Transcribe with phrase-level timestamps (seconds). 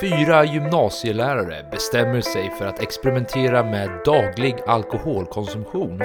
[0.00, 6.02] Fyra gymnasielärare bestämmer sig för att experimentera med daglig alkoholkonsumtion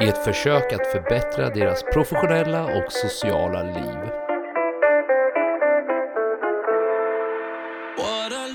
[0.00, 4.10] i ett försök att förbättra deras professionella och sociala liv.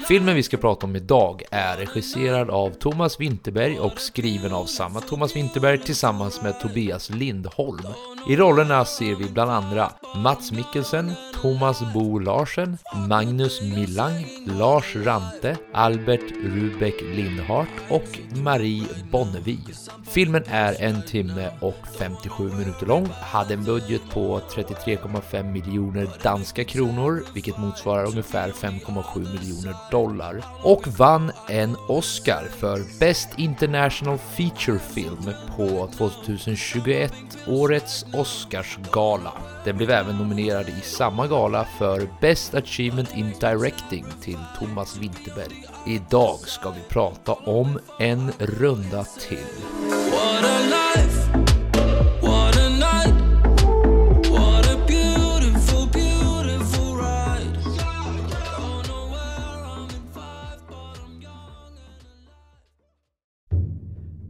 [0.07, 5.01] Filmen vi ska prata om idag är regisserad av Thomas Winterberg och skriven av samma
[5.01, 7.87] Thomas Winterberg tillsammans med Tobias Lindholm.
[8.29, 11.11] I rollerna ser vi bland andra Mats Mikkelsen,
[11.45, 12.77] Thomas Bo Larsen,
[13.07, 19.59] Magnus Millang, Lars Rante, Albert Rubeck Lindhart och Marie Bonnevi.
[20.07, 26.63] Filmen är en timme och 57 minuter lång, hade en budget på 33,5 miljoner danska
[26.63, 34.79] kronor, vilket motsvarar ungefär 5,7 miljoner dollar, och vann en Oscar för Best International Feature
[34.79, 37.13] Film på 2021
[37.47, 39.31] årets Oscarsgala.
[39.65, 41.34] Den blev även nominerad i samma gala
[41.65, 45.65] för Best Achievement in Directing till Thomas Winterberg.
[45.87, 49.37] Idag ska vi prata om En runda till.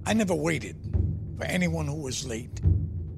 [0.07, 0.75] I never waited
[1.37, 2.63] for anyone who was late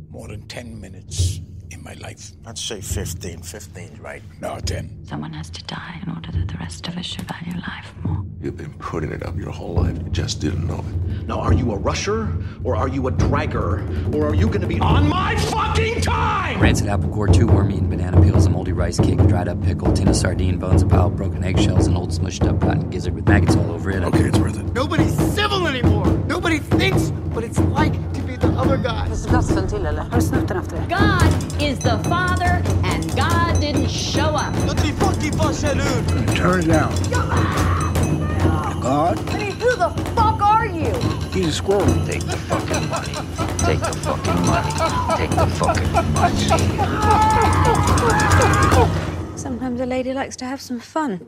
[0.10, 1.38] more than 10 minutes.
[1.38, 1.57] in
[1.88, 2.32] my life.
[2.46, 3.42] I'd say 15.
[3.42, 4.22] 15, right?
[4.42, 5.06] No, 10.
[5.06, 8.26] Someone has to die in order that the rest of us should value life more.
[8.42, 9.98] You've been putting it up your whole life.
[9.98, 11.28] You just didn't know it.
[11.28, 12.28] Now, are you a rusher
[12.66, 14.14] or are you a dragger?
[14.14, 16.60] Or are you going to be on my fucking time?
[16.60, 19.62] Rancid apple core, two worm eaten banana peels, a moldy rice cake, a dried up
[19.64, 22.90] pickle, tin of sardine bones, a pile of broken eggshells, an old smushed up cotton
[22.90, 24.04] gizzard with maggots all over it.
[24.04, 24.74] Okay, it's worth it.
[24.74, 26.06] Nobody's civil anymore.
[26.28, 27.94] Nobody thinks what it's like
[28.40, 29.08] to be the other guy.
[29.30, 30.02] Glassen till eller?
[30.02, 30.78] Har du snott den efter?
[30.90, 34.54] God is the Father, and God didn't show up.
[34.68, 36.36] Låt mig fucking få ur!
[36.36, 36.94] Turn it down.
[38.82, 40.94] God, I mean, who the fuck are you?
[41.34, 41.86] he's a squirrel.
[42.06, 43.14] Take the fucking money.
[43.58, 44.72] Take the fucking money.
[45.18, 46.48] Take the fucking money.
[49.38, 51.20] Sometimes a lady likes to have some fun.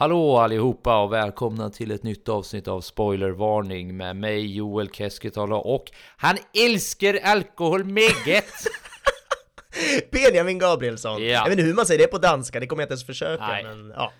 [0.00, 5.84] Hallå allihopa och välkomna till ett nytt avsnitt av Spoilervarning med mig Joel Keskitalo och
[6.16, 8.44] han älskar alkohol meget!
[10.10, 11.22] Benjamin Gabrielsson.
[11.22, 11.28] Ja.
[11.28, 13.46] Jag vet inte hur man säger det på danska, det kommer jag inte ens försöka.
[13.46, 13.64] Nej.
[13.64, 14.12] Men, ja.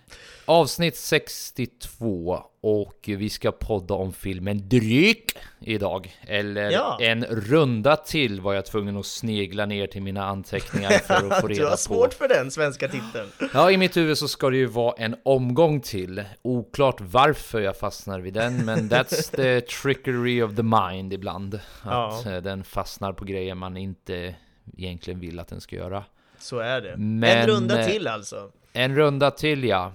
[0.55, 6.15] Avsnitt 62 och vi ska podda om filmen Dryck idag.
[6.27, 6.99] Eller Ja.
[7.01, 11.47] en runda till var jag tvungen att snegla ner till mina anteckningar för att få
[11.49, 11.77] Du reda har på.
[11.77, 13.29] svårt för den svenska titeln.
[13.55, 16.25] Ja, i mitt huvud så ska det ju vara en omgång till.
[16.43, 21.55] Oklart varför jag fastnar vid den, men that's the trickery of the mind ibland.
[21.55, 22.33] Att Ja.
[22.33, 24.35] eh, den fastnar på grejer man inte
[24.77, 26.05] egentligen vill att den ska göra.
[26.39, 26.97] Så är det.
[26.97, 28.51] Men, en runda eh, till alltså.
[28.73, 29.93] En runda till ja.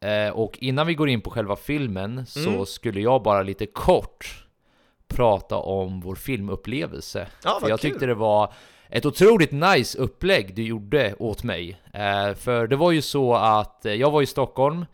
[0.00, 2.66] Eh, och innan vi går in på själva filmen så Mm.
[2.66, 4.44] skulle jag bara lite kort
[5.08, 7.26] prata om vår filmupplevelse.
[7.44, 7.90] Ja, För jag kul.
[7.90, 8.52] tyckte det var
[8.88, 11.80] ett otroligt nice upplägg du gjorde åt mig.
[11.94, 14.86] Eh, för det var ju så att eh, jag var i Stockholm,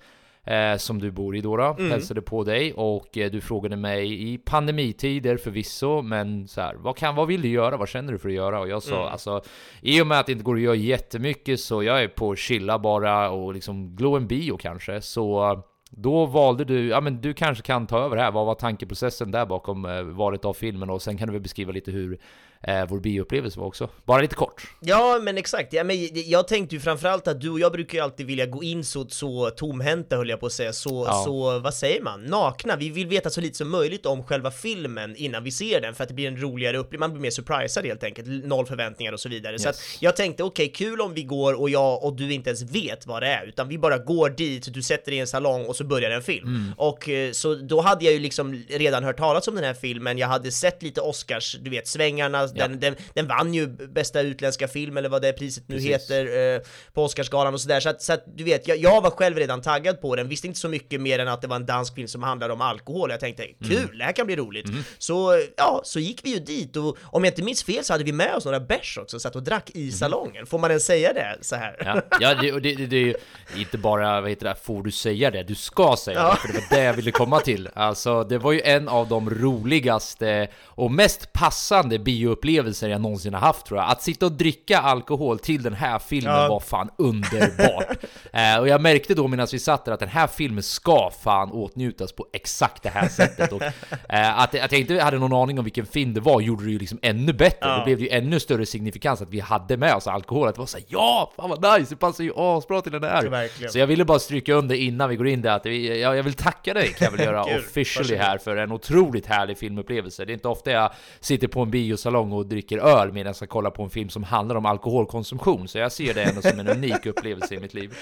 [0.46, 1.90] eh, som du bor i då, Mm.
[1.90, 6.96] hälsade på dig och eh, du frågade mig i pandemitider förvisso, men så här, vad,
[6.96, 7.76] kan, vad vill du göra?
[7.76, 8.60] Vad känner du för att göra?
[8.60, 9.08] Och jag sa Mm.
[9.12, 9.42] alltså,
[9.80, 12.78] i och med att det inte går att göra jättemycket så jag är på chilla
[12.78, 15.58] bara och liksom glo en bio kanske, så eh,
[15.90, 19.46] då valde du, ja men du kanske kan ta över här, vad var tankeprocessen där
[19.46, 22.18] bakom eh, valet av filmen och sen kan du väl beskriva lite hur
[22.66, 23.88] eh, vår bioupplevelse var också.
[24.04, 24.62] Bara lite kort.
[24.80, 25.72] Ja, men exakt.
[25.72, 25.96] Ja, men
[26.30, 29.06] jag tänkte ju framförallt att du och jag brukar ju alltid vilja gå in så,
[29.08, 31.22] så tomhänta höll jag på att säga, så, Ja.
[31.24, 32.76] så vad säger man, nakna.
[32.76, 36.02] Vi vill veta så lite som möjligt om själva filmen innan vi ser den för
[36.02, 39.20] att det blir en roligare upplevelse, man blir mer surprisad helt enkelt, noll förväntningar och
[39.20, 39.58] så vidare.
[39.58, 39.96] Så att Yes.
[40.00, 43.22] jag tänkte okej, kul om vi går och jag och du inte ens vet vad
[43.22, 45.84] det är, utan vi bara går dit, du sätter dig i en salong och så
[45.84, 46.48] börjar en film.
[46.48, 46.72] Mm.
[46.76, 50.18] Och eh, så då hade jag ju liksom redan hört talas om den här filmen,
[50.18, 54.68] jag hade sett lite Oscars, du vet svängarna, den, den, den vann ju bästa utländska
[54.68, 55.90] film eller vad det priset nu Precis.
[55.90, 56.60] heter eh,
[56.92, 59.62] på Oscarsgalan och sådär, så att, så att du vet, jag, jag var själv redan
[59.62, 62.08] taggad på den, visste inte så mycket mer än att det var en dansk film
[62.08, 64.66] som handlade om alkohol, jag tänkte kul, det här kan bli roligt.
[64.98, 68.04] Så ja, så gick vi ju dit och om jag inte minns fel så hade
[68.04, 71.12] vi med oss några bärs också, satt och drack i salongen, får man ens säga
[71.12, 71.76] det så här?
[71.84, 73.14] Ja, ja det, och det, det, det är ju
[73.56, 75.42] inte bara, vad heter det, får du säga det?
[75.42, 76.30] Du ska säga Ja.
[76.30, 77.68] det, för det var det jag ville komma till.
[77.74, 81.98] Alltså, det var ju en av de roligaste och mest passande
[82.36, 83.90] filmupplevelser jag någonsin har haft tror jag.
[83.90, 86.48] Att sitta och dricka alkohol till den här filmen Ja.
[86.48, 87.96] var fan underbart.
[88.32, 91.50] eh, och jag märkte då medan vi satt där att den här filmen ska fan
[91.52, 93.52] åtnjutas på exakt det här sättet.
[93.52, 93.62] Och,
[94.08, 96.70] eh, att, att jag inte hade någon aning om vilken film det var gjorde det
[96.70, 97.68] ju liksom ännu bättre.
[97.68, 97.78] Ja.
[97.78, 100.48] Det blev ju ännu större signifikans att vi hade med oss alkohol.
[100.48, 103.22] Att det var såhär ja, fan vad nice, det passar ju asbra till den här.
[103.22, 103.72] Så verkligen.
[103.72, 106.22] Så jag ville bara stryka under innan vi går in där att vi, jag, jag
[106.22, 110.24] vill tacka dig kan jag väl göra officially här för en otroligt härlig filmupplevelse.
[110.24, 113.46] Det är inte ofta jag sitter på en biosalong och dricker öl medan jag ska
[113.46, 115.68] kolla på en film som handlar om alkoholkonsumtion.
[115.68, 117.94] Så jag ser det ändå som en unik upplevelse i mitt liv.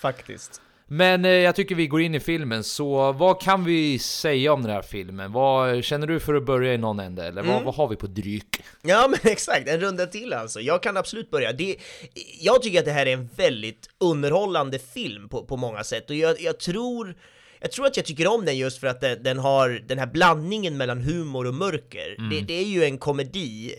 [0.00, 0.60] Faktiskt.
[0.86, 4.62] Men eh, jag tycker vi går in i filmen, så vad kan vi säga om
[4.62, 5.32] den här filmen?
[5.32, 7.26] Vad känner du för att börja i någon ände?
[7.26, 7.64] Eller vad, Mm.
[7.64, 8.56] vad har vi på dryck?
[8.82, 10.60] Ja men exakt, en runda till alltså.
[10.60, 11.52] Jag kan absolut börja.
[11.52, 11.76] Det,
[12.40, 16.16] jag tycker att det här är en väldigt underhållande film på, på många sätt och
[16.16, 17.14] jag, jag tror
[17.62, 20.06] jag tror att jag tycker om den just för att den, den har den här
[20.06, 22.16] blandningen mellan humor och mörker.
[22.18, 22.30] Mm.
[22.30, 23.74] Det, det är ju en komedi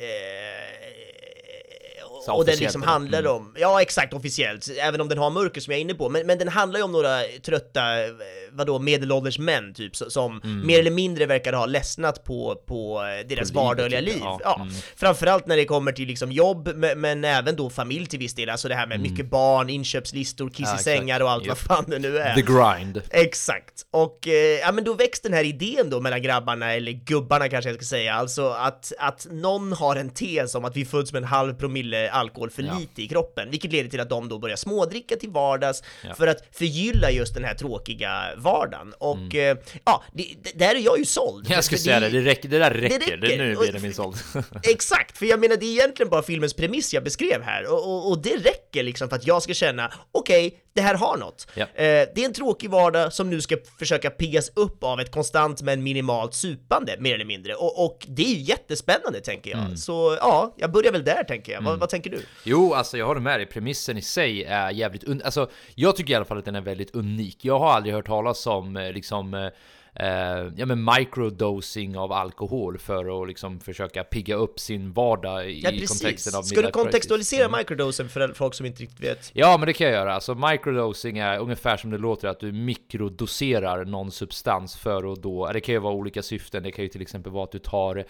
[2.25, 3.31] Så och den liksom handlar Mm.
[3.31, 6.27] om, ja exakt officiellt, även om den har mörker som jag är inne på, men,
[6.27, 8.09] men den handlar ju om några trötta, eh,
[8.51, 10.67] vadå, medelålders män typ, som Mm.
[10.67, 14.17] mer eller mindre verkar ha ledsnat på, på eh, deras livet, vardagliga typ, liv.
[14.23, 14.39] ja.
[14.43, 14.55] Ja.
[14.61, 14.73] Mm.
[14.95, 18.49] Framförallt när det kommer till liksom jobb, men, men även då familj till viss del,
[18.49, 20.69] alltså det här med mycket barn, inköpslistor, kiss Mm.
[20.73, 21.57] Ja, i sängar och allt vad Japp.
[21.67, 22.35] fan det nu är.
[22.35, 23.01] The grind.
[23.09, 27.49] Exakt, och eh, ja men då väcks den här idén då mellan grabbarna, eller gubbarna
[27.49, 31.13] kanske jag ska säga, alltså att, att någon har en tes om att vi föds
[31.13, 32.77] med en halv promille alkohol för Ja.
[32.79, 36.13] lite i kroppen, vilket leder till att de då börjar smådricka till vardags Ja.
[36.15, 38.93] för att förgylla just den här tråkiga vardagen.
[38.97, 39.57] Och Mm.
[39.57, 41.47] eh, ja, det, det, där är jag ju såld.
[41.49, 42.99] Jag skulle säga det, det, räcker, det där räcker.
[43.17, 43.37] Det räcker.
[43.37, 44.15] nu blir det min såld.
[44.63, 48.09] Exakt, för jag menar det är egentligen bara filmens premiss jag beskrev här och, och,
[48.11, 51.47] och det räcker liksom för att jag ska känna okej, det här har något.
[51.55, 51.63] Ja.
[51.63, 51.67] Eh,
[52.15, 55.83] det är en tråkig vardag som nu ska försöka piggas upp av ett konstant men
[55.83, 59.59] minimalt supande mer eller mindre och, och det är ju jättespännande tänker jag.
[59.59, 59.77] Mm.
[59.77, 61.61] Så ja, jag börjar väl där tänker jag.
[61.61, 62.19] Vad, vad tänker du?
[62.43, 63.45] Jo, alltså jag håller med dig.
[63.45, 66.61] Premissen i sig är jävligt un- Alltså, jag tycker i alla fall att den är
[66.61, 67.37] väldigt unik.
[67.45, 69.51] Jag har aldrig hört talas om eh, liksom
[69.95, 70.07] eh,
[70.55, 75.69] ja men microdosing av alkohol för att liksom försöka pigga upp sin vardag i Ja,
[75.69, 79.31] kontexten av Ska du kontextualisera microdosen för folk som inte riktigt vet?
[79.33, 80.13] Ja, men det kan jag göra.
[80.13, 85.51] Alltså microdosing är ungefär som det låter att du mikrodoserar någon substans för att då,
[85.53, 86.63] det kan ju vara olika syften.
[86.63, 88.05] Det kan ju till exempel vara att du tar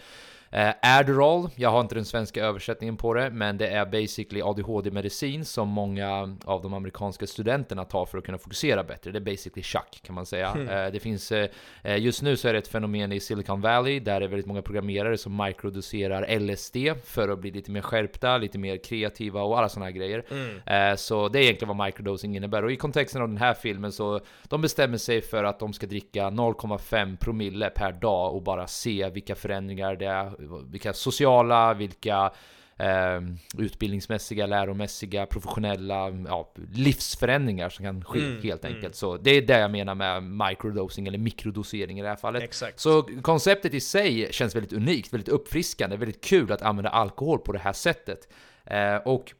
[0.54, 5.46] Eh, Adderall, jag har inte den svenska översättningen på det, men det är basically ADHD-medicin
[5.46, 9.12] som många av de amerikanska studenterna tar för att kunna fokusera bättre.
[9.12, 10.50] Det är basically chack kan man säga.
[10.52, 10.70] Hmm.
[10.70, 11.50] Eh, det finns, eh,
[11.84, 14.46] eh, just nu så är det ett fenomen i Silicon Valley där det är väldigt
[14.46, 19.58] många programmerare som microdoserar LSD för att bli lite mer skärpta, lite mer kreativa och
[19.58, 20.24] alla sådana här grejer.
[20.66, 22.64] Eh, så det är egentligen vad microdosing innebär.
[22.64, 25.88] Och i kontexten av den här filmen så de bestämmer sig för att de ska
[25.88, 32.32] dricka 0,5 promille per dag och bara se vilka förändringar det är, vilka sociala, vilka
[32.78, 33.22] eh,
[33.58, 38.76] utbildningsmässiga, läromässiga, professionella ja, livsförändringar som kan ske Mm, helt mm.
[38.76, 38.96] enkelt.
[38.96, 42.44] Så det är det jag menar med microdosing eller mikrodosering i det här fallet.
[42.44, 42.80] Exakt.
[42.80, 47.52] Så konceptet i sig känns väldigt unikt, väldigt uppfriskande, väldigt kul att använda alkohol på
[47.52, 48.28] det här sättet.
[48.66, 49.34] Eh, och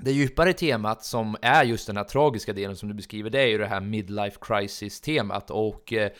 [0.00, 3.46] det djupare temat som är just den här tragiska delen som du beskriver, det är
[3.46, 6.10] ju det här midlife crisis temat och eh,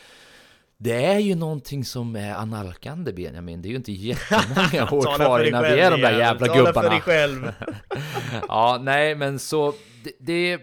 [0.83, 5.39] det är ju någonting som är analkande Benjamin, det är ju inte jättemånga år kvar
[5.39, 6.89] för innan vi är de där jävla Tala för gubbarna.
[6.89, 7.51] dig själv.
[8.47, 9.73] ja, nej men så
[10.03, 10.61] det, det,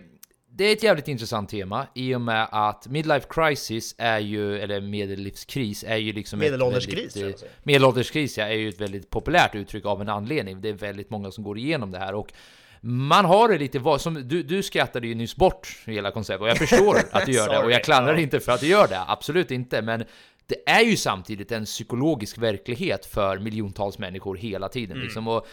[0.50, 4.81] det är ett jävligt intressant tema i och med att midlife crisis är ju, eller
[4.81, 7.49] medellivskris är ju liksom ett Medelålderskris, väldigt, eh.
[7.62, 10.61] Medelålderskris ja, är ju ett väldigt populärt uttryck av en anledning.
[10.61, 12.32] Det är väldigt många som går igenom det här och
[12.80, 16.48] man har det lite vad som du, du skrattade ju nyss bort hela konceptet och
[16.48, 18.20] jag förstår att du gör det och jag klandrar ja.
[18.20, 20.05] inte för att du gör det, absolut inte men
[20.46, 25.05] det är ju samtidigt en psykologisk verklighet för miljontals människor hela tiden Mm.
[25.05, 25.46] liksom och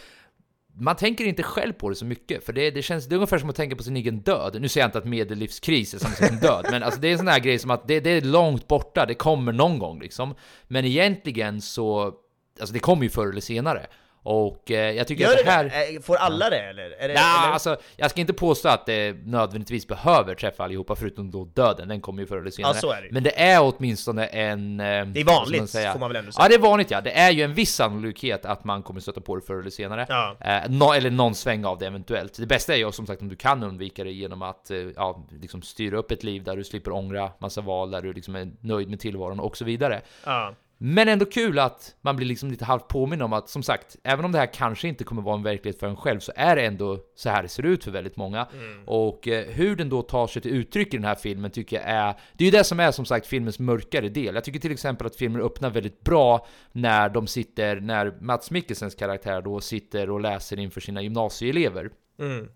[0.77, 3.37] man tänker inte själv på det så mycket, för det, det känns det är ungefär
[3.37, 4.61] som att tänka på sin egen död.
[4.61, 7.17] Nu säger jag inte att medellivskris är samma som död, men alltså det är en
[7.17, 10.35] sån här grej som att det, det är långt borta, det kommer någon gång liksom.
[10.67, 12.13] Men egentligen så,
[12.59, 13.87] alltså det kommer ju förr eller senare.
[14.27, 15.63] Och eh, jag tycker Gör att det här...
[15.63, 15.95] det?
[15.95, 16.83] Eh, Får alla det eller?
[16.83, 17.53] Är det Ja, eller?
[17.53, 22.01] alltså, jag ska inte påstå att det nödvändigtvis behöver träffa allihopa förutom då döden, den
[22.01, 22.77] kommer ju förr eller senare.
[22.81, 23.07] Ja, det.
[23.11, 24.79] Men det är åtminstone en...
[24.79, 25.91] eh, Det är vanligt, man säga?
[25.91, 26.43] får man väl ändå säga.
[26.45, 27.01] Ja, det är vanligt ja.
[27.01, 30.05] Det är ju en viss sannolikhet att man kommer stöta på det förr eller senare.
[30.09, 30.35] Ja.
[30.39, 32.37] Eh, nå- eller någon sväng av det eventuellt.
[32.37, 35.25] Det bästa är ju som sagt om du kan undvika det genom att eh, ja,
[35.41, 38.51] liksom styra upp ett liv där du slipper ångra massa val, där du liksom är
[38.61, 40.01] nöjd med tillvaron och så vidare.
[40.25, 40.53] Ja.
[40.77, 44.25] Men ändå kul att man blir liksom lite halvt påminn om att som sagt, även
[44.25, 46.65] om det här kanske inte kommer vara en verklighet för en själv så är det
[46.65, 48.47] ändå så här det ser ut för väldigt många.
[48.85, 51.85] Och eh, hur den då tar sig till uttryck i den här filmen tycker jag
[51.85, 54.35] är, det är ju det som är som sagt filmens mörkare del.
[54.35, 58.95] Jag tycker till exempel att filmen öppnar väldigt bra när de sitter, när Mats Mikkelsens
[58.95, 61.89] karaktär då sitter och läser inför sina gymnasieelever.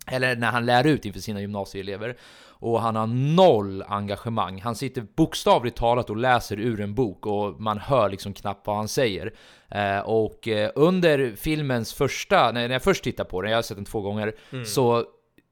[0.08, 2.18] Eller när han lär ut inför sina gymnasieelever.
[2.62, 4.62] Och han har noll engagemang.
[4.62, 8.76] Han sitter bokstavligt talat och läser ur en bok och man hör liksom knappt vad
[8.76, 9.34] han säger.
[9.72, 13.78] Eh, och eh, under filmens första, när jag först tittar på den, jag har sett
[13.78, 14.34] den två gånger,
[14.66, 15.04] så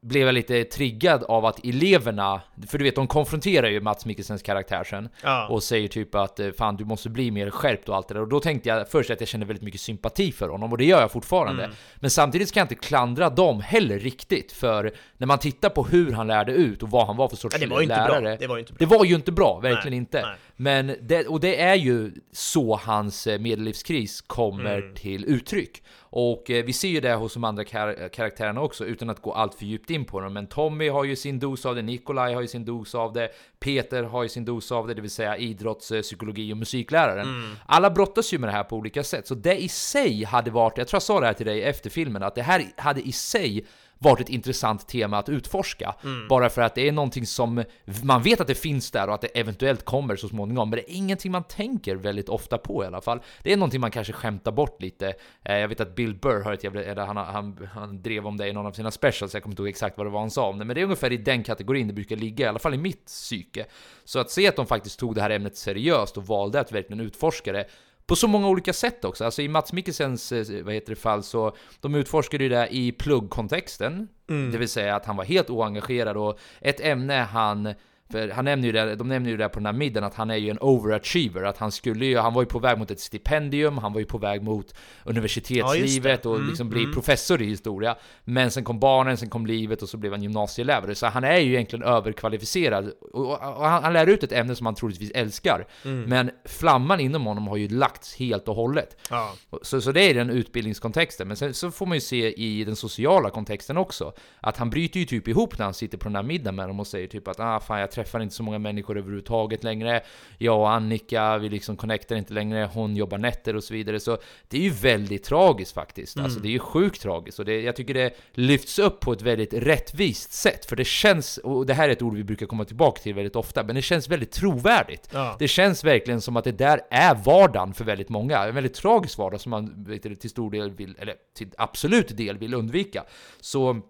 [0.01, 4.41] blev jag lite triggad av att eleverna, för du vet de konfronterar ju Mats Mikkelsens
[4.41, 5.47] karaktär sen Ja.
[5.47, 8.21] och säger typ att eh, fan du måste bli mer skärpt och allt det där
[8.21, 10.85] och då tänkte jag först att jag kände väldigt mycket sympati för honom och det
[10.85, 11.75] gör jag fortfarande Mm.
[11.95, 16.11] men samtidigt ska jag inte klandra dem heller riktigt för när man tittar på hur
[16.11, 18.07] han lärde ut och vad han var för sorts Ja, det var inte bra.
[18.19, 18.77] lärare Det var ju inte bra.
[18.87, 20.35] det var ju inte bra, verkligen Nej, inte nej.
[20.55, 24.95] men det, och det är ju så hans eh, medellivskris kommer Mm.
[24.95, 29.09] till uttryck och eh, vi ser ju det hos de andra kar- karaktärerna också utan
[29.09, 30.33] att gå allt för djupt in på dem.
[30.33, 33.29] Men Tommy har ju sin dos av det, Nikolaj har ju sin dos av det,
[33.59, 37.27] Peter har ju sin dos av det, det vill säga idrotts, eh, psykologi och musikläraren.
[37.27, 37.55] Mm.
[37.65, 40.77] Alla brottas ju med det här på olika sätt, så det i sig hade varit,
[40.77, 43.11] jag tror jag sa det här till dig efter filmen, att det här hade i
[43.11, 43.65] sig
[43.99, 45.95] varit ett intressant tema att utforska.
[46.03, 46.27] Mm.
[46.27, 47.63] Bara för att det är någonting som
[48.03, 50.69] man vet att det finns där och att det eventuellt kommer så småningom.
[50.69, 53.19] Men det är ingenting man tänker väldigt ofta på i alla fall.
[53.43, 55.13] Det är någonting man kanske skämtar bort lite.
[55.43, 58.37] Eh, Jag vet att Bill Burr har ett jävla, eller han, han, han drev om
[58.37, 60.31] det i någon av sina specials, jag kommer inte ihåg exakt vad det var han
[60.31, 60.65] sa om det.
[60.65, 63.05] Men det är ungefär i den kategorin det brukar ligga, i alla fall i mitt
[63.05, 63.65] psyke.
[64.03, 66.99] Så att se att de faktiskt tog det här ämnet seriöst och valde att verkligen
[66.99, 67.65] utforska det
[68.07, 69.25] på så många olika sätt också.
[69.25, 72.91] Alltså i Mats Mikkelsens eh, vad heter det, fall så de utforskade ju det i
[72.91, 74.07] pluggkontexten.
[74.51, 77.73] Det vill säga att han var helt oengagerad och ett ämne han
[78.09, 80.29] för han nämner ju det, de nämner ju det på den här middagen att han
[80.29, 82.99] är ju en overachiever, att han skulle ju, han var ju på väg mot ett
[82.99, 87.95] stipendium, han var ju på väg mot universitetslivet och liksom bli professor i historia.
[88.23, 90.95] Men sen kom barnen, sen kom livet och så blev han gymnasielärare.
[90.95, 92.91] Så han är ju egentligen överkvalificerad.
[93.13, 95.67] Och, och, han, han lär ut ett ämne som han troligtvis älskar.
[96.07, 98.97] Men flamman inom honom har ju lagts helt och hållet.
[99.09, 99.33] Ja.
[99.61, 102.75] Så, så det är den utbildningskontexten, men sen så får man ju se i den
[102.75, 106.23] sociala kontexten också, att han bryter ju typ ihop när han sitter på den här
[106.23, 108.97] middagen med dem och säger typ att ah fan jag träffar inte så många människor
[108.97, 110.01] överhuvudtaget längre,
[110.37, 114.17] jag och Annika, vi liksom connectar inte längre, hon jobbar nätter och så vidare, så
[114.47, 117.75] det är ju väldigt tragiskt faktiskt, alltså det är ju sjukt tragiskt och det, jag
[117.75, 121.89] tycker det lyfts upp på ett väldigt rättvist sätt, för det känns, och det här
[121.89, 125.09] är ett ord vi brukar komma tillbaka till väldigt ofta, men det känns väldigt trovärdigt.
[125.13, 125.35] Ja.
[125.39, 128.37] Det känns verkligen som att det där är vardagen för väldigt många.
[128.37, 132.37] En väldigt tragisk vardag som man vet till stor del vill, eller till absolut del
[132.37, 133.03] vill undvika.
[133.41, 133.81] Så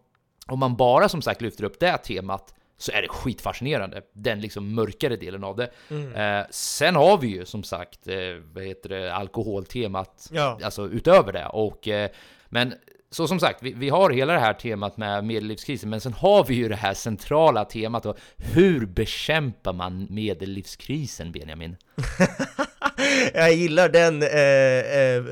[0.47, 4.75] om man bara som sagt lyfter upp det temat så är det skitfascinerande, den liksom
[4.75, 5.69] mörkare delen av det.
[6.15, 8.15] Eh, sen har vi ju som sagt, eh,
[8.53, 10.59] vad heter det, alkoholtemat, Ja.
[10.63, 11.45] alltså utöver det.
[11.45, 12.09] Och, eh,
[12.49, 12.73] men
[13.11, 16.43] så som sagt, vi, vi har hela det här temat med medellivskrisen, men sen har
[16.43, 21.77] vi ju det här centrala temat och hur bekämpar man medellivskrisen, Benjamin?
[23.33, 25.23] Jag gillar den eh, eh,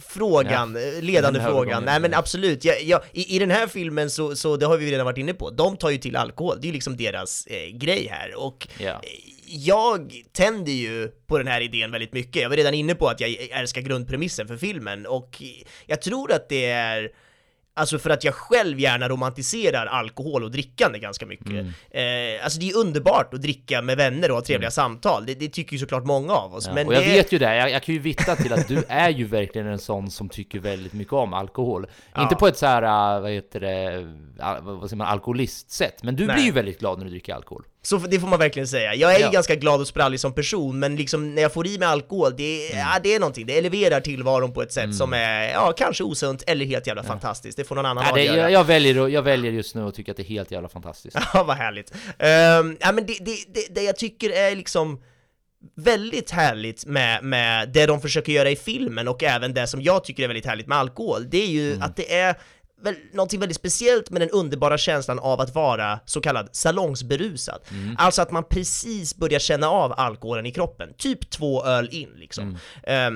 [0.00, 1.84] frågan, eh, ledande frågan.
[1.84, 4.92] Nej men absolut, jag, jag, i, i den här filmen så, så, det har vi
[4.92, 7.76] redan varit inne på, de tar ju till alkohol, det är ju liksom deras eh,
[7.78, 8.34] grej här.
[8.38, 9.00] Och Ja.
[9.50, 12.42] Jag tänder ju på den här idén väldigt mycket.
[12.42, 15.42] Jag var redan inne på att jag älskar grundpremissen för filmen och
[15.86, 17.10] jag tror att det är
[17.78, 21.46] Alltså för att jag själv gärna romantiserar alkohol och drickande ganska mycket.
[21.46, 21.66] Mm.
[21.90, 25.48] Eh, alltså det är underbart att dricka med vänner och ha trevliga samtal, det, det
[25.48, 26.66] tycker ju såklart många av oss.
[26.66, 27.08] Ja, men och jag det...
[27.08, 29.78] vet ju det, jag, jag kan ju vittna till att du är ju verkligen en
[29.78, 31.86] sån som tycker väldigt mycket om alkohol.
[32.18, 32.82] Inte på ett så här,
[33.16, 33.94] äh, vad heter det,
[34.40, 36.34] äh, vad säger man, alkoholistsätt, men du Nej.
[36.34, 37.64] blir ju väldigt glad när du dricker alkohol.
[37.88, 38.94] Så det får man verkligen säga.
[38.94, 39.30] Jag är Ja.
[39.30, 42.66] ganska glad och sprallig som person, men liksom när jag får i mig alkohol, det,
[42.72, 42.78] Mm.
[42.78, 43.46] ja, det är någonting.
[43.46, 47.56] Det eleverar tillvaron på ett sätt som är, ja, kanske osunt eller helt jävla fantastiskt.
[47.56, 48.36] Det får någon annan Ja, det, avgöra.
[48.36, 51.16] jag, jag, väljer, jag väljer just nu att tycka att det är helt jävla fantastiskt.
[51.34, 51.92] Ja, vad härligt.
[52.18, 55.00] Ehm, ja, men det, det, det, det jag tycker är liksom
[55.76, 60.04] väldigt härligt med, med det de försöker göra i filmen och även det som jag
[60.04, 61.82] tycker är väldigt härligt med alkohol, det är ju Mm.
[61.82, 62.34] att det är
[62.82, 67.60] väl, någonting väldigt speciellt med den underbara känslan av att vara så kallad salongsberusad.
[67.70, 67.94] Mm.
[67.98, 72.44] Alltså att man precis börjar känna av alkoholen i kroppen, typ två öl in liksom.
[72.44, 72.56] Mm.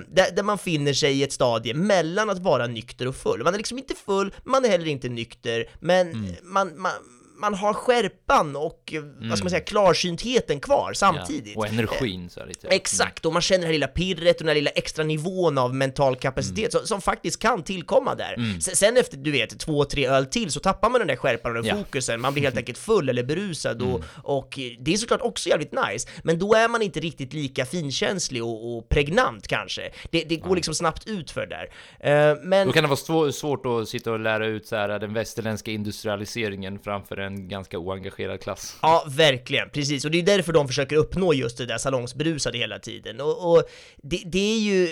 [0.00, 3.42] Ehm, där, där man finner sig i ett stadie mellan att vara nykter och full.
[3.44, 6.34] Man är liksom inte full, man är heller inte nykter, men Mm.
[6.42, 6.92] man, man
[7.36, 11.42] man har skärpan och, eh, vad ska man säga, klarsyntheten kvar samtidigt.
[11.42, 11.52] Mm.
[11.54, 12.68] Ja, och energin så här lite.
[12.68, 15.74] Exakt, och man känner det här lilla pirret och den här lilla extra nivån av
[15.74, 16.70] mental kapacitet Mm.
[16.70, 18.60] som, som faktiskt kan tillkomma där.
[18.60, 21.50] Sen, sen efter, du vet, två, tre öl till så tappar man den där skärpan
[21.50, 21.72] och den Ja.
[21.72, 21.84] Mm.
[21.84, 25.72] fokusen, man blir helt enkelt full eller berusad och, och det är såklart också jävligt
[25.72, 29.90] nice, men då är man inte riktigt lika finkänslig och, och pregnant kanske.
[30.10, 31.68] Det, det går liksom snabbt ut för där.
[32.00, 32.66] Eh, men...
[32.66, 35.70] Då kan det vara svår, svårt att sitta och lära ut så här, den västerländska
[35.70, 38.76] industrialiseringen framför en ganska oengagerad klass.
[38.82, 40.04] Ja, verkligen, precis.
[40.04, 43.20] Och det är därför de försöker uppnå just det där salongsberusade hela tiden.
[43.20, 43.64] Och, och
[44.02, 44.90] det, det är ju,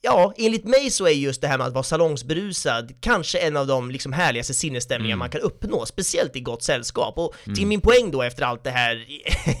[0.00, 3.66] ja, enligt mig så är just det här med att vara salongsberusad kanske en av
[3.66, 7.18] de liksom härligaste sinnesstämningar man kan uppnå, speciellt i gott sällskap.
[7.18, 9.06] Och till min poäng då efter allt det här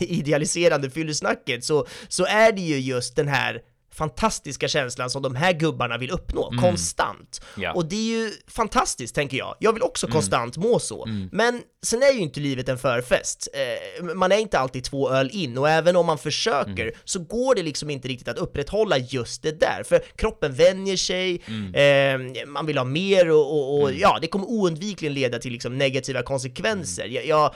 [0.00, 3.62] idealiserande fyllesnacket så, så är det ju just den här
[3.98, 7.40] fantastiska känslan som de här gubbarna vill uppnå, konstant.
[7.56, 7.72] Ja.
[7.72, 9.56] Och det är ju fantastiskt, tänker jag.
[9.60, 11.06] Jag vill också konstant må så.
[11.32, 13.48] Men sen är ju inte livet en förfest.
[13.54, 17.54] Eh, man är inte alltid två öl in och även om man försöker så går
[17.54, 19.82] det liksom inte riktigt att upprätthålla just det där.
[19.84, 21.42] För kroppen vänjer sig,
[21.74, 25.78] eh, man vill ha mer och, och, och ja, det kommer oundvikligen leda till liksom
[25.78, 27.06] negativa konsekvenser.
[27.06, 27.54] Jag, jag,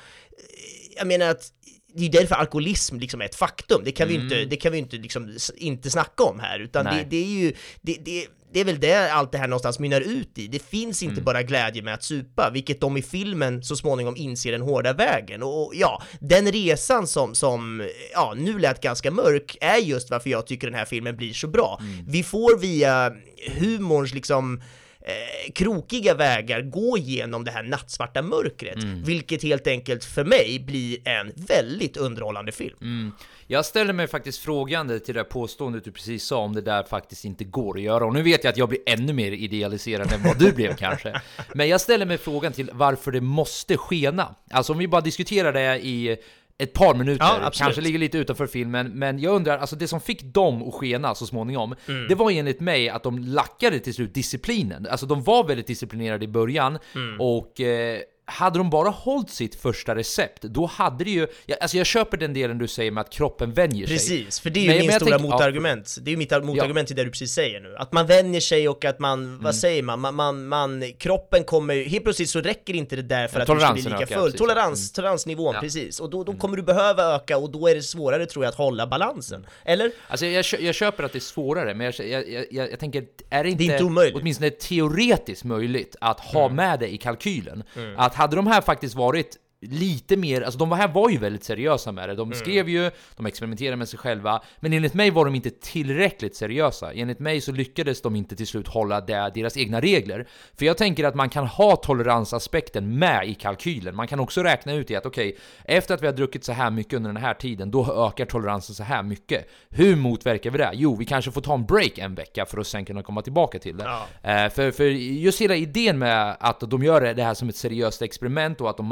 [0.96, 1.52] jag menar att
[1.94, 3.82] det är därför alkoholism liksom är ett faktum.
[3.84, 6.84] Det kan vi ju inte, det kan vi inte, liksom, inte snacka om här, utan
[6.84, 10.00] det, det är ju, det, det, det är väl det allt det här någonstans mynnar
[10.00, 10.49] ut i.
[10.49, 14.52] Det finns inte bara glädje med att supa, vilket de i filmen så småningom inser
[14.52, 15.42] den hårda vägen.
[15.42, 20.30] Och, och ja, den resan som, som ja, nu lät ganska mörk är just varför
[20.30, 21.80] jag tycker den här filmen blir så bra.
[22.06, 23.12] Vi får via
[23.58, 24.62] humorns liksom
[25.04, 31.09] eh, krokiga vägar gå igenom det här nattsvarta mörkret, vilket helt enkelt för mig blir
[31.09, 33.12] en väldigt underhållande film.
[33.47, 36.82] Jag ställer mig faktiskt frågande till det där påståendet du precis sa om det där
[36.82, 38.04] faktiskt inte går att göra.
[38.04, 41.21] Och nu vet jag att jag blir ännu mer idealiserad än vad du blev kanske.
[41.54, 44.35] Men jag ställer mig frågan till varför det måste skena.
[44.50, 46.16] Alltså om vi bara diskuterar det i
[46.59, 50.00] ett par minuter, Ja, kanske ligger lite utanför filmen, men jag undrar, alltså det som
[50.00, 52.09] fick dem att skena så småningom, Mm.
[52.09, 54.87] det var enligt mig att de lackade till slut disciplinen.
[54.90, 57.21] Alltså de var väldigt disciplinerade i början, Mm.
[57.21, 57.99] och eh,
[58.32, 61.26] hade de bara hållit sitt första recept, då hade det ju...
[61.46, 63.96] Jag, alltså jag köper den delen du säger med att kroppen vänjer sig.
[63.96, 65.96] Precis, för det är ju Men- min men stora ja, motargument.
[66.02, 67.76] Det är ju mitt motargument till det du precis säger nu.
[67.76, 69.42] Att man vänjer sig och att man, Mm.
[69.42, 73.28] vad säger man, man, man, man kroppen kommer, helt plötsligt så räcker inte det där
[73.28, 74.24] för Ja, att du ska bli lika ökar, full.
[74.24, 74.40] precis.
[74.40, 74.48] Mm.
[74.48, 75.50] Tolerans, toleransnivån, Ja.
[75.50, 75.60] Mm.
[75.60, 76.00] precis.
[76.00, 78.58] Och då, då kommer du behöva öka och då är det svårare tror jag att
[78.58, 79.46] hålla balansen.
[79.64, 79.90] Eller?
[80.08, 83.64] Alltså jag, jag köper att det är svårare, men jag, jag, tänker, är det inte,
[83.64, 84.14] inte omöjligt.
[84.14, 84.22] Mm.
[84.22, 87.62] åtminstone teoretiskt möjligt att ha med det i kalkylen?
[87.96, 91.92] Att hade de här faktiskt varit lite mer, alltså de här var ju väldigt seriösa
[91.92, 92.12] med det.
[92.12, 92.31] Mm.
[92.31, 96.37] De skrev ju, de experimenterade med sig själva, men enligt mig var de inte tillräckligt
[96.37, 96.92] seriösa.
[96.92, 100.28] Enligt mig så lyckades de inte till slut hålla det, deras egna regler.
[100.54, 103.97] För jag tänker att man kan ha toleransaspekten med i kalkylen.
[103.97, 106.71] Man kan också räkna ut i att okej, efter att vi har druckit så här
[106.71, 109.49] mycket under den här tiden, då ökar toleransen så här mycket.
[109.71, 110.71] Hur motverkar vi det?
[110.75, 113.58] Jo, vi kanske får ta en break en vecka för att sen kunna komma tillbaka
[113.58, 113.84] till det.
[113.84, 114.30] Ja.
[114.30, 118.02] Eh, för, för just hela idén med att de gör det här som ett seriöst
[118.02, 118.86] experiment och att de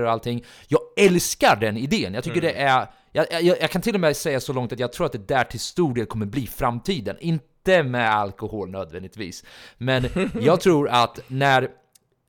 [0.00, 0.44] mikrodoserar och allting.
[0.68, 2.14] Jag älskar den idén.
[2.14, 2.86] Jag tycker det är...
[3.12, 5.28] Jag, jag, jag kan till och med säga så långt att jag tror att det
[5.28, 7.16] där till stor del kommer bli framtiden.
[7.20, 9.44] Inte med alkohol nödvändigtvis.
[9.78, 10.06] Men
[10.40, 11.68] jag tror att när...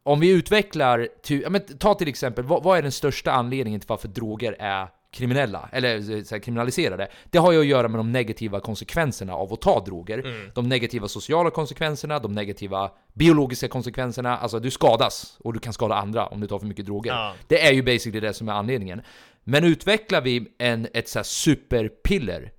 [0.04, 1.08] Om vi utvecklar...
[1.24, 4.56] Till, ja, men, ta till exempel, vad, vad är den största anledningen till varför droger
[4.60, 7.08] är kriminella, eller eh, så här, kriminaliserade.
[7.30, 10.52] Det har ju att göra med de negativa konsekvenserna av att ta droger.
[10.54, 14.38] De negativa sociala konsekvenserna, de negativa biologiska konsekvenserna.
[14.38, 17.12] Alltså du skadas, och du kan skada andra om du tar för mycket droger.
[17.12, 17.34] Ja.
[17.48, 19.02] Det är ju basically det som är anledningen.
[19.44, 22.52] Men utvecklar vi en, ett så superpiller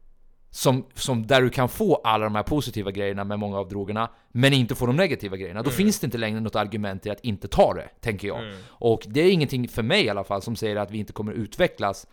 [0.50, 4.10] som, som där du kan få alla de här positiva grejerna med många av drogerna,
[4.32, 5.62] men inte få de negativa grejerna.
[5.62, 8.38] Då finns det inte längre något argument till att inte ta det, tänker jag.
[8.66, 11.32] Och det är ingenting för mig i alla fall som säger att vi inte kommer
[11.32, 12.06] utvecklas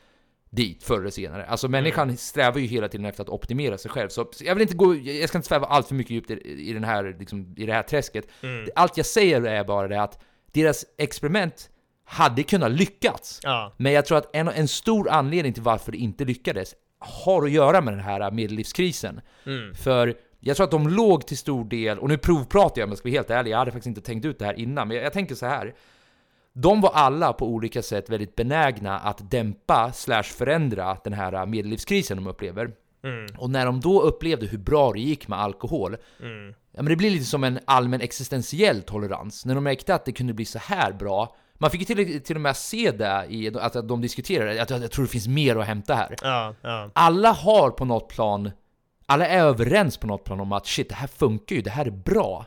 [0.50, 1.46] dit förr eller senare.
[1.46, 4.10] Alltså människan strävar ju hela tiden efter att optimera sig själv.
[4.10, 6.74] Så jag vill inte gå, jag ska inte sväva allt för mycket djupt i, i,
[6.74, 8.28] den här, liksom, i det här träsket.
[8.76, 11.70] Allt jag säger är bara det att deras experiment
[12.06, 13.40] hade kunnat lyckats.
[13.44, 13.76] Ja.
[13.78, 17.52] Men jag tror att en, en stor anledning till varför det inte lyckades har att
[17.52, 19.22] göra med den här medellivskrisen.
[19.76, 22.98] För jag tror att de låg till stor del, och nu provpratar jag om jag
[22.98, 25.06] ska vara helt ärlig, jag hade faktiskt inte tänkt ut det här innan, men jag,
[25.06, 25.74] jag tänker så här.
[26.54, 32.18] De var alla på olika sätt väldigt benägna att dämpa slash förändra den här medellivskrisen
[32.18, 32.72] de upplever.
[33.38, 35.98] Och när de då upplevde hur bra det gick med alkohol,
[36.72, 39.46] ja, men det blir lite som en allmän existentiell tolerans.
[39.46, 42.36] När de märkte att det kunde bli så här bra, man fick ju till, till
[42.36, 45.66] och med se det i att, de diskuterade, att jag, tror det finns mer att
[45.66, 46.16] hämta här.
[46.22, 46.90] Ja, ja.
[46.94, 48.52] Alla har på något plan,
[49.06, 51.86] alla är överens på något plan om att shit, det här funkar ju, det här
[51.86, 52.46] är bra.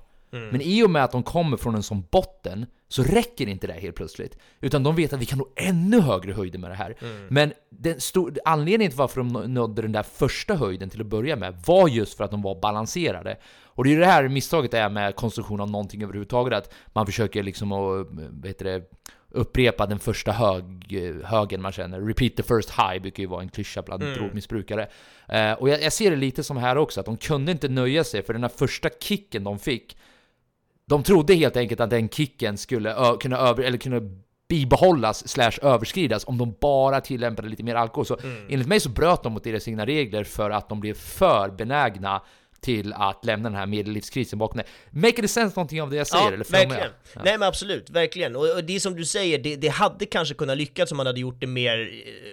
[0.50, 3.72] Men i och med att de kommer från en sån botten så räcker inte det
[3.72, 4.38] helt plötsligt.
[4.60, 6.96] Utan de vet att vi kan nå ännu högre höjder med det här.
[7.28, 11.06] Men den stor, anledningen till varför de nå- nådde den där första höjden till att
[11.06, 13.36] börja med var just för att de var balanserade.
[13.64, 17.06] Och det är ju det här misstaget är med konstruktion av någonting överhuvudtaget, att man
[17.06, 18.82] försöker liksom att, vad heter det,
[19.30, 20.64] upprepa den första hög,
[21.24, 22.00] högen man känner.
[22.00, 24.88] Repeat the first high brukar ju vara en klyscha bland drogmissbrukare.
[25.28, 28.04] Eh, och jag, jag ser det lite som här också, att de kunde inte nöja
[28.04, 29.96] sig för den här första kicken de fick,
[30.86, 34.00] de trodde helt enkelt att den kicken skulle kunna, över, eller kunna
[34.48, 38.06] bibehållas slash överskridas om de bara tillämpade lite mer alkohol.
[38.06, 38.16] Så
[38.48, 42.22] enligt mig så bröt de mot deras egna regler för att de blev för benägna
[42.62, 44.64] till att lämna den här medellivskrisen bakom det.
[45.00, 46.26] Make it sense någonting av det jag säger?
[46.32, 46.68] eller jag med?
[46.68, 46.90] verkligen.
[47.14, 47.20] Ja.
[47.24, 48.36] Nej men absolut, verkligen.
[48.36, 51.06] Och, och det är som du säger, det, det hade kanske kunnat lyckas om man
[51.06, 51.78] hade gjort det mer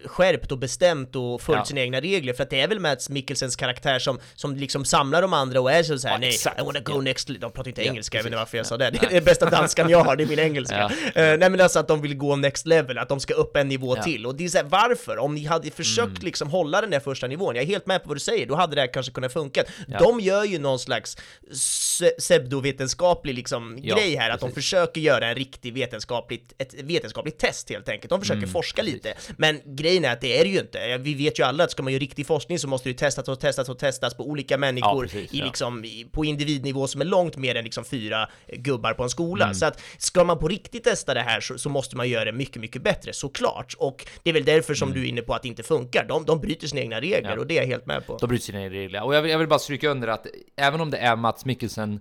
[0.03, 1.65] eh, skärpt och bestämt och följt Ja.
[1.65, 2.33] sina egna regler.
[2.33, 5.71] För att det är väl Mats Mikkelsens karaktär som, som liksom samlar de andra och
[5.71, 6.61] är så här, Ja, nej, exakt.
[6.61, 7.01] I wanna go Ja.
[7.01, 7.27] next...
[7.27, 8.67] De pratar inte Ja, engelska, jag vet inte varför jag Ja.
[8.69, 8.89] sa det.
[8.89, 10.91] Det är den bästa danskan jag har, det är min engelska.
[11.15, 11.21] Ja.
[11.21, 13.67] Eh, nej men alltså att de vill gå next level, att de ska upp en
[13.67, 14.03] nivå Ja.
[14.03, 14.25] till.
[14.25, 15.17] Och det är så här, varför?
[15.17, 16.21] Om ni hade försökt Mm.
[16.21, 18.55] liksom hålla den där första nivån, jag är helt med på vad du säger, då
[18.55, 19.63] hade det här kanske kunnat funka.
[19.87, 19.97] Ja.
[20.19, 21.17] De gör ju någon slags
[21.53, 24.55] se- pseudovetenskaplig liksom Ja, grej här, att de precis.
[24.63, 28.09] försöker göra en riktig vetenskapligt, ett vetenskapligt test helt enkelt.
[28.09, 28.93] De försöker Mm, forska precis.
[28.93, 29.13] lite.
[29.37, 30.97] Men grejen är att det är det ju inte.
[30.97, 33.39] Vi vet ju alla att ska man göra riktig forskning så måste det testas och
[33.39, 35.45] testas och testas på olika människor precis, i ja.
[35.45, 39.45] liksom, i, på individnivå som är långt mer än liksom fyra gubbar på en skola.
[39.45, 39.55] Mm.
[39.55, 42.31] Så att ska man på riktigt testa det här så, så måste man göra det
[42.31, 43.75] mycket, mycket bättre, såklart.
[43.77, 46.05] Och det är väl därför som du är inne på att det inte funkar.
[46.07, 47.31] De, de bryter sina egna regler Mm.
[47.31, 47.39] Ja.
[47.39, 48.17] och det är jag helt med på.
[48.17, 49.03] De bryter sina egna regler.
[49.03, 51.99] Och jag vill, jag vill bara stryka under att även om det är Mats Mikkelsen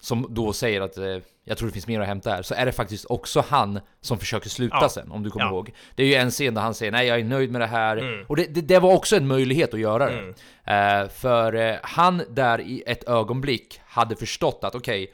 [0.00, 1.04] som då säger att eh,
[1.44, 4.18] jag tror det finns mer att hämta här, så är det faktiskt också han som
[4.18, 4.88] försöker sluta Ja.
[4.88, 5.50] sen, om du kommer Ja.
[5.50, 5.74] ihåg.
[5.94, 7.96] Det är ju en scen där han säger nej, jag är nöjd med det här.
[7.96, 8.24] Mm.
[8.28, 10.34] Och det, det, det var också en möjlighet att göra det.
[10.72, 15.12] Eh, för eh, han där i ett ögonblick hade förstått att okej,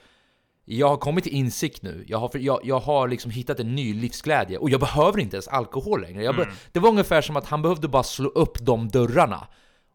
[0.64, 2.04] jag har kommit till insikt nu.
[2.06, 5.36] Jag har, för, jag, jag har liksom hittat en ny livsglädje och jag behöver inte
[5.36, 6.32] ens alkohol längre.
[6.32, 6.54] Be, Mm.
[6.72, 9.46] Det var ungefär som att han behövde bara slå upp de dörrarna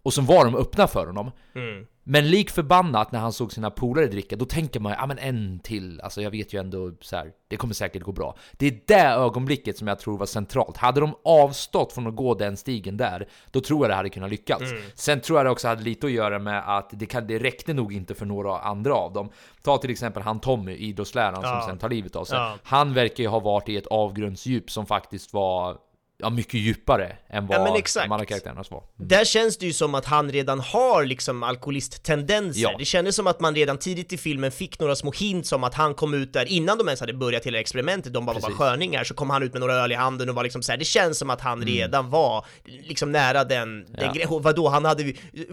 [0.06, 1.32] och så var de öppna för honom.
[1.56, 1.86] Mm.
[2.04, 5.18] Men lik förbannat när han såg sina polare dricka, då tänker man ja ah, men
[5.18, 8.36] en till, alltså jag vet ju ändå så här, det kommer säkert gå bra.
[8.52, 10.78] Det är det ögonblicket som jag tror var centralt.
[10.78, 14.30] Hade de avstått från att gå den stigen där, då tror jag det hade kunnat
[14.30, 14.62] lyckas.
[14.62, 14.84] Mm.
[14.96, 17.74] Sen tror jag det också hade lite att göra med att det, kan, det räckte
[17.74, 19.30] nog inte för några andra av dem.
[19.62, 21.62] Ta till exempel han Tommy, idrottsläraren Ja.
[21.62, 22.38] som sen tar livet av sig.
[22.38, 22.56] Ja.
[22.63, 25.78] Han verkar ju ha varit i ett avgrundsdjup som faktiskt var
[26.26, 28.84] ja, mycket djupare än vad Ja, de andra karaktärerna var.
[28.98, 32.62] Där känns det ju som att han redan har liksom alkoholisttendenser.
[32.62, 32.76] Ja.
[32.80, 35.74] Det kändes som att man redan tidigt i filmen fick några små hints om att
[35.74, 39.04] han kom ut där innan de ens hade börjat hela experimentet, de bara var sköningar,
[39.04, 40.78] så kom han ut med några öl i handen och var liksom så här.
[40.80, 41.68] det känns som att han Mm.
[41.76, 44.12] redan var liksom nära den, den Ja.
[44.12, 44.30] grejen.
[44.42, 45.04] Vadå, han hade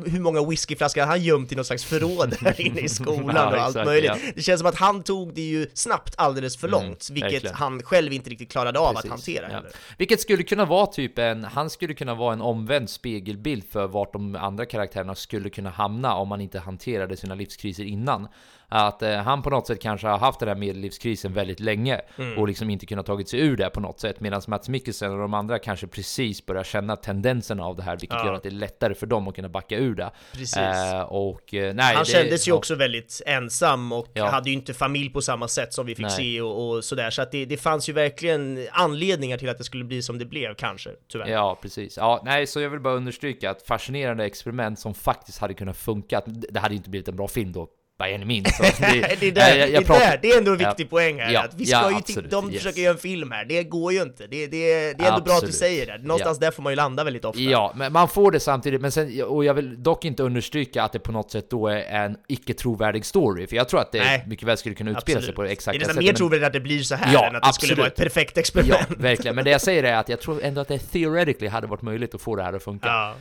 [0.07, 3.47] hur många whiskyflaskor hade han gömt i något slags förråd där inne i skolan Ja,
[3.51, 4.13] och allt exakt, möjligt.
[4.35, 7.55] Det känns som att han tog det ju snabbt alldeles för Mm, långt, vilket verkligen.
[7.57, 9.63] han själv inte riktigt klarade av Precis, att hantera.
[9.99, 14.13] Vilket skulle kunna vara typ en, han skulle kunna vara en omvänd spegelbild för vart
[14.13, 18.29] de andra karaktärerna skulle kunna hamna om man inte hanterade sina livskriser innan.
[18.75, 22.39] Att eh, han på något sätt kanske har haft den här medellivskrisen väldigt länge Mm.
[22.39, 24.21] och liksom inte kunnat tagit sig ur det på något sätt.
[24.21, 28.19] Medan Mats Mikkelsen och de andra kanske precis börjar känna tendenserna av det här, vilket
[28.19, 28.27] Ja.
[28.27, 30.11] gör att det är lättare för dem att kunna backa ur det.
[30.57, 34.27] Eh, och eh, nej, Han det- kändes ju också väldigt ensam och Ja.
[34.31, 36.17] hade ju inte familj på samma sätt som vi fick Nej.
[36.17, 37.11] se och, och sådär.
[37.11, 40.25] Så att det, det fanns ju verkligen anledningar till att det skulle bli som det
[40.25, 41.27] blev kanske, tyvärr.
[41.29, 41.97] Ja, precis.
[41.97, 46.23] Ja, nej, så jag vill bara understryka att fascinerande experiment som faktiskt hade kunnat funka.
[46.27, 48.57] Det hade inte blivit en bra film då, means.
[48.57, 50.89] Så det, är där, jag- jag det, pratar- där, det är ändå en viktig Ja.
[50.91, 52.63] poäng här, Ja, att vi ska ja, ju absolut, de yes.
[52.63, 54.27] försöker göra en film här, det går ju inte.
[54.27, 55.55] Det, det, det är ändå bra att du Absolut.
[55.55, 57.41] säger det, någonstans där får man ju landa väldigt ofta.
[57.43, 60.93] Ja, men man får det samtidigt, men sen, och jag vill dock inte understryka att
[60.93, 63.99] det på något sätt då är en icke trovärdig story, för jag tror att det
[63.99, 64.25] Nej.
[64.27, 65.37] mycket väl skulle kunna utspela sig Absolut.
[65.37, 66.07] på det Det är exakta nästan sättet.
[66.09, 67.79] mer trovärdigt att det blir så här än att det skulle absolut.
[67.79, 68.81] vara ett perfekt experiment.
[68.89, 69.35] Ja, verkligen.
[69.35, 72.15] Men det jag säger är att jag tror ändå att det theoretically hade varit möjligt
[72.15, 72.89] att få det här att funka.
[72.89, 73.15] Ja.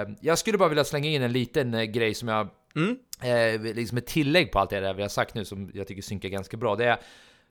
[0.00, 2.96] Eh, jag skulle bara vilja slänga in en liten eh, grej som jag, Mm.
[3.22, 6.02] eh, liksom ett tillägg på allt det där vi har sagt nu som jag tycker
[6.02, 6.76] synkar ganska bra.
[6.76, 6.98] Det är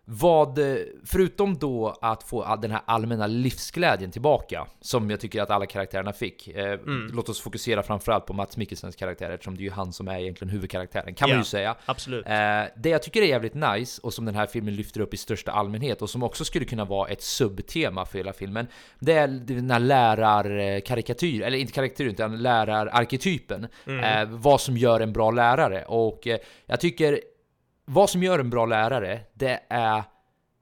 [0.08, 5.50] vad, eh, förutom då att få den här allmänna livsglädjen tillbaka, som jag tycker att
[5.50, 6.48] alla karaktärerna fick.
[6.48, 7.10] Eh, Mm.
[7.14, 10.20] Låt oss fokusera framförallt på Mats Mikkelsens karaktär, eftersom det är ju han som är
[10.20, 11.76] egentligen huvudkaraktären, kan man Ja, ju säga.
[11.86, 12.26] absolut.
[12.26, 12.32] Eh,
[12.78, 15.52] det jag tycker är jävligt nice, och som den här filmen lyfter upp i största
[15.52, 18.68] allmänhet, och som också skulle kunna vara ett subtema för hela filmen,
[19.00, 23.68] det är den här lärarkarikatyr, eller inte karikatyr, utan lärararketypen.
[23.88, 24.04] Mm.
[24.32, 25.86] Eh, vad som gör en bra lärare.
[25.86, 27.20] Och eh, jag tycker,
[27.86, 30.04] vad som gör en bra lärare, det är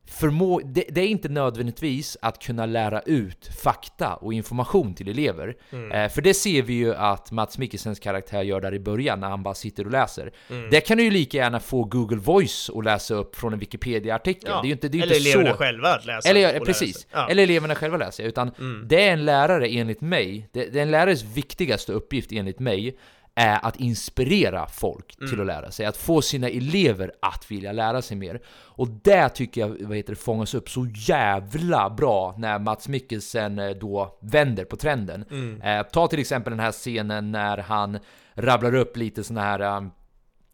[0.07, 0.62] förmå...
[0.65, 5.55] Det, det är inte nödvändigtvis att kunna lära ut fakta och information till elever.
[5.93, 9.29] Eh, för det ser vi ju att Mats Mikkelsens karaktär gör där i början när
[9.29, 10.31] han bara sitter och läser.
[10.71, 14.49] Det kan du ju lika gärna få Google Voice att läsa upp från en Wikipedia-artikel.
[14.49, 14.62] Ja.
[14.62, 15.57] Det är ju inte, det är ju Eller inte eleverna så...
[15.57, 16.29] själva att läsa.
[16.29, 17.07] Eller, ja, precis.
[17.12, 17.27] Ja.
[17.29, 18.51] Eller eleverna själva läser, utan
[18.86, 22.97] det är en lärare enligt mig, det, det är en lärares viktigaste uppgift enligt mig,
[23.36, 28.02] är att inspirera folk till att lära sig, att få sina elever att vilja lära
[28.02, 28.41] sig mer.
[28.48, 33.60] Och det tycker jag vad heter det, fångas upp så jävla bra när Mats Mikkelsen
[33.60, 35.26] eh, då vänder på trenden.
[35.63, 38.00] Eh, ta till exempel den här scenen när han
[38.34, 39.88] rabblar upp lite såna här, eh,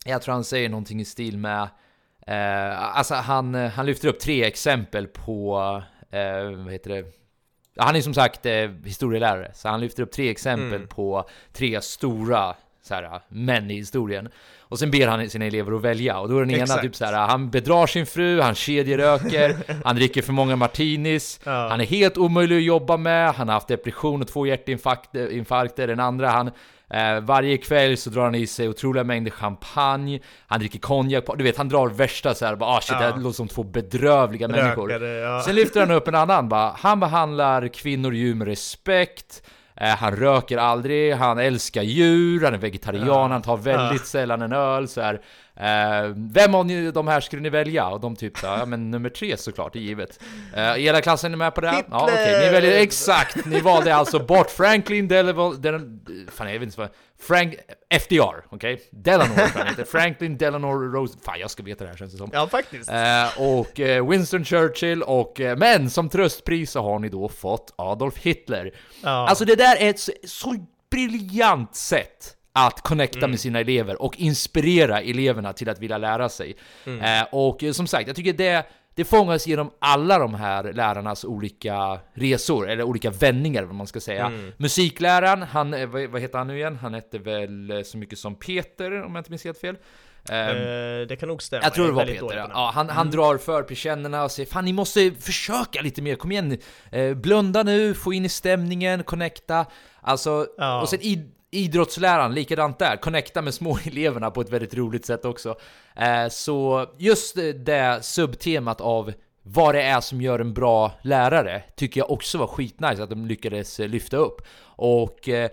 [0.05, 1.67] jag tror han säger någonting i stil med
[2.29, 5.57] Eh, alltså han, han lyfter upp tre exempel på,
[6.11, 7.05] eh, vad heter det?
[7.77, 12.55] Han är som sagt eh, historielärare, så han lyfter upp tre exempel på tre stora
[12.89, 14.29] så här, män i historien.
[14.59, 16.81] Och sen ber han sina elever att välja, och då är den ena Exakt.
[16.81, 21.81] typ så här, han bedrar sin fru, han kedjeröker, han dricker för många martinis, han
[21.81, 25.87] är helt omöjlig att jobba med, han har haft depression och två hjärtinfarkter, infarkter.
[25.87, 26.51] den andra han
[26.93, 31.43] Eh, varje kväll så drar han i sig otroliga mängder champagne, han dricker konjak, du
[31.43, 34.89] vet han drar värsta såhär, bara ah shit det här låter som två bedrövliga människor.
[34.89, 35.41] Rökare, ja.
[35.41, 39.43] Sen lyfter han upp en annan bara, han behandlar kvinnor och djur med respekt,
[39.87, 44.87] han röker aldrig, han älskar djur, han är vegetarian, han tar väldigt sällan en öl
[44.87, 45.21] så här.
[45.59, 47.87] Eh, vem av ni, de här skulle ni välja?
[47.87, 50.19] Och de typ ja men nummer tre såklart, det är givet.
[50.55, 51.83] Eh, hela klassen är med på det?
[51.91, 55.99] Ja okej, ni väljer exakt, ni valde alltså bort Franklin Delano, Delano
[56.31, 56.89] fan jag vet inte vad,
[57.21, 57.55] Frank,
[57.89, 58.81] FDR, okej?
[58.91, 62.17] Delano jag han heter, Franklin Delano Rose, fan jag ska veta det här känns det
[62.17, 62.29] som.
[62.33, 62.89] Ja, faktiskt.
[62.89, 67.73] Eh, och eh, Winston Churchill och, eh, men som tröstpris så har ni då fått
[67.75, 68.71] Adolf Hitler.
[69.03, 69.09] Ja.
[69.09, 70.55] Alltså det där är ett så, så
[70.91, 73.29] briljant sätt att connecta Mm.
[73.31, 76.55] med sina elever och inspirera eleverna till att vilja lära sig.
[76.85, 77.21] Mm.
[77.21, 81.25] Eh, och eh, som sagt, jag tycker det, det fångas genom alla de här lärarnas
[81.25, 84.25] olika resor, eller olika vändningar vad man ska säga.
[84.25, 84.51] Mm.
[84.57, 86.75] Musikläraren, han, eh, vad, vad heter han nu igen?
[86.81, 89.75] Han hette väl eh, så mycket som Peter, om jag inte minns helt fel.
[90.29, 91.63] Eh, det kan nog stämma.
[91.63, 92.71] jag tror det var Peter, ja.
[92.73, 96.57] han, han drar för persiennerna och säger Fan ni måste försöka lite mer, kom igen
[96.91, 99.65] eh, Blunda nu, få in i stämningen, connecta
[100.01, 100.81] Alltså, Ja.
[100.81, 100.99] och sen
[101.51, 105.55] idrottsläraren, likadant där, connecta med små eleverna på ett väldigt roligt sätt också.
[105.95, 112.01] Eh, så just det subtemat av vad det är som gör en bra lärare tycker
[112.01, 114.41] jag också var skitnice att de lyckades lyfta upp.
[114.61, 115.49] Och eh,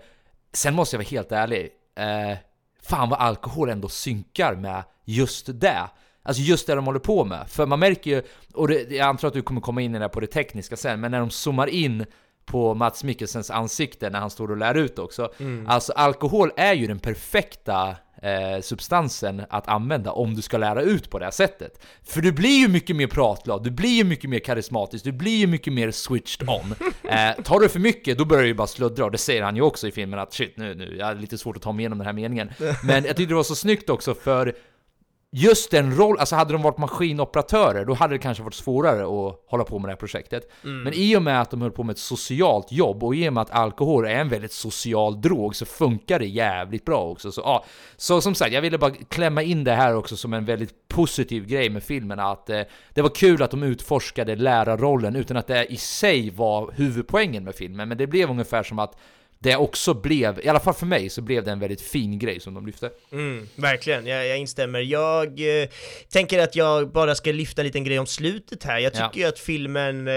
[0.53, 2.37] sen måste jag vara helt ärlig eh,
[2.81, 5.89] Fan vad alkohol ändå synkar med just det.
[6.23, 7.49] Alltså just det de håller på med.
[7.49, 10.03] För man märker ju, och det, jag antar att du kommer komma in i det
[10.03, 12.05] här på det tekniska sen, men när de zoomar in
[12.47, 15.31] på Mats Mikkelsens ansikte när han står och lär ut också.
[15.67, 21.09] Alltså alkohol är ju den perfekta eh, substansen att använda om du ska lära ut
[21.09, 21.85] på det här sättet.
[22.03, 25.37] För du blir ju mycket mer pratglad, du blir ju mycket mer karismatisk, du blir
[25.37, 26.75] ju mycket mer switched on.
[27.07, 29.55] Eh, tar du för mycket, då börjar du ju bara sluddra, och det säger han
[29.55, 31.81] ju också i filmen att shit nu, nu, jag har lite svårt att ta mig
[31.83, 32.49] igenom den här meningen.
[32.83, 34.55] Men jag tyckte det var så snyggt också för
[35.31, 39.39] Just den roll, alltså hade de varit maskinoperatörer då hade det kanske varit svårare att
[39.47, 40.51] hålla på med det här projektet.
[40.83, 43.33] Men i och med att de höll på med ett socialt jobb och i och
[43.33, 47.31] med att alkohol är en väldigt social drog så funkar det jävligt bra också.
[47.31, 47.65] Så, ja.
[47.97, 51.45] så som sagt, jag ville bara klämma in det här också som en väldigt positiv
[51.45, 52.61] grej med filmen att eh,
[52.93, 57.55] det var kul att de utforskade lärarrollen utan att det i sig var huvudpoängen med
[57.55, 57.89] filmen.
[57.89, 58.97] Men det blev ungefär som att
[59.39, 62.39] det också blev, i alla fall för mig, så blev det en väldigt fin grej
[62.39, 62.89] som de lyfte.
[63.11, 64.79] Mm, verkligen, jag, jag instämmer.
[64.79, 65.67] Jag eh,
[66.09, 68.79] tänker att jag bara ska lyfta en liten grej om slutet här.
[68.79, 69.19] Jag tycker Ja.
[69.19, 70.13] ju att filmen, eh,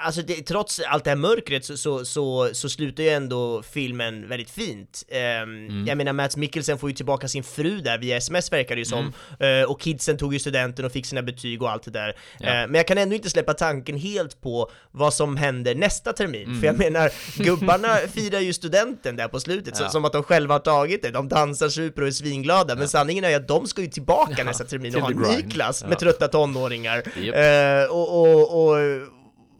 [0.00, 4.28] alltså det, trots allt det här mörkret så, så, så, så slutar ju ändå filmen
[4.28, 5.04] väldigt fint.
[5.08, 5.86] Ehm, Mm.
[5.86, 8.84] Jag menar, Mats Mikkelsen får ju tillbaka sin fru där via sms verkar det ju
[8.84, 9.62] som, Mm.
[9.62, 12.16] Eh, och kidsen tog ju studenten och fick sina betyg och allt det där.
[12.38, 12.46] Ja.
[12.46, 16.44] Eh, men jag kan ändå inte släppa tanken helt på vad som händer nästa termin,
[16.44, 16.60] Mm.
[16.60, 17.12] för jag menar,
[17.44, 19.88] gubbarna firar ju studenten där på slutet, så, Ja.
[19.88, 23.24] som att de själva har tagit det, de dansar, super och är svinglada, men sanningen
[23.24, 25.80] är ju att de ska ju tillbaka Ja, nästa termin och ha en ny klass
[25.82, 25.88] Ja.
[25.88, 27.02] med trötta tonåringar.
[27.20, 27.36] Japp.
[27.36, 28.76] Eh, och, och, och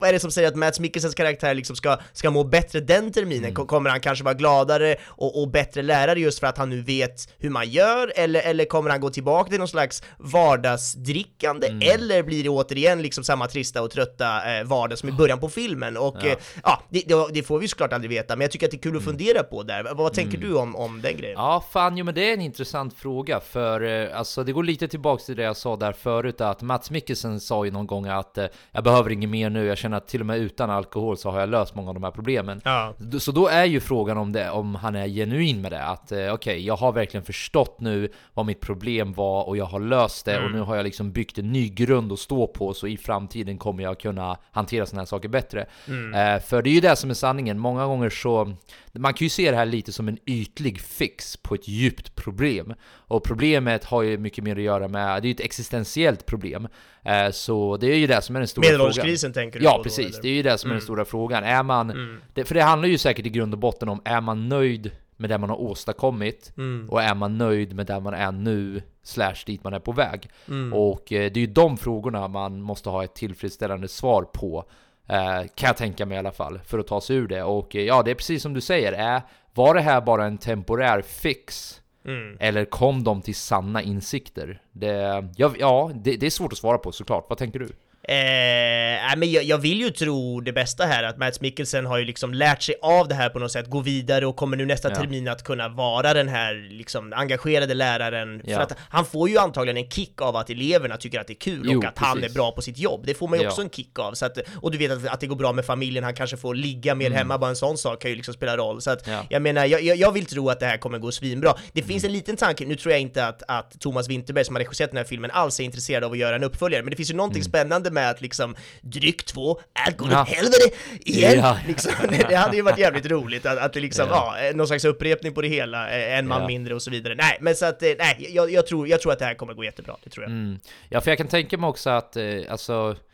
[0.01, 3.13] vad är det som säger att Mats Mikkelsens karaktär liksom ska, ska må bättre den
[3.13, 3.45] terminen?
[3.45, 3.55] Mm.
[3.55, 6.83] Ko- Kommer han kanske vara gladare och, och bättre lärare just för att han nu
[6.83, 8.13] vet hur man gör?
[8.17, 11.67] Eller, eller kommer han gå tillbaka till någon slags vardagsdrickande?
[11.69, 11.95] Mm.
[11.95, 15.49] Eller blir det återigen liksom samma trista och trötta eh, vardag som i början på
[15.49, 15.97] filmen?
[15.97, 16.29] Och Ja.
[16.29, 18.83] eh, ja det, det, får vi såklart aldrig veta, men jag tycker att det är
[18.83, 19.83] kul att fundera på där.
[19.85, 20.51] Vad, vad tänker Mm.
[20.51, 21.35] du om, om den grejen?
[21.39, 23.81] Ja, fan, jo men det är en intressant fråga för
[24.11, 27.41] eh, alltså det går lite tillbaks till det jag sa där förut att Mats Mikkelsen
[27.41, 30.21] sa ju någon gång att eh, jag behöver inget mer nu, jag känner att till
[30.21, 32.61] och med utan alkohol så har jag löst många av de här problemen.
[32.65, 32.95] Ja.
[33.19, 36.33] Så då är ju frågan om, det, om han är genuin med det, att eh,
[36.33, 40.45] okej, jag har verkligen förstått nu vad mitt problem var och jag har löst det
[40.45, 43.59] och nu har jag liksom byggt en ny grund att stå på så i framtiden
[43.59, 45.67] kommer jag kunna hantera sådana här saker bättre.
[46.15, 48.55] Eh, för det är ju det som är sanningen, många gånger så,
[48.93, 52.75] man kan ju se det här lite som en ytlig fix på ett djupt problem.
[53.09, 56.69] Och problemet har ju mycket mer att göra med, det är ju ett existentiellt problem.
[57.03, 58.79] Eh, så det är ju det som är den stora frågan.
[58.79, 60.07] Medelålderskrisen tänker du Ja, på då, precis.
[60.07, 60.23] eller?
[60.23, 61.45] det är ju det som är den stora frågan.
[61.45, 62.19] Är man...
[62.35, 65.31] Det, för det handlar ju säkert i grund och botten om, är man nöjd med
[65.31, 66.53] det man har åstadkommit?
[66.89, 68.83] Och är man nöjd med där man är nu?
[69.03, 70.31] Slash dit man är på väg?
[70.75, 74.65] Och eh, det är ju de frågorna man måste ha ett tillfredsställande svar på.
[75.09, 77.43] Eh, kan jag tänka mig i alla fall, för att ta sig ur det.
[77.43, 78.93] Och ja, det är precis som du säger.
[78.93, 79.23] Är,
[79.55, 81.81] var det här bara en temporär fix?
[82.09, 82.37] Mm.
[82.41, 84.63] Eller kom de till sanna insikter?
[84.73, 87.27] Det, ja, ja det, det är svårt att svara på såklart.
[87.29, 87.69] Vad tänker du?
[88.09, 92.05] Eh, men jag, jag vill ju tro det bästa här, att Mats Mikkelsen har ju
[92.05, 94.89] liksom lärt sig av det här på något sätt, gå vidare och kommer nu nästa
[94.89, 94.95] Ja.
[94.95, 98.43] termin att kunna vara den här liksom engagerade läraren.
[98.45, 98.57] Ja.
[98.57, 101.41] För att han får ju antagligen en kick av att eleverna tycker att det är
[101.41, 102.35] kul Jo, och att han är precis.
[102.37, 103.03] bra på sitt jobb.
[103.07, 103.49] Det får man ju Ja.
[103.51, 104.13] också en kick av.
[104.15, 106.55] Så att, och du vet att, att det går bra med familjen, han kanske får
[106.55, 108.83] ligga mer hemma, bara en sån sak kan ju liksom spela roll.
[108.83, 109.19] Så att Mm.
[109.19, 109.27] Ja.
[109.31, 111.55] jag menar, jag, jag, vill tro att det här kommer gå svinbra.
[111.73, 114.61] Det finns en liten tanke, nu tror jag inte att, att Thomas Winterberg som har
[114.61, 117.11] regisserat den här filmen alls är intresserad av att göra en uppföljare, men det finns
[117.11, 120.23] ju någonting spännande med att liksom dryck två, alkohol Ja.
[120.23, 121.39] åt helvete igen!
[121.39, 121.59] Ja.
[121.67, 124.37] Liksom, det, det hade ju varit jävligt roligt att, att det liksom, Ja.
[124.43, 126.47] ja, någon slags upprepning på det hela, eh, en man Ja.
[126.47, 127.15] mindre och så vidare.
[127.15, 129.55] Nej, men så att, eh, nej, jag, jag, tror, jag tror att det här kommer
[129.55, 130.31] gå jättebra, det tror jag.
[130.33, 130.59] Mm.
[130.89, 132.97] Ja, för jag kan tänka mig också att, eh, alltså...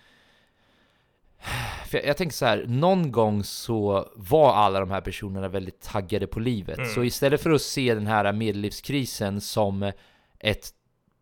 [1.91, 6.27] Jag, jag tänker så här, någon gång så var alla de här personerna väldigt taggade
[6.27, 6.79] på livet.
[6.79, 6.91] Mm.
[6.91, 9.93] Så istället för att se den här medellivskrisen som
[10.41, 10.71] ett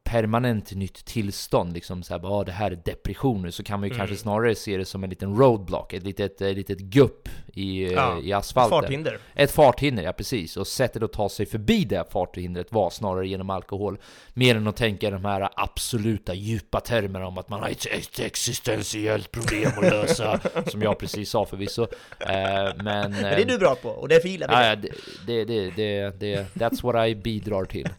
[0.05, 3.81] permanent nytt tillstånd, liksom så här, bara, "Ah, det här är depression nu, så kan
[3.81, 3.99] man ju Mm.
[3.99, 7.93] kanske snarare se det som en liten roadblock, ett litet, ett litet gupp i, eh,
[7.93, 8.81] Ja, i asfalten.
[8.81, 9.19] farthinder.
[9.35, 10.57] Ett farthinder, ja precis.
[10.57, 13.99] Och sättet att ta sig förbi det farthindret var snarare genom alkohol.
[14.35, 18.21] Mer än att tänka de här absoluta djupa termerna om att man har ett, ett
[18.21, 20.41] existentiellt problem att lösa.
[20.67, 21.83] som jag precis sa förvisso.
[22.21, 24.89] Eh, men, Men det är du bra på, och därför gillar vi Ja, det.
[24.89, 24.95] ja,
[25.27, 27.89] det, det, det, det, det, that's what I bidrar till.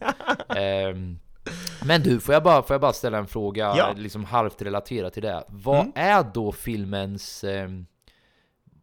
[1.86, 3.94] Men du, får jag, bara, får jag bara ställa en fråga, Ja.
[3.96, 5.44] liksom halvt relaterat till det?
[5.48, 5.92] Vad Mm.
[5.94, 7.86] är då filmens ehm,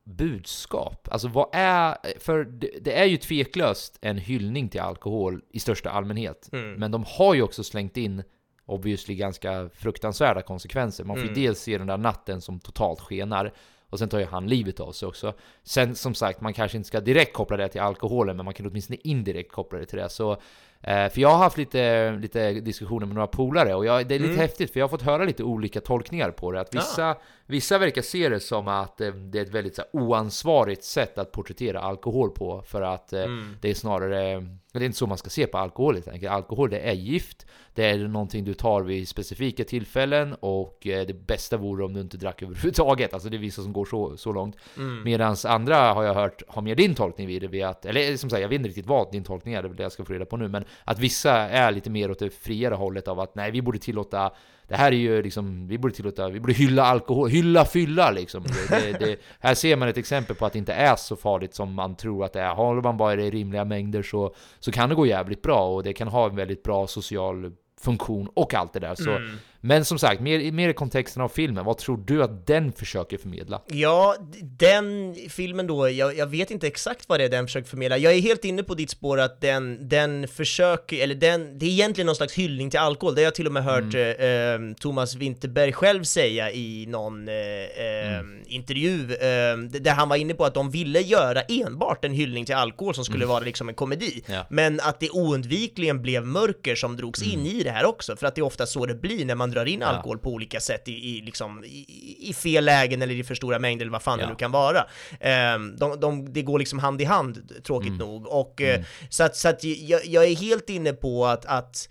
[0.04, 1.08] budskap?
[1.12, 5.90] Alltså vad är, för det, det är ju tveklöst en hyllning till alkohol i största
[5.90, 6.50] allmänhet.
[6.54, 6.74] Mm.
[6.74, 8.24] Men de har ju också slängt in
[8.66, 11.04] obviously ganska fruktansvärda konsekvenser.
[11.04, 11.42] Man får ju Mm.
[11.44, 13.54] dels se den där natten som totalt skenar
[13.90, 15.34] och sen tar ju han livet av sig också.
[15.64, 18.66] Sen som sagt, man kanske inte ska direkt koppla det till alkoholen, men man kan
[18.66, 20.10] åtminstone indirekt koppla det till det.
[20.10, 20.38] Så, eh,
[20.84, 24.32] för jag har haft lite, lite diskussioner med några polare och jag, det är lite
[24.32, 24.40] Mm.
[24.42, 26.62] häftigt för jag har fått höra lite olika tolkningar på det.
[26.62, 27.16] Att vissa,
[27.52, 31.18] vissa verkar se det som att eh, det är ett väldigt så här, oansvarigt sätt
[31.18, 33.58] att porträttera alkohol på för att eh, Mm.
[33.62, 36.32] det är snarare det är inte så man ska se på alkohol helt enkelt.
[36.32, 41.14] Alkohol det är gift, det är någonting du tar vid specifika tillfällen och eh, det
[41.14, 43.14] bästa vore om du inte drack överhuvudtaget.
[43.14, 44.56] Alltså det är vissa som går så, så långt.
[44.78, 45.04] Mm.
[45.04, 48.30] Medan andra har jag hört har mer din tolkning vid det, vid att, eller som
[48.30, 50.14] sagt jag vet inte riktigt vad din tolkning är, det är det jag ska få
[50.14, 53.36] reda på nu, men att vissa är lite mer åt det friare hållet av att
[53.36, 54.32] nej vi borde tillåta
[54.72, 58.44] det här är ju liksom, vi borde tillåta, vi borde hylla alkohol, hylla fylla liksom.
[58.44, 61.54] Det, det, det, här ser man ett exempel på att det inte är så farligt
[61.54, 62.56] som man tror att det är.
[62.56, 65.84] Håller man bara det i rimliga mängder så, så kan det gå jävligt bra och
[65.84, 68.96] det kan ha en väldigt bra social funktion och allt det där.
[68.96, 69.38] Så, Mm.
[69.64, 73.18] Men som sagt, mer, mer i kontexten av filmen, vad tror du att den försöker
[73.18, 73.62] förmedla?
[73.68, 77.98] Ja, den filmen då, jag, jag vet inte exakt vad det är den försöker förmedla.
[77.98, 81.70] Jag är helt inne på ditt spår att den, den försöker, eller den, det är
[81.70, 83.16] egentligen någon slags hyllning till alkohol.
[83.16, 83.96] Det har jag till och med hört Mm.
[84.20, 88.44] eh, eh, Thomas Winterberg själv säga i någon eh, eh, Mm.
[88.48, 92.56] intervju, eh, där han var inne på att de ville göra enbart en hyllning till
[92.56, 93.30] alkohol som skulle Mm.
[93.30, 94.24] vara liksom en komedi.
[94.26, 94.46] Ja.
[94.50, 98.36] Men att det oundvikligen blev mörker som drogs in i det här också, för att
[98.36, 99.88] det är ofta så det blir när man drar in Mm.
[99.90, 99.96] Ja.
[99.96, 103.60] alkohol på olika sätt i, i, liksom, i, i fel lägen eller i för stora
[103.60, 104.26] mängder eller vad fan Ja.
[104.26, 104.86] det nu kan vara.
[105.20, 107.98] Ehm, de, de, det går liksom hand i hand, tråkigt Mm.
[108.08, 108.28] nog.
[108.28, 111.90] Och, eh, Så att, så att jag, jag är helt inne på att, att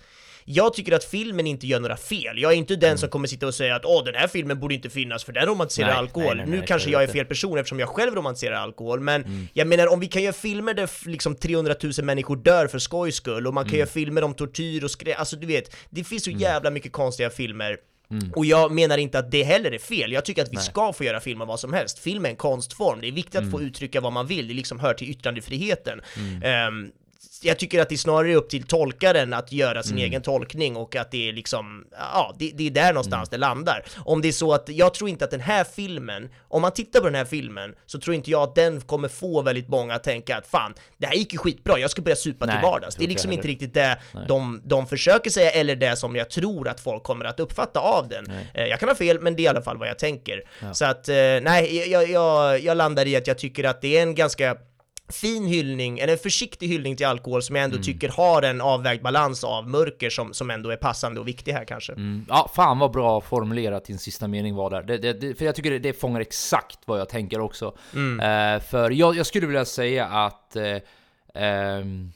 [0.54, 2.38] jag tycker att filmen inte gör några fel.
[2.38, 4.74] Jag är inte den som kommer sitta och säga att åh, den här filmen borde
[4.74, 5.94] inte finnas för den romantiserar Mm.
[5.96, 6.36] Nej, alkohol.
[6.36, 9.24] nej, nej, nu nej, kanske jag är fel person eftersom jag själv romantiserar alkohol, men
[9.24, 9.48] Mm.
[9.52, 13.14] jag menar om vi kan göra filmer där liksom 300 000 människor dör för skojs
[13.14, 13.70] skull och man Mm.
[13.70, 15.14] kan göra filmer om tortyr och skrä...
[15.14, 17.76] Alltså du vet, det finns så jävla mycket konstiga filmer
[18.12, 18.32] Mm.
[18.36, 21.04] och jag menar inte att det heller är fel, jag tycker att vi ska få
[21.04, 21.98] göra film om vad som helst.
[21.98, 23.50] Film är en konstform, det är viktigt att Mm.
[23.52, 26.00] få uttrycka vad man vill, det liksom hör till yttrandefriheten.
[26.42, 26.90] Ehm,
[27.42, 30.04] jag tycker att det snarare är upp till tolkaren att göra sin Mm.
[30.04, 33.30] egen tolkning och att det är liksom, ja, det, det är där någonstans Mm.
[33.30, 33.84] det landar.
[34.04, 37.00] Om det är så att, jag tror inte att den här filmen, om man tittar
[37.00, 40.04] på den här filmen, så tror inte jag att den kommer få väldigt många att
[40.04, 42.96] tänka att fan, det här gick ju skitbra, jag ska börja supa Nej, till vardags.
[42.96, 44.24] Det är liksom inte riktigt det Nej.
[44.28, 48.08] de, de försöker säga, eller det som jag tror att folk kommer att uppfatta av
[48.08, 48.24] den.
[48.28, 48.50] Nej.
[48.54, 50.42] Eh, Jag kan ha fel, men det är i alla fall vad jag tänker.
[50.62, 50.74] Ja.
[50.74, 54.02] Så att, eh, nej, jag, jag, jag landar i att jag tycker att det är
[54.02, 54.56] en ganska
[55.12, 57.72] fin hyllning, eller en försiktig hyllning till alkohol som jag Mm.
[57.74, 61.52] ändå tycker har en avvägd balans av mörker som, som ändå är passande och viktig
[61.52, 61.92] här kanske.
[61.92, 62.26] Mm.
[62.28, 64.82] Ja, fan vad bra formulerat din sista mening var där.
[64.82, 67.76] Det, det, det, för jag tycker det, det fångar exakt vad jag tänker också.
[67.94, 68.20] Mm.
[68.54, 70.56] Eh, för jag, jag skulle vilja säga att...
[70.56, 70.76] Eh,
[71.34, 72.12] ehm,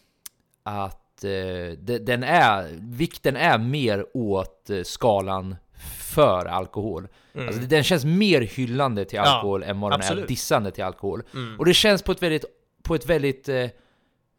[0.63, 2.69] att eh, den är...
[2.81, 5.57] Vikten är mer åt skalan
[6.01, 7.09] för alkohol.
[7.35, 7.47] Mm.
[7.49, 10.29] Alltså, den känns mer hyllande till Ja, alkohol än vad den är absolut.
[10.29, 11.23] dissande till alkohol.
[11.35, 11.59] Mm.
[11.59, 12.45] Och det känns på ett väldigt,
[12.85, 13.67] på ett väldigt eh,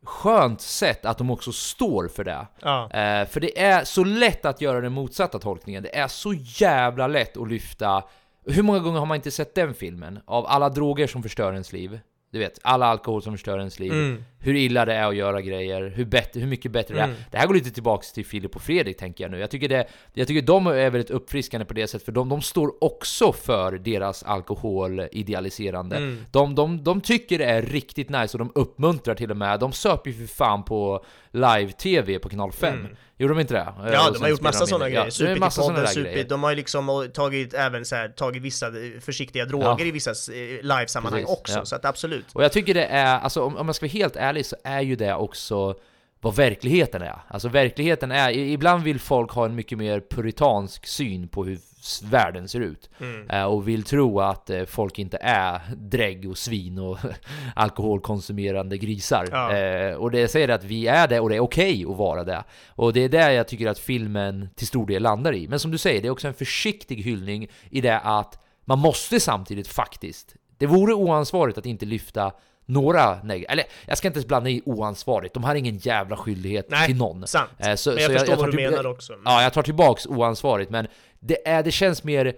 [0.06, 2.48] skönt sätt att de också står för det.
[2.62, 2.84] Ja.
[2.84, 5.84] Eh, för det är så lätt att göra den motsatta tolkningen.
[5.84, 8.04] Det är så jävla lätt att lyfta...
[8.48, 10.20] Hur många gånger har man inte sett den filmen?
[10.26, 12.00] Av alla droger som förstör ens liv.
[12.32, 13.92] Du vet, alla alkohol som förstör ens liv.
[13.92, 14.26] Mm.
[14.46, 17.16] Hur illa det är att göra grejer, hur, bättre, hur mycket bättre det Mm.
[17.16, 17.24] är.
[17.32, 19.40] Det här går lite tillbaks till Filip och Fredrik tänker jag nu.
[19.40, 22.42] Jag tycker, det, jag tycker de är väldigt uppfriskande på det sättet, för de, de
[22.42, 25.96] står också för deras alkoholidealiserande.
[25.98, 26.26] Mm.
[26.32, 29.60] De, de, de tycker det är riktigt nice och de uppmuntrar till och med.
[29.60, 32.74] De söp ju för fan på live-tv på kanal 5.
[32.80, 32.96] Mm.
[33.18, 33.68] Gjorde de inte det?
[33.94, 34.90] Ja, de har gjort massa sådana det.
[34.92, 35.02] grejer.
[35.02, 36.04] Ja, det supit massa podden, supit.
[36.12, 36.26] grejer.
[36.30, 39.86] De har ju liksom tagit även så här, tagit vissa eh, försiktiga droger Ja.
[39.86, 41.66] i vissa eh, live-sammanhang också, ja.
[41.66, 42.26] så att absolut.
[42.34, 44.82] Och jag tycker det är, alltså om, om man ska vara helt ärlig så är
[44.82, 45.76] ju det också
[46.22, 47.20] vad verkligheten är.
[47.28, 51.60] Alltså verkligheten är, ibland vill folk ha en mycket mer puritansk syn på hur
[52.04, 52.90] världen ser ut.
[53.00, 53.30] Mm.
[53.30, 56.98] Eh, och vill tro att eh, folk inte är drägg och svin och
[57.56, 59.28] alkoholkonsumerande grisar.
[59.32, 59.54] Ja.
[59.56, 62.44] Eh, och det säger att vi är det och det är okej att vara det.
[62.68, 65.48] Och det är där jag tycker att filmen till stor del landar i.
[65.48, 69.20] Men som du säger, det är också en försiktig hyllning i det att man måste
[69.20, 72.32] samtidigt faktiskt, det vore oansvarigt att inte lyfta
[72.66, 76.88] några negativa, eller jag ska inte blanda i oansvarigt, de har ingen jävla skyldighet Nej,
[76.88, 77.28] till någon.
[77.28, 77.50] sant.
[77.58, 79.14] Eh, så- Men jag så förstår vad tar du till- menar också.
[79.26, 80.88] Ja, jag tar tillbaks oansvarigt, men
[81.20, 82.36] det, är, det känns mer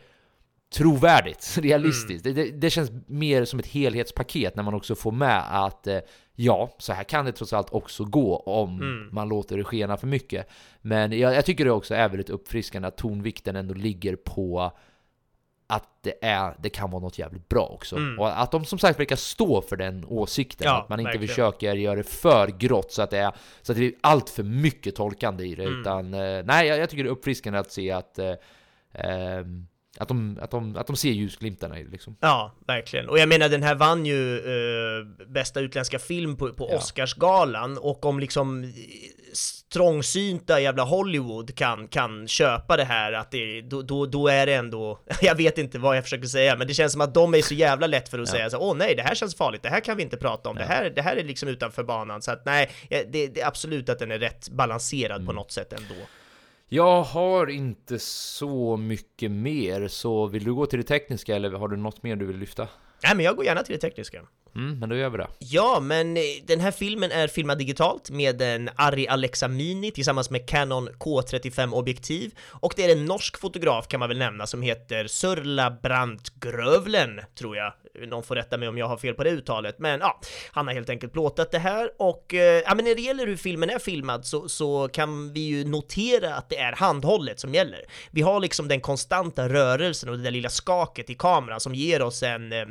[0.74, 2.26] trovärdigt, realistiskt.
[2.26, 2.36] Mm.
[2.36, 5.98] Det, det, det känns mer som ett helhetspaket när man också får med att eh,
[6.36, 9.10] ja, så här kan det trots allt också gå om Mm.
[9.12, 10.48] man låter det skena för mycket.
[10.82, 14.72] Men jag, jag tycker det också är väldigt uppfriskande att tonvikten ändå ligger på
[15.68, 17.96] att det, är, det kan vara något jävligt bra också.
[17.96, 18.20] Mm.
[18.20, 20.66] Och att de som sagt verkar stå för den åsikten.
[20.66, 21.28] Ja, att man inte verkligen.
[21.28, 24.44] försöker göra det för grått så att det, är, så att det blir allt för
[24.44, 25.64] mycket tolkande i det.
[25.64, 25.82] Mm.
[25.82, 28.34] Utan eh, nej, jag, jag tycker det är uppfriskande att se att eh,
[28.94, 29.68] ehm,
[30.00, 32.18] att de, att, de, att de ser ljusglimtarna i det liksom.
[32.20, 33.10] Ja, verkligen.
[33.10, 36.78] Och jag menar den här vann ju eh, bästa utländska film på, på Ja.
[36.78, 38.70] Oscarsgalan och om liksom eh,
[39.74, 44.54] trångsynta jävla Hollywood kan, kan köpa det här att det, då, då, då är det
[44.54, 47.42] ändå, jag vet inte vad jag försöker säga, men det känns som att de är
[47.42, 48.32] så jävla lätt för att Ja.
[48.32, 50.56] säga så åh nej, det här känns farligt, det här kan vi inte prata om,
[50.56, 53.48] det, här, det här är liksom utanför banan, så att nej, eh, det, det är
[53.48, 55.26] absolut att den är rätt balanserad Mm.
[55.28, 55.96] på något sätt ändå.
[56.70, 61.68] Jag har inte så mycket mer, så vill du gå till det tekniska eller har
[61.68, 62.68] du något mer du vill lyfta?
[63.04, 64.22] Nej, men jag går gärna till det tekniska.
[64.58, 65.28] Mm, men då gör vi det.
[65.40, 70.30] Ja, men eh, den här filmen är filmad digitalt med en Arri Alexa Mini tillsammans
[70.30, 74.62] med Canon K35 objektiv och det är en norsk fotograf kan man väl nämna som
[74.62, 77.74] heter Sörla Brandt Grövlen, tror jag.
[78.08, 80.20] Någon får rätta mig om jag har fel på det uttalet, men ja,
[80.52, 83.38] han har helt enkelt plåtat det här och eh, ja, men när det gäller hur
[83.38, 87.82] filmen är filmad så, så kan vi ju notera att det är handhållet som gäller.
[88.12, 92.02] Vi har liksom den konstanta rörelsen och det där lilla skaket i kameran som ger
[92.02, 92.66] oss en eh,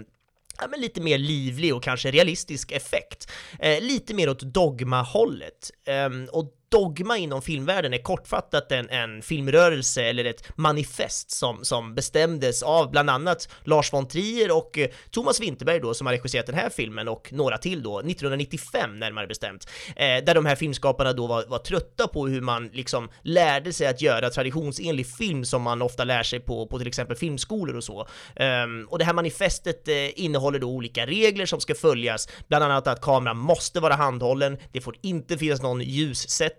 [0.61, 3.33] ja, men lite mer livlig och kanske realistisk effekt.
[3.59, 5.71] Eh, lite mer åt dogmahållet.
[5.87, 11.95] Eh, och dogma inom filmvärlden är kortfattat en, en filmrörelse eller ett manifest som, som
[11.95, 16.47] bestämdes av bland annat Lars von Trier och eh, Thomas Winterberg då som har regisserat
[16.47, 19.69] den här filmen och några till då, 1995 närmare bestämt.
[19.97, 23.87] Eh, där de här filmskaparna då var, var trötta på hur man liksom lärde sig
[23.87, 27.85] att göra traditionsenlig film som man ofta lär sig på, på till exempel filmskolor och
[27.85, 28.09] så.
[28.37, 32.87] Ehm, och det här manifestet eh, innehåller då olika regler som ska följas, bland annat
[32.87, 36.56] att kameran måste vara handhållen, det får inte finnas någon ljussättning,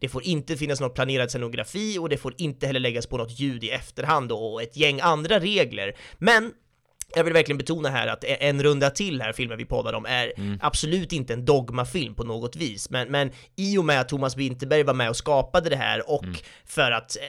[0.00, 3.40] det får inte finnas någon planerad scenografi och det får inte heller läggas på något
[3.40, 5.96] ljud i efterhand och ett gäng andra regler.
[6.18, 6.52] Men
[7.14, 10.32] jag vill verkligen betona här att En runda till här, filmen vi poddar om, är
[10.36, 10.58] Mm.
[10.62, 14.82] absolut inte en dogmafilm på något vis, men, men i och med att Thomas Winterberg
[14.82, 16.36] var med och skapade det här och Mm.
[16.66, 17.22] för att eh,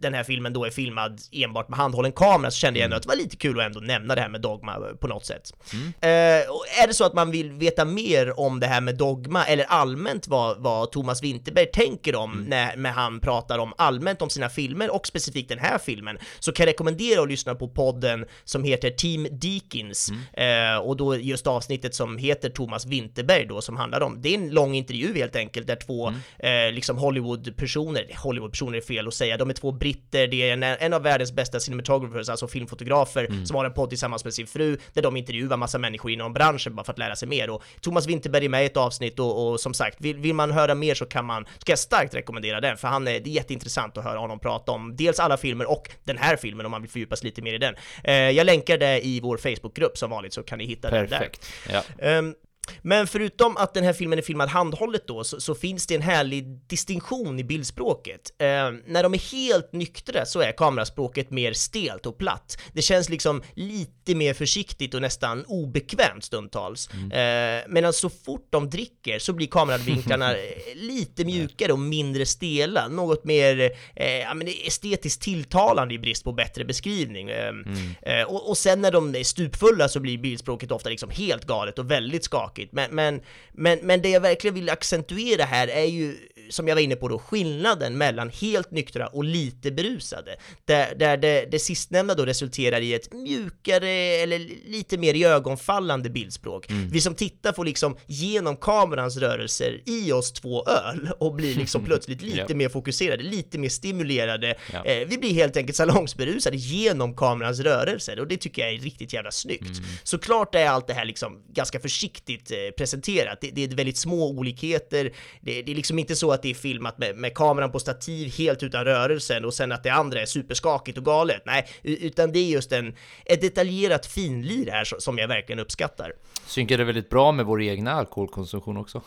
[0.00, 2.96] den här filmen då är filmad enbart med handhållen kamera så kände jag ändå Mm.
[2.96, 5.26] att det var lite kul att ändå nämna det här med dogma eh, på något
[5.26, 5.52] sätt.
[6.00, 9.44] Eh, och är det så att man vill veta mer om det här med dogma
[9.44, 12.44] eller allmänt vad, vad Thomas Winterberg tänker om Mm.
[12.44, 16.52] när, när han pratar om allmänt om sina filmer och specifikt den här filmen så
[16.52, 20.74] kan jag rekommendera att lyssna på podden som heter Team Deakins Mm.
[20.74, 24.34] eh, och då just avsnittet som heter Thomas Winterberg då som handlar om, det är
[24.38, 26.66] en lång intervju helt enkelt där två Mm.
[26.68, 30.62] eh, liksom Hollywood-personer, Hollywood-personer är fel att säga, de är två britter, det är en,
[30.62, 33.46] en av världens bästa cinematographers, alltså filmfotografer, Mm.
[33.46, 36.74] som har en podd tillsammans med sin fru där de intervjuar massa människor inom branschen
[36.74, 39.50] bara för att lära sig mer och Thomas Winterberg är med i ett avsnitt och,
[39.52, 42.60] och som sagt, vill, vill man höra mer så kan man, ska jag starkt rekommendera
[42.60, 45.70] den, för han är, det är jätteintressant att höra honom prata om dels alla filmer
[45.70, 47.74] och den här filmen om man vill fördjupa sig lite mer i den.
[48.04, 51.18] Eh, jag länkar det i vår Facebookgrupp som vanligt så kan ni hitta den där.
[51.18, 51.52] Perfekt.
[51.70, 51.82] Ja.
[51.98, 52.34] Ehm,
[52.82, 56.02] men förutom att den här filmen är filmad handhållet då, så, så finns det en
[56.02, 58.20] härlig distinktion i bildspråket.
[58.38, 62.58] Ehm, när de är helt nyktra så är kameraspråket mer stelt och platt.
[62.72, 66.90] Det känns liksom lite mer försiktigt och nästan obekvämt stundtals.
[67.12, 70.38] Ehm, medan så fort de dricker så blir kameravinklarna eh,
[70.74, 76.32] lite mjukare och mindre stela, något mer eh, ja, men estetiskt tilltalande i brist på
[76.32, 77.30] bättre beskrivning.
[77.30, 77.64] Ehm,
[78.02, 81.78] eh, och, och sen när de är stupfulla så blir bildspråket ofta liksom helt galet
[81.78, 82.59] och väldigt skakigt.
[82.72, 83.20] Men, men,
[83.52, 86.16] men, men det jag verkligen vill accentuera här är ju,
[86.50, 90.36] som jag var inne på då, skillnaden mellan helt nyktra och lite berusade.
[90.64, 94.38] Där, där det, det sistnämnda då resulterar i ett mjukare eller
[94.70, 96.66] lite mer iögonfallande bildspråk.
[96.92, 101.84] Vi som tittar får liksom genom kamerans rörelser i oss två öl och blir liksom
[101.90, 102.54] plötsligt lite Ja.
[102.54, 104.54] mer fokuserade, lite mer stimulerade.
[104.72, 104.84] Ja.
[104.84, 109.12] Eh, vi blir helt enkelt salongsberusade genom kamerans rörelser och det tycker jag är riktigt
[109.12, 109.80] jävla snyggt.
[110.02, 113.38] Såklart är allt det här liksom ganska försiktigt eh, presenterat.
[113.40, 115.12] Det, det är väldigt små olikheter.
[115.40, 118.32] Det, det är liksom inte så att det är filmat med, med kameran på stativ
[118.38, 121.42] helt utan rörelsen och sen att det andra är superskakigt och galet.
[121.46, 126.12] Nej, utan det är just en, ett detaljerat finlir här som- som jag verkligen uppskattar.
[126.46, 129.02] Synkar det väldigt bra med vår egna alkoholkonsumtion också.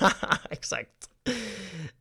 [0.50, 0.88] Exakt.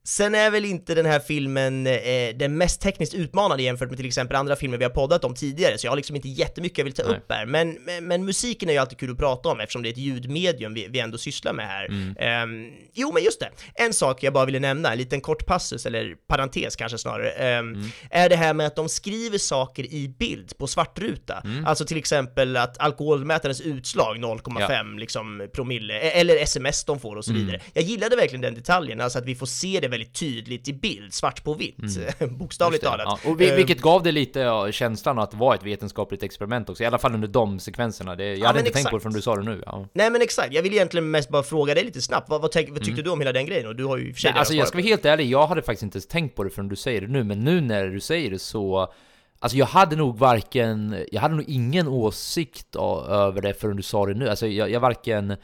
[0.07, 4.07] Sen är väl inte den här filmen eh, den mest tekniskt utmanande jämfört med till
[4.07, 6.85] exempel andra filmer vi har poddat om tidigare, så jag har liksom inte jättemycket jag
[6.85, 7.17] vill ta Nej.
[7.17, 7.45] upp här.
[7.45, 9.97] Men, men, men musiken är ju alltid kul att prata om eftersom det är ett
[9.97, 12.13] ljudmedium vi, vi ändå sysslar med här.
[12.19, 13.49] Ehm, jo, men just det.
[13.75, 17.83] En sak jag bara ville nämna, en liten kort passus, eller parentes kanske snarare, ehm,
[18.11, 21.43] är det här med att de skriver saker i bild på svartruta.
[21.65, 27.25] Alltså till exempel att alkoholmätarens utslag 0,5 liksom promille, e- eller sms de får och
[27.25, 27.61] så vidare.
[27.73, 31.13] Jag gillade verkligen den detaljen, alltså att vi får se det väldigt tydligt i bild,
[31.13, 31.77] svart på vitt,
[32.39, 33.03] bokstavligt Just det.
[33.03, 33.19] talat.
[33.23, 36.83] Ja, och Ehm, vilket gav det lite ja, känslan att vara ett vetenskapligt experiment också,
[36.83, 38.15] i alla fall under de sekvenserna.
[38.15, 39.03] Det, jag hade men inte tänkt på det exakt.
[39.03, 39.63] förrän du sa det nu.
[39.65, 39.85] Ja.
[39.93, 42.69] Nej men exakt, jag vill egentligen mest bara fråga dig lite snabbt, vad, vad, tänk,
[42.69, 43.67] vad tyckte du om hela den grejen?
[43.67, 44.89] Och du har ju Nej, alltså jag ska vara det.
[44.89, 47.39] helt ärlig, jag hade faktiskt inte tänkt på det förrän du säger det nu, men
[47.43, 48.93] nu när du säger det så...
[49.39, 52.75] Alltså jag hade nog varken, jag hade nog ingen åsikt
[53.09, 54.29] över det förrän du sa det nu.
[54.29, 55.37] Alltså jag, jag varken...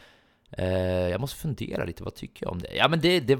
[0.57, 2.75] Eh, jag måste fundera lite, vad tycker jag om det?
[2.75, 3.39] Ja men det, det...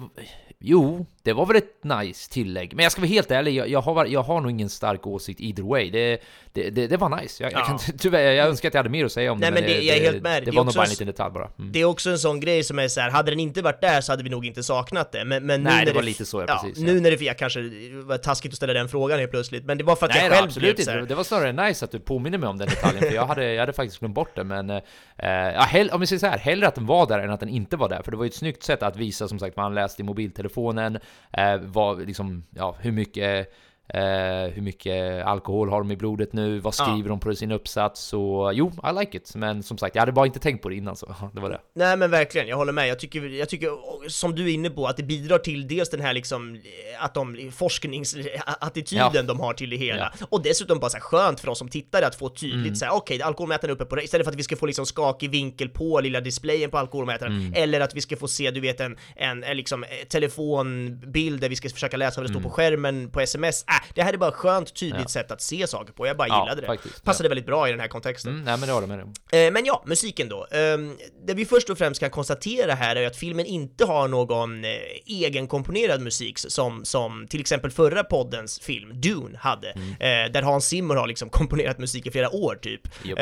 [0.59, 2.74] Jo, det var väl ett nice tillägg.
[2.76, 5.39] Men jag ska vara helt ärlig, jag, jag, har, jag har nog ingen stark åsikt
[5.39, 5.91] either way.
[5.91, 6.21] Det,
[6.53, 7.43] det, det, det var nice.
[7.43, 7.65] Jag, jag, Ja.
[7.65, 9.82] kan, tyvärr, jag önskar att jag hade mer att säga om Nej, det, men det-
[9.82, 10.41] jag är helt med.
[10.45, 11.49] Det, Det var nog bara en en- liten detalj bara.
[11.59, 11.71] Mm.
[11.71, 14.01] Det är också en sån grej som är så här, hade den inte varit där
[14.01, 15.26] så hade vi nog inte saknat det.
[15.26, 17.38] Men, men nu Nej, det när var lite så, ja, precis, Nu när det, jag
[17.38, 20.11] kanske, det var taskigt att ställa den frågan helt plötsligt, men det var för att
[20.13, 20.99] Nej jag själv absolut blev så inte.
[21.01, 23.53] här, Det var snarare nice att du påminner mig om den detaljen, för jag hade,
[23.53, 24.69] jag hade faktiskt glömt bort det, men...
[24.69, 24.82] Eh,
[25.28, 27.49] ja, hell, om vi säger så här, hellre att den var där än att den
[27.49, 29.65] inte var där, för det var ju ett snyggt sätt att visa som sagt vad
[29.65, 30.99] han läste i mobiltelefonen,
[31.32, 33.53] eh, vad, liksom, ja, hur mycket...
[33.90, 34.02] Eh,
[34.54, 36.60] hur mycket alkohol har de i blodet nu?
[36.60, 36.86] Vad Ja.
[36.86, 38.02] skriver de på sin uppsats?
[38.02, 39.36] Så jo, I like it.
[39.36, 41.60] Men som sagt, jag hade bara inte tänkt på det innan så det var det.
[41.76, 42.88] Nej men verkligen, jag håller med.
[42.88, 43.70] Jag tycker, jag tycker
[44.10, 47.14] som du är inne på, att det bidrar till dels den här liksom, eh, att
[47.14, 49.22] de, forskningsattityden Ja.
[49.24, 50.14] de har till det hela.
[50.30, 52.76] Och dessutom bara så här skönt för oss som tittare att få tydligt Mm.
[52.76, 54.86] så här, okej, alkoholmätaren är uppe på det, istället för att vi ska få liksom
[54.86, 57.54] skakig vinkel på lilla displayen på alkoholmätaren, Mm.
[57.56, 61.50] eller att vi ska få se, du vet, en, en, en liksom eh, telefonbild där
[61.50, 63.66] vi ska försöka läsa vad det står på skärmen på sms.
[63.82, 65.01] Äh, det här är bara ett skönt, tydligt Mm.
[65.03, 65.09] Ja.
[65.09, 66.07] sätt att se saker på.
[66.07, 66.67] Jag bara Ja, gillade det.
[66.67, 68.32] faktiskt, Passade väldigt bra i den här kontexten.
[68.32, 69.13] Mm, nej men det håller jag med om.
[69.32, 70.47] Eh, Men ja, musiken då.
[70.51, 70.97] Ehm,
[71.28, 74.71] Det vi först och främst kan konstatera här är att filmen inte har någon eh,
[75.05, 79.69] egenkomponerad musik som, som till exempel förra poddens film, Dune, hade.
[79.69, 82.82] Eh, Där Hans Zimmer har liksom komponerat musik i flera år typ.
[83.03, 83.19] Japp.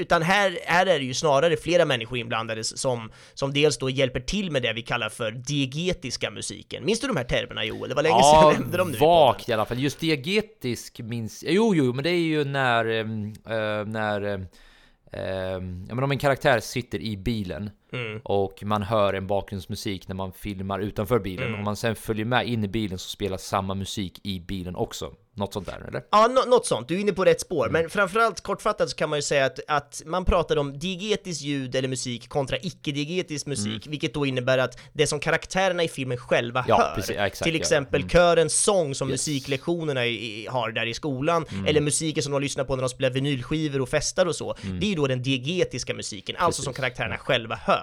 [0.00, 4.20] Utan här, här är det ju snarare flera människor inblandade som, som dels då hjälper
[4.20, 6.84] till med det vi kallar för diegetiska musiken.
[6.84, 7.88] Minns du de här termerna Joel?
[7.88, 8.98] Det var länge sedan jag nämnde dem nu.
[8.98, 9.78] vagt i alla fall.
[9.78, 11.44] Just diegetisk minns...
[11.46, 12.84] Jo, jo, men det är ju när...
[12.84, 14.22] eh, när...
[15.12, 18.20] ehm, ja, men om en karaktär sitter i bilen Mm.
[18.24, 21.46] och man hör en bakgrundsmusik när man filmar utanför bilen.
[21.46, 21.58] Mm.
[21.58, 25.12] Om man sen följer med in i bilen så spelas samma musik i bilen också.
[25.34, 26.02] Något sånt där, eller?
[26.10, 26.88] Ja, nå- något sånt.
[26.88, 27.68] Du är inne på rätt spår.
[27.70, 31.74] Men framförallt kortfattat så kan man ju säga att, att man pratar om diegetiskt ljud
[31.74, 36.64] eller musik kontra icke-diegetisk musik, vilket då innebär att det som karaktärerna i filmen själva
[36.68, 37.16] Ja, hör, precis.
[37.16, 37.60] Ja, exakt, till ja.
[37.60, 38.08] exempel Mm.
[38.08, 39.12] körens sång som Yes.
[39.28, 41.66] musiklektionerna i, har där i skolan, Mm.
[41.66, 44.80] eller musiken som de lyssnar på när de spelar vinylskivor och festar och så, Mm.
[44.80, 47.79] det är ju då den diegetiska musiken, alltså som karaktärerna själva hör.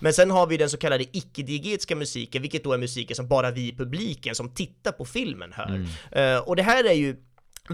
[0.00, 3.50] Men sen har vi den så kallade icke-diegetiska musiken, vilket då är musiken som bara
[3.50, 5.68] vi i publiken som tittar på filmen hör.
[5.68, 5.86] Mm.
[6.12, 7.16] Eh, och det här är ju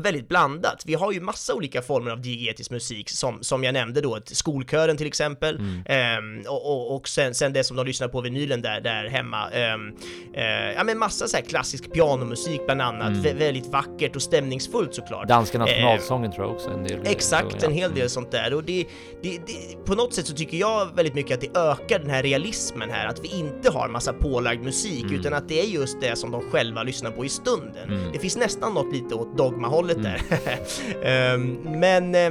[0.02, 0.82] väldigt blandat.
[0.86, 4.96] Vi har ju massa olika former av diegetisk musik som, som jag nämnde då, skolkören
[4.96, 5.82] till exempel, Mm.
[5.86, 9.50] ehm, och, och, och sen, sen det som de lyssnar på vinylen där, där hemma.
[9.50, 9.92] ehm,
[10.34, 10.44] eh,
[10.76, 13.22] ja men massa så här klassisk pianomusik bland annat, Mm.
[13.22, 15.28] Vä- väldigt vackert och stämningsfullt såklart.
[15.28, 17.00] Danska Eh, nationalsången tror jag också en del.
[17.04, 18.54] Exakt, en hel del sånt där.
[18.54, 18.84] Och det,
[19.22, 22.22] det, det, på något sätt så tycker jag väldigt mycket att det ökar den här
[22.22, 25.20] realismen här, att vi inte har massa pålagd musik, Mm.
[25.20, 27.88] utan att det är just det som de själva lyssnar på i stunden.
[27.92, 28.12] Mm.
[28.12, 30.22] Det finns nästan något lite åt dogmahållet där.
[31.02, 32.30] Ehm, men, eh,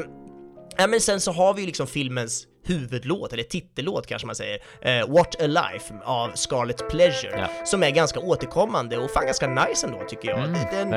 [0.78, 4.60] ja, men sen så har vi ju liksom filmens huvudlåt, eller titellåt kanske man säger,
[4.82, 7.66] eh, What a Life av Scarlet Pleasure, Ja.
[7.66, 10.40] som är ganska återkommande och fan ganska nice ändå tycker jag.
[10.40, 10.92] Mm, den,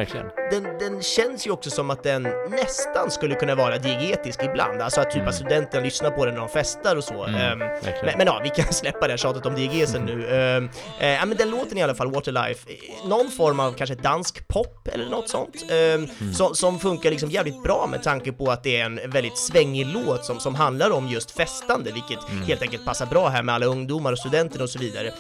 [0.51, 5.01] den, den känns ju också som att den nästan skulle kunna vara diegetisk ibland, alltså
[5.01, 7.25] att typ att studenten lyssnar på den när de festar och så.
[7.25, 7.95] Mm, verkligen.
[8.05, 10.29] men, men ja, vi kan släppa det här tjatet om diegesen nu.
[10.37, 12.69] Ehm, eh, ja, men den låten i alla fall, What a Life,
[13.05, 16.09] någon form av kanske dansk pop eller något sånt, Mm.
[16.35, 19.87] som, som funkar liksom jävligt bra med tanke på att det är en väldigt svängig
[19.87, 22.43] låt som, som handlar om just festande, vilket Mm.
[22.43, 25.13] helt enkelt passar bra här med alla ungdomar och studenter och så vidare.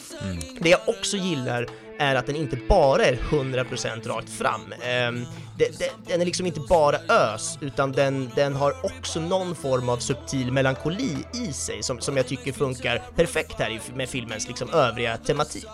[0.60, 1.66] Det jag också gillar
[1.98, 4.60] är att den inte bara är 100% rakt fram.
[4.82, 5.26] Ehm,
[5.58, 9.88] det, det, den är liksom inte bara ös, utan den, den har också någon form
[9.88, 14.48] av subtil melankoli i sig som, som jag tycker funkar perfekt här i, med filmens
[14.48, 15.66] liksom övriga tematik.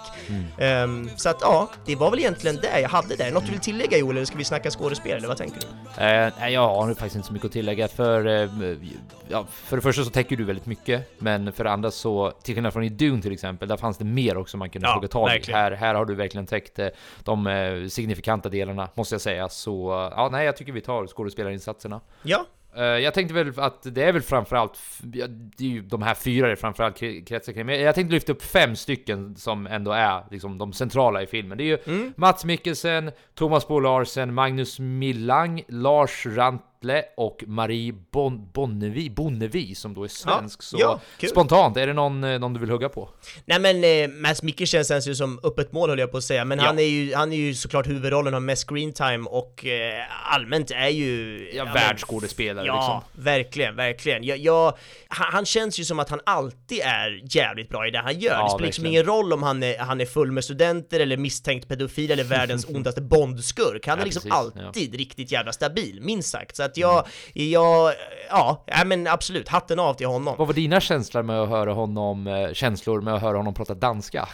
[0.58, 3.30] Ehm, så att ja, det var väl egentligen det jag hade där.
[3.30, 6.02] Något du vill tillägga Joel, eller ska vi snacka skådespel, eller vad tänker du?
[6.04, 8.26] Eh, nej, jag har faktiskt inte så mycket att tillägga för...
[8.26, 8.50] Eh,
[9.28, 12.54] ja, för det första så täcker du väldigt mycket, men för det andra så, till
[12.54, 15.08] skillnad från i Dune till exempel, där fanns det mer också man kunde Ja, hugga
[15.08, 15.52] tag i.
[15.52, 16.88] Här, här har du verkligen täckt eh,
[17.24, 19.48] de signifikanta delarna, måste jag säga.
[19.48, 19.73] Så
[20.16, 22.00] ja, nej, jag tycker vi tar skådespelarinsatserna.
[22.22, 22.46] Ja,
[22.76, 24.78] Eh, jag tänkte väl att det är väl framförallt,
[25.56, 27.66] det är ju de här fyra det framförallt kre- kretsar kring.
[27.66, 31.58] Men jag tänkte lyfta upp fem stycken som ändå är liksom de centrala i filmen.
[31.58, 32.12] Det är ju Mm.
[32.16, 36.26] Mats Mikkelsen, Thomas Bo Larsen, Magnus Millang, Lars
[36.84, 40.62] Rantle och Marie bon Bonnevi, Bonnevi som då är svensk.
[40.62, 43.08] så ja, spontant, är det någon, eh, någon du vill hugga på?
[43.44, 46.44] Nej men eh, Mads Mikkelsen känns ju som öppet mål höll jag på att säga,
[46.44, 46.64] men Ja.
[46.64, 50.04] han, är ju, han är ju såklart huvudrollen, har mest screentime och eh,
[50.34, 51.50] allmänt är ju...
[51.54, 53.24] Ja, men- världsskådespelare Ja, liksom.
[53.24, 54.24] verkligen, verkligen.
[54.24, 54.76] Jag, jag,
[55.08, 58.32] han, han känns ju som att han alltid är jävligt bra i det han gör.
[58.32, 61.16] Ja, det spelar liksom ingen roll om han är, han är full med studenter eller
[61.16, 63.86] misstänkt pedofil eller världens ondaste bondskurk.
[63.86, 64.66] Han är Ja, liksom precis, ja.
[64.66, 66.56] alltid riktigt jävla stabil, minst sagt.
[66.56, 67.92] Så att jag, jag,
[68.30, 70.34] ja, ja men absolut, hatten av till honom.
[70.38, 73.74] Vad var dina känslor med att höra honom, eh, känslor med att höra honom prata
[73.74, 74.28] danska?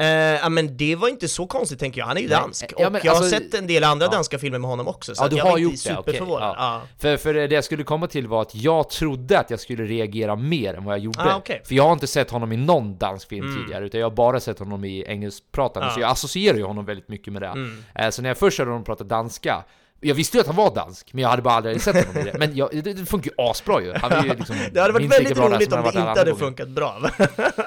[0.00, 2.72] Eh, ja men det var inte så konstigt tänker jag, han är ju Nej, dansk.
[2.78, 4.10] ja, och jag har alltså- sett en del andra Ja.
[4.10, 6.42] danska filmer med honom också, så Ja, att du jag har var gjort inte superförvånad.
[6.42, 6.54] Ja.
[6.58, 6.80] Ja.
[6.98, 10.36] För, för det jag skulle komma till var att jag trodde att jag skulle reagera
[10.36, 11.22] mer än vad jag gjorde.
[11.32, 11.62] Ah, okej.
[11.64, 13.62] För jag har inte sett honom i någon dansk film Mm.
[13.62, 15.94] tidigare, utan jag har bara sett honom i engelskpratande, Ja.
[15.94, 17.48] så jag associerar ju honom väldigt mycket med det.
[17.48, 17.84] Mm.
[17.94, 19.64] Eh, Så när jag först hörde honom prata danska,
[20.00, 22.30] jag visste ju att han var dansk, men jag hade bara aldrig sett honom i
[22.30, 22.38] det.
[22.38, 23.92] Men jag, det, det funkar ju asbra ju.
[23.94, 26.34] Han är ju liksom Det hade varit väldigt där roligt om det inte hade gånger.
[26.44, 27.00] funkat bra.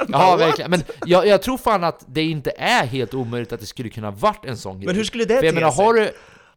[0.07, 0.71] Ja, verkligen.
[0.71, 4.11] Men jag, jag tror fan att det inte är helt omöjligt att det skulle kunna
[4.11, 4.87] varit en sån grej.
[4.87, 5.85] Men hur skulle det jag te menar, sig?
[5.85, 5.99] har du...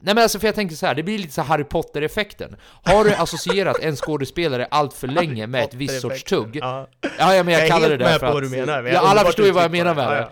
[0.01, 2.57] Nej men alltså för jag tänker så här, det blir lite så Harry Potter-effekten.
[2.85, 6.57] Har du associerat en skådespelare allt för länge med ett visst sorts tugg?
[6.63, 6.89] Ja.
[7.19, 8.35] Ja, men jag, Jag är kallar det helt där med för på att...
[8.35, 10.29] vad du menar, men ja, jag alla förstår ju vad jag menar med det.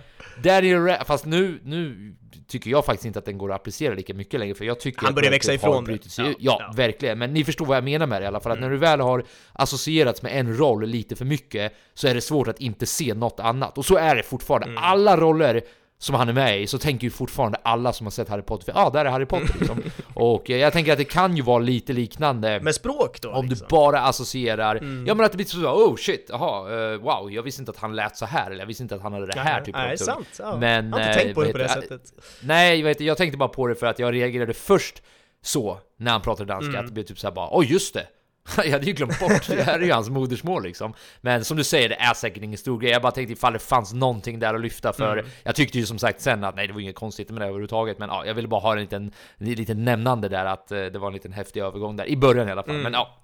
[0.51, 2.15] Daniel Ra- fast nu, nu
[2.53, 5.01] tycker jag faktiskt inte att den går att applicera lika mycket längre, för jag tycker
[5.01, 6.35] Han att börjar verkligen växa har ifrån det.
[6.39, 6.73] Ja, ja.
[6.77, 7.19] verkligen.
[7.19, 8.69] Men ni förstår vad jag menar med det i alla fall, att Mm.
[8.71, 12.49] när du väl har associerats med en roll lite för mycket, så är det svårt
[12.49, 13.79] att inte se något annat.
[13.79, 14.67] Och så är det fortfarande.
[14.67, 14.83] Mm.
[14.83, 15.63] Alla roller
[16.03, 18.73] som han är med i, så tänker ju fortfarande alla som har sett Harry Potter,
[18.77, 19.83] ja, ah, där är Harry Potter liksom.
[20.15, 23.31] Och eh, jag tänker att det kan ju vara lite liknande Med språk då?
[23.31, 23.67] om liksom.
[23.69, 25.07] du bara associerar, Mm.
[25.07, 27.77] ja men att det blir så oh shit, jaha, eh, wow, jag visste inte att
[27.79, 29.81] han lät så här eller jag visste inte att han hade det här Nej, typen
[29.81, 30.07] nej, av tugg.
[30.07, 30.57] sant, ja.
[30.57, 32.03] Men, Jag har inte eh, tänkt på det på det sättet.
[32.43, 35.03] Nej, jag, vet, jag tänkte bara på det för att jag reagerade först
[35.43, 36.81] så när han pratade danska, Mm.
[36.81, 38.07] att det blev typ såhär bara, oj just det!
[38.57, 40.95] jag hade ju glömt bort, det här är ju hans modersmål liksom.
[41.21, 42.91] Men som du säger, det är säkert ingen stor grej.
[42.91, 45.31] Jag bara tänkte ifall det fanns någonting där att lyfta för Mm.
[45.43, 47.99] jag tyckte ju som sagt sen att nej, det var inget konstigt med det överhuvudtaget.
[47.99, 50.99] Men ja, jag ville bara ha en liten, en liten nämnande där att eh, det
[50.99, 52.71] var en liten häftig övergång där i början i alla fall.
[52.71, 52.83] Mm.
[52.83, 53.19] Men ja.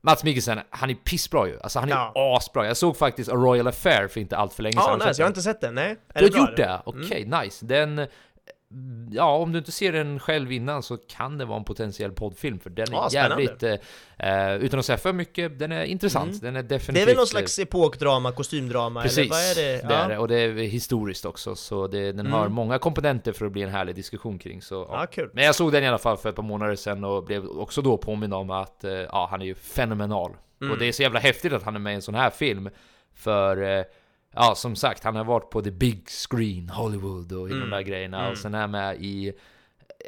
[0.00, 1.60] Mats Mikkelsen, han är pissbra ju.
[1.60, 2.36] Alltså han är Ja.
[2.36, 2.66] asbra.
[2.66, 4.96] Jag såg faktiskt A Royal Affair för inte allt för länge sedan.
[5.00, 5.20] Ja, nice.
[5.22, 5.96] Jag har inte sett den, nej.
[6.14, 6.80] Är Du har gjort det?
[6.84, 7.40] Okej, Mm.
[7.42, 7.66] nice.
[7.66, 8.06] Den...
[9.10, 12.58] Ja, om du inte ser den själv innan så kan det vara en potentiell poddfilm
[12.58, 13.62] för den är Ja, jävligt...
[13.62, 16.30] Eh, utan att säga för mycket, den är intressant.
[16.30, 16.40] Mm.
[16.40, 16.94] Den är definitivt...
[16.94, 19.88] Det är väl någon slags epokdrama, kostymdrama, Precis, eller vad är det?
[19.88, 20.00] det ja.
[20.04, 20.18] är det.
[20.18, 22.52] Och det är historiskt också, så det, den har Mm.
[22.52, 24.62] många komponenter för att bli en härlig diskussion kring.
[24.62, 25.30] Så, Ja, kul.
[25.32, 27.82] Men jag såg den i alla fall för ett par månader sedan och blev också
[27.82, 30.30] då påmind om att eh, ja, han är ju fenomenal.
[30.60, 30.72] Mm.
[30.72, 32.68] Och det är så jävla häftigt att han är med i en sån här film.
[33.14, 33.84] För, eh,
[34.34, 37.60] ja som sagt, han har varit på the big screen, Hollywood och Mm.
[37.60, 38.18] de där grejerna.
[38.20, 38.32] Mm.
[38.32, 39.32] Och sen är han med i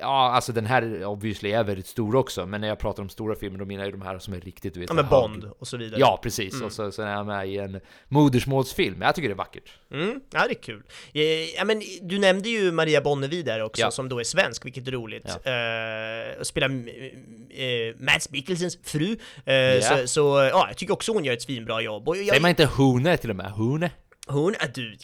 [0.01, 3.35] Ja, alltså den här obviously är väldigt stor också, men när jag pratar om stora
[3.35, 5.69] filmer då menar jag de här som är riktigt, du vet Ja, men Bond och
[5.69, 6.01] så vidare.
[6.01, 6.55] Ja, precis.
[6.55, 6.67] Mm.
[6.67, 9.03] Och så, så är han med i en modersmålsfilm.
[9.03, 9.71] Jag tycker det är vackert.
[9.93, 10.83] Mm, ja det är kul.
[11.13, 11.23] Eh,
[11.57, 13.91] Ja, men du nämnde ju Maria Bonnevie där också, Ja.
[13.91, 15.27] som då är svensk, vilket är roligt.
[15.29, 19.17] Eh, och spelar eh, Mads Mikkelsens fru.
[19.45, 20.21] Eh, Så, så
[20.53, 22.09] ja, jag tycker också hon gör ett svinbra jobb.
[22.09, 23.51] Och jag, Säger man inte hone till och med?
[23.53, 23.91] Hone?
[24.27, 24.97] Hon, är du,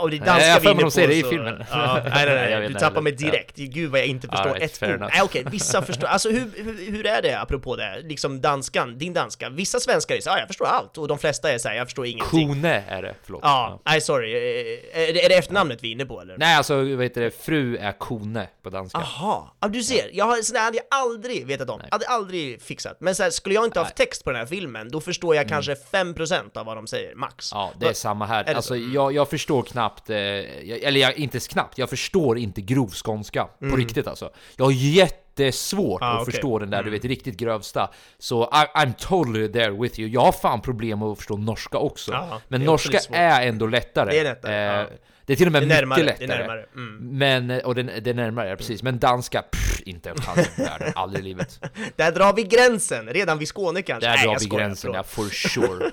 [0.00, 1.64] och det är Nej, danska jag vi är inne på, säger det i filmen.
[1.70, 3.56] Ja, nej, nej, nej, vet du tappar mig direkt.
[3.56, 5.00] Gud vad jag inte förstår Alright, ett ord.
[5.00, 9.12] Nej okej, vissa förstår, alltså hur, hur, hur är det apropå det, liksom danskan, din
[9.12, 9.48] danska?
[9.48, 11.86] Vissa svenskar är så ja jag förstår allt, och de flesta är så här, jag
[11.86, 12.48] förstår ingenting.
[12.48, 13.40] Kone är det, förlåt.
[13.44, 16.38] Ja, nej sorry, Eh, är det, är det efternamnet vi är inne på eller?
[16.38, 17.30] Nej, alltså vad heter det?
[17.30, 18.98] Fru är kone på danska.
[18.98, 22.96] Aha, ja, du ser, jag har, sådär hade jag aldrig vetat om, hade aldrig fixat.
[23.00, 25.48] Men så här, skulle jag inte haft text på den här filmen, då förstår jag
[25.48, 27.52] kanske 5% av vad de säger, max.
[27.52, 27.62] Mm.
[27.62, 28.44] Ja, det är samma här.
[28.54, 28.74] Alltså, så?
[28.74, 28.92] Mm.
[28.92, 33.76] jag, jag förstår knappt, eh, eller jag, inte knappt, jag förstår inte grovskånska på Mm.
[33.76, 34.30] riktigt alltså.
[34.56, 36.32] Jag har jättesvårt Ah, att okej.
[36.32, 36.92] förstå den där, du Mm.
[36.92, 37.90] vet, riktigt grövsta.
[38.18, 40.10] Så I, I'm totally there with you.
[40.10, 42.12] Jag har fan problem med att förstå norska också.
[42.12, 44.10] Ja, Men norska är ändå lättare.
[44.10, 44.86] Det är lättare, ja.
[45.26, 46.46] Det är till och med Det närmare, mycket det är lättare.
[46.46, 47.18] närmare, mm.
[47.18, 48.82] Men, och det, det är närmare, ja, precis.
[48.82, 50.92] Men danska, pff, inte en chans i världen.
[50.94, 51.60] Aldrig i livet.
[51.96, 54.08] Där drar vi gränsen, redan vid Skåne kanske.
[54.08, 55.90] Där Nej, drar vi skojar, gränsen, ja, for sure.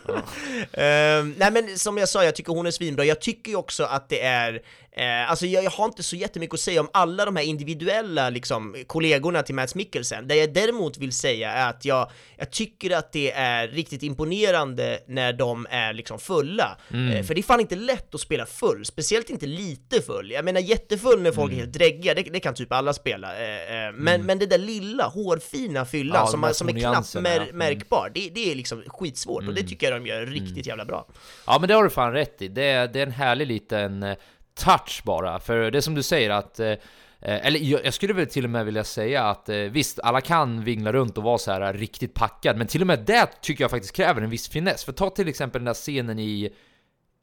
[0.73, 3.05] Ehm, nej men som jag sa, jag tycker hon är svinbra.
[3.05, 4.61] Jag tycker ju också att det är,
[4.95, 8.29] eh, alltså jag, jag har inte så jättemycket att säga om alla de här individuella
[8.29, 10.27] liksom, kollegorna till Mads Mikkelsen.
[10.27, 14.99] Det jag däremot vill säga är att jag, jag tycker att det är riktigt imponerande
[15.07, 16.77] när de är liksom fulla.
[16.93, 17.13] Mm.
[17.13, 20.31] Eh, för det är fan inte lätt att spela full, speciellt inte lite full.
[20.31, 23.35] Jag menar jättefull när folk är helt dräggiga, det, det kan typ alla spela.
[23.39, 27.41] Eh, eh, men, men det där lilla, hårfina fyllan Ja, som, som är knappt mär.
[27.41, 27.57] Mm.
[27.57, 30.63] märkbar, det, det är liksom skitsvårt och det tycker jag de gör riktigt Mm.
[30.65, 31.07] jävla bra.
[31.47, 34.03] Ja men det har du fan rätt i, det är, det är en härlig liten
[34.03, 34.15] eh,
[34.55, 36.77] touch bara, för det som du säger att eh, eh,
[37.21, 40.93] eller jag, skulle väl till och med vilja säga att eh, visst, alla kan vingla
[40.93, 43.95] runt och vara så här riktigt packad, men till och med det tycker jag faktiskt
[43.95, 44.83] kräver en viss finess.
[44.83, 46.49] För ta till exempel den där scenen i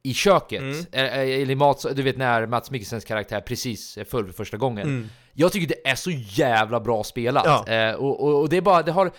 [0.03, 0.87] i köket, Mm.
[0.93, 4.87] eller i mat, du vet när Mats Mikkelsens karaktär precis är full för första gången.
[4.87, 5.09] Mm.
[5.33, 7.45] Jag tycker det är så jävla bra spelat.
[7.47, 7.75] Ja.
[7.75, 9.11] Eh, och, och, och det är bara, det har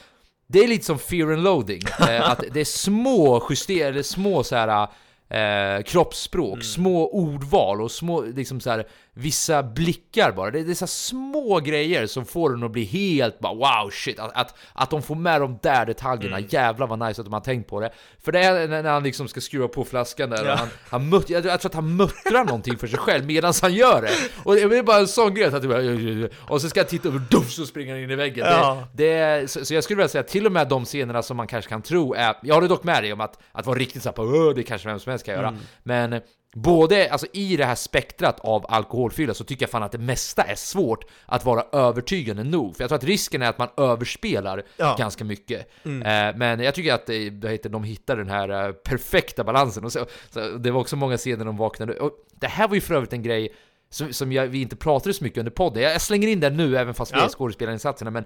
[0.47, 4.55] det är lite som fear and loading, eh, att det är små justerade, små så
[4.55, 4.87] här
[5.31, 6.61] eh, kroppsspråk, Mm.
[6.63, 10.51] små ordval och små liksom så här vissa blickar bara.
[10.51, 13.89] Det, det är så här små grejer som får den att bli helt bara wow
[13.91, 16.49] shit, att, att, att de får med de där detaljerna, Mm.
[16.51, 17.91] jävlar vad nice att de har tänkt på det.
[18.23, 20.53] För det är när han liksom ska skruva på flaskan där, Ja.
[20.53, 23.73] och han, han mut, jag, tror att han muttrar någonting för sig själv medan han
[23.73, 24.11] gör det.
[24.43, 27.09] Och det är bara en sån grej att det bara, och så ska jag titta
[27.09, 28.45] och duff så springer han in i väggen.
[28.49, 28.87] Ja.
[28.93, 31.47] Det, det så, så jag skulle vilja säga till och med de scenerna som man
[31.47, 34.13] kanske kan tro är, jag håller dock med dig om att, att vara riktigt såhär
[34.13, 35.47] på "Åh, det kanske vem som helst kan göra.
[35.47, 35.59] Mm.
[35.83, 36.21] Men
[36.53, 40.43] både, alltså i det här spektrat av alkoholfylla så tycker jag fan att det mesta
[40.43, 42.75] är svårt att vara övertygande nog.
[42.75, 44.95] För jag tror att risken är att man överspelar Ja.
[44.99, 45.71] ganska mycket.
[45.85, 46.29] Mm.
[46.29, 49.85] Eh, men jag tycker att eh, vad heter, de hittar den här eh, perfekta balansen.
[49.85, 51.93] Och så, så, det var också många scener de vaknade.
[51.99, 53.53] Och det här var ju för övrigt en grej
[53.89, 55.83] som, som jag, vi inte pratade så mycket under podden.
[55.83, 57.25] Jag, jag slänger in den nu även fast vi Ja.
[57.25, 58.11] är skådespelarinsatserna.
[58.11, 58.25] Men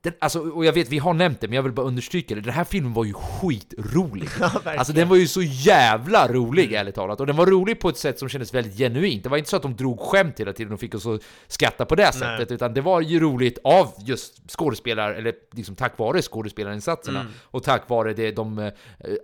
[0.00, 2.40] den, alltså, och jag vet, vi har nämnt det, men jag vill bara understryka det.
[2.40, 4.28] Den här filmen var ju skitrolig.
[4.40, 4.66] Ja, verkligen.
[4.66, 4.78] Mm.
[4.78, 7.20] alltså den var ju så jävla rolig ärligt talat.
[7.20, 9.22] Och den var rolig på ett sätt som kändes väldigt genuint.
[9.22, 11.84] Det var inte så att de drog skämt hela tiden och fick oss att skratta
[11.84, 12.12] på det Nej.
[12.12, 12.50] sättet.
[12.52, 17.20] Utan det var ju roligt av just skådespelare, eller liksom tack vare skådespelarinsatserna.
[17.20, 17.32] Mm.
[17.44, 18.72] Och tack vare det, de eh,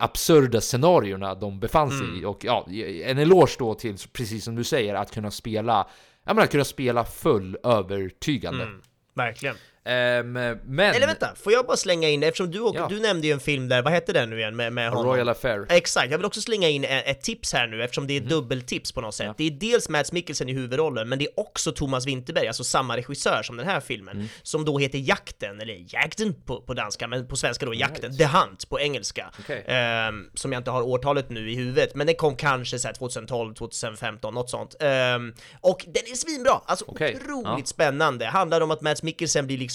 [0.00, 2.20] absurda scenarierna de befann sig Mm.
[2.22, 2.24] i.
[2.24, 2.66] Och ja,
[3.04, 5.86] en eloge då till, precis som du säger, att kunna spela,
[6.26, 8.62] jag menar, kunna spela full övertygande.
[8.62, 8.80] Mm,
[9.14, 9.56] verkligen.
[9.86, 10.32] Ehm,
[10.64, 10.94] men...
[10.94, 12.86] Eller vänta, får jag bara slänga in, eftersom du, och, Ja.
[12.90, 15.12] du nämnde ju en film där, vad hette den nu igen med, med honom?
[15.12, 15.66] Royal Affair.
[15.68, 18.92] Exakt, jag vill också slänga in ett, ett tips här nu eftersom det är dubbeltips
[18.92, 19.34] på något sätt.
[19.36, 22.96] Det är dels Mads Mikkelsen i huvudrollen, men det är också Thomas Winterberg, alltså samma
[22.96, 24.26] regissör som den här filmen, Mm.
[24.42, 28.24] som då heter Jakten, eller Jakten på, på danska, men på svenska då Jakten, The
[28.26, 29.30] Hunt på engelska.
[29.40, 29.64] Okej.
[29.66, 32.94] Ehm, som jag inte har årtalet nu i huvudet, men den kom kanske så här
[32.94, 34.76] 2012, 2015, något sånt.
[34.80, 37.64] Ehm, och den är svinbra, alltså Okej, otroligt ja.
[37.64, 38.26] spännande.
[38.26, 39.73] Handlar om att Mads Mikkelsen blir liksom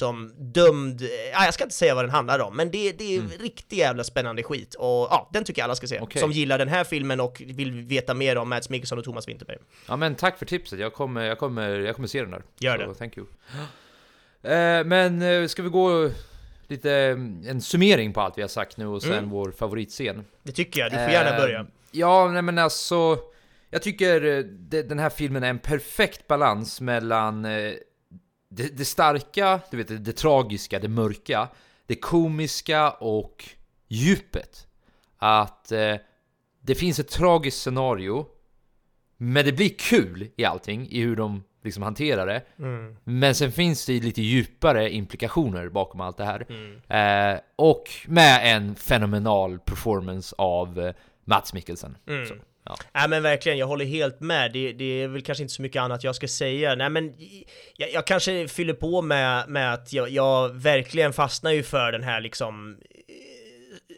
[0.54, 1.02] dömd,
[1.34, 3.32] ja, jag ska inte säga vad den handlar om, men det, det är Mm.
[3.40, 4.76] riktigt jävla spännande skit.
[4.76, 6.00] Och ja, den tycker jag alla ska se.
[6.00, 6.20] Okej.
[6.20, 9.58] Som gillar den här filmen och vill veta mer om Mads Mikkelsen och Thomas Winterberg.
[9.88, 12.44] Ja men tack för tipset, jag kommer, jag kommer, jag kommer se den där.
[12.60, 12.94] Gör Så, det.
[12.96, 13.28] Thank you.
[14.44, 16.10] Eh, men eh, ska vi gå
[16.68, 19.30] lite, mm, en summering på allt vi har sagt nu och sen Mm.
[19.30, 20.26] vår favoritscen.
[20.44, 21.66] Det tycker jag, du får gärna Eh, börja.
[21.92, 23.18] Ja, nej men alltså
[23.72, 24.44] Jag tycker eh,
[24.84, 27.74] den här filmen är en perfekt balans mellan eh,
[28.50, 31.48] det, det starka, du vet det, det tragiska, det mörka
[31.86, 33.46] Det komiska och
[33.88, 34.68] djupet
[35.18, 35.96] Att eh,
[36.62, 38.26] det finns ett tragiskt scenario
[39.18, 42.96] Men det blir kul i allting, i hur de liksom hanterar det Mm.
[43.04, 47.34] Men sen finns det lite djupare implikationer bakom allt det här Mm.
[47.36, 50.94] eh, Och med en fenomenal performance av eh,
[51.26, 52.40] Mats Mikkelsen Mm.
[52.70, 52.76] Ja.
[52.94, 54.54] Nej men verkligen, jag håller helt med.
[54.54, 56.76] Det, det är väl kanske inte så mycket annat jag ska säga.
[56.76, 57.14] Nej men
[57.78, 62.04] jag, jag kanske fyller på med, med att jag, jag verkligen fastnar ju för den
[62.04, 62.78] här liksom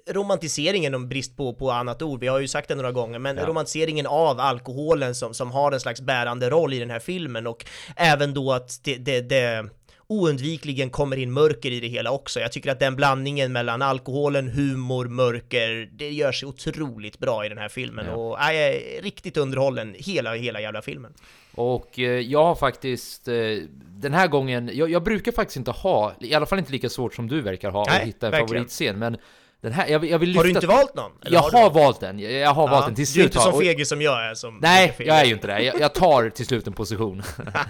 [0.08, 3.20] eh, romantiseringen om brist på, på annat ord, vi har ju sagt det några gånger,
[3.20, 3.46] men Ja.
[3.46, 7.66] romantiseringen av alkoholen som, som har en slags bärande roll i den här filmen och
[7.96, 9.66] även då att det, det, det
[10.12, 12.40] oundvikligen kommer in mörker i det hela också.
[12.40, 17.50] Jag tycker att den blandningen mellan alkoholen, humor, mörker, det gör sig otroligt bra i
[17.50, 18.14] den här filmen Ja.
[18.16, 21.14] och nej, jag är riktigt underhållen hela, hela jävla filmen.
[21.56, 23.36] Och eh, jag har faktiskt eh,
[23.88, 27.14] den här gången, jag, jag brukar faktiskt inte ha, i alla fall inte lika svårt
[27.16, 28.48] som du verkar ha, Nej, att hitta en verkligen.
[28.48, 29.18] favoritscen, men
[29.62, 30.40] den här, jag, jag vill lyfta...
[30.40, 31.12] Har du inte valt någon?
[31.26, 32.00] Eller Jag har har valt?
[32.00, 33.26] den, jag, jag har valt den till Du är slut.
[33.26, 35.62] inte så fegig som jag är som Nej, brukar jag är ju inte det.
[35.62, 37.24] Jag, jag tar till slut en position.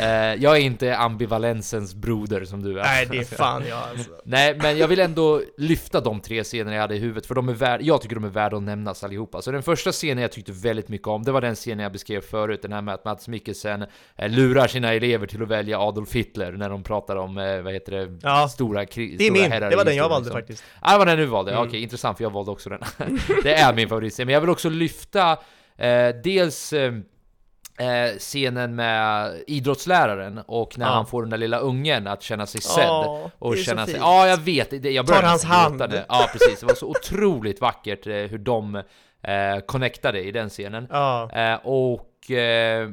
[0.00, 2.82] Eh, jag är inte ambivalensens broder som du är.
[2.82, 4.10] Nej, det är fan jag alltså.
[4.24, 7.48] Nej, men jag vill ändå lyfta de tre scener jag hade i huvudet, för de
[7.48, 9.42] är värd, jag tycker de är värda att nämnas allihopa.
[9.42, 12.20] Så den första scenen jag tyckte väldigt mycket om, det var den scenen jag beskrev
[12.20, 13.84] förut, den här med att Mats Mikkelsen
[14.16, 17.72] eh, lurar sina elever till att välja Adolf Hitler när de pratar om, eh, vad
[17.72, 19.18] heter det, Ja, stora krig.
[19.18, 20.40] Det är stora min, herrar det var den jag valde liksom.
[20.40, 20.64] faktiskt.
[20.82, 21.52] Ja, det var den du valde.
[21.52, 21.66] Mm.
[21.68, 22.80] Okej, intressant, för jag valde också den.
[23.42, 25.32] det är min favoritscen, men jag vill också lyfta
[25.76, 26.92] eh, dels eh,
[27.78, 30.92] eh, scenen med idrottsläraren och när Ja.
[30.92, 33.96] han får den där lilla ungen att känna sig sedd Ja, och känna sig...
[33.98, 35.78] Ja, jag vet, det, jag Tar hans hand.
[35.78, 36.04] det.
[36.08, 36.60] Ja, precis.
[36.60, 38.74] Det var så otroligt vackert eh, hur de
[39.22, 40.86] eh, connectade i den scenen.
[40.90, 41.30] Ja.
[41.32, 42.90] Eh, och eh,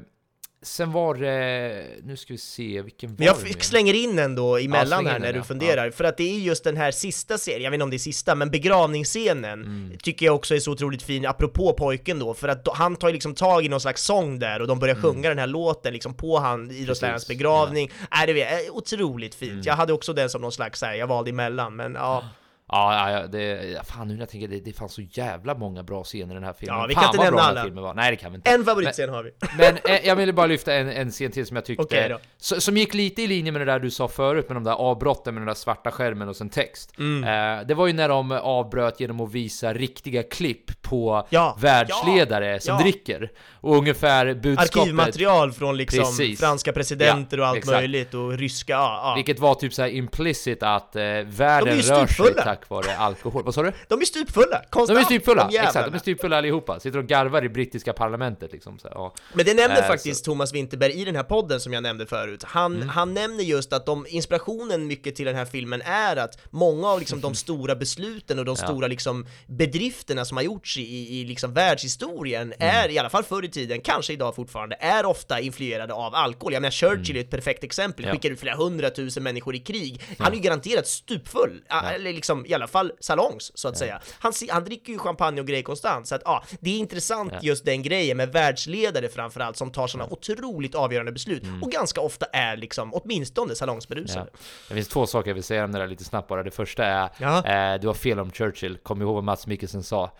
[0.62, 1.86] sen var det...
[2.04, 5.08] Nu ska vi se, vilken var Men jag det slänger in den då emellan in
[5.08, 5.44] här när du ja.
[5.44, 7.96] funderar, för att det är just den här sista serien, jag vet inte om det
[7.96, 9.98] är sista, men begravningsscenen Mm.
[10.04, 13.08] tycker jag också är så otroligt fin, apropå pojken då, för att då, han tar
[13.08, 15.94] ju liksom tag i någon slags sång där och de börjar sjunga den här låten
[15.94, 17.38] liksom på han, idrottslärarens Mm.
[17.38, 17.92] Begravning.
[18.12, 19.52] Nej, det vet jag, otroligt fint.
[19.52, 19.64] Mm.
[19.66, 22.24] Jag hade också den som någon slags här, jag valde emellan, men ja.
[22.72, 25.56] Ja, ja, ja, det, ja, fan nu när jag tänker det, det fanns så jävla
[25.56, 26.80] många bra scener i den här filmen.
[26.80, 27.64] Ja, vi fan kan inte vad nämna alla.
[27.64, 27.94] filmen var.
[27.94, 28.52] Nej, det kan vi inte.
[28.52, 29.32] En favoritscen har vi.
[29.58, 32.78] Men eh, jag ville bara lyfta en, en scen till som jag tyckte, så, som
[32.78, 35.42] gick lite i linje med det där du sa förut med de där avbrotten med
[35.42, 36.94] den där svarta skärmen och sen text.
[36.98, 37.60] Mm.
[37.60, 42.60] Eh, det var ju när de avbröt genom att visa riktiga klipp på Ja, världsledare
[42.60, 42.82] som ja.
[42.82, 43.32] dricker.
[43.62, 44.78] Och ungefär budskapet...
[44.78, 46.40] Arkivmaterial från liksom Precis.
[46.40, 47.78] franska presidenter och allt exakt.
[47.78, 49.16] möjligt och ryska, ja, ja.
[49.16, 52.59] Vilket var typ såhär implicit att eh, De är världen rör sig.
[52.60, 53.44] Tack vare alkohol.
[53.44, 53.74] Vad sa du?
[53.88, 55.00] De är stupfulla, De konstant!
[55.00, 55.70] är stupfulla, de jävlarna.
[55.70, 56.80] exakt, de är stupfulla allihopa.
[56.80, 58.80] Sitter och garvar i brittiska parlamentet liksom.
[58.80, 59.14] Så, ja.
[59.34, 62.44] Men det nämnde Eh, faktiskt Thomas Winterberg i den här podden som jag nämnde förut.
[62.44, 62.90] Han, Mm.
[62.90, 67.00] han nämner just att de, inspirationen mycket till den här filmen är att många av
[67.00, 68.68] liksom de stora besluten och de Ja.
[68.68, 70.82] stora liksom bedrifterna som har gjorts i,
[71.20, 72.76] i, liksom världshistorien Mm.
[72.76, 76.54] är, i alla fall förr i tiden, kanske idag fortfarande, är ofta influerade av alkohol.
[76.54, 78.16] Jag menar Churchill är ett perfekt exempel, Mm.
[78.16, 80.02] Skickar ut flera hundratusen människor i krig.
[80.20, 81.62] Han är ju garanterat stupfull,
[81.94, 84.02] eller liksom i alla fall salongs så att säga.
[84.20, 87.40] Han, han dricker ju champagne och grejer konstant, så att ja, det är intressant Ja.
[87.42, 91.64] just den grejen med världsledare framförallt som tar sådana otroligt avgörande beslut Mm.
[91.64, 93.56] och ganska ofta är liksom åtminstone Ja.
[93.56, 94.30] salongsberusade.
[94.68, 96.44] Det finns två saker jag vill säga om det där lite snabbt bara.
[96.44, 97.46] Det första är, Ja.
[97.74, 98.78] eh, du har fel om Churchill.
[98.84, 100.12] Kom ihåg vad Mats Mikkelsen sa.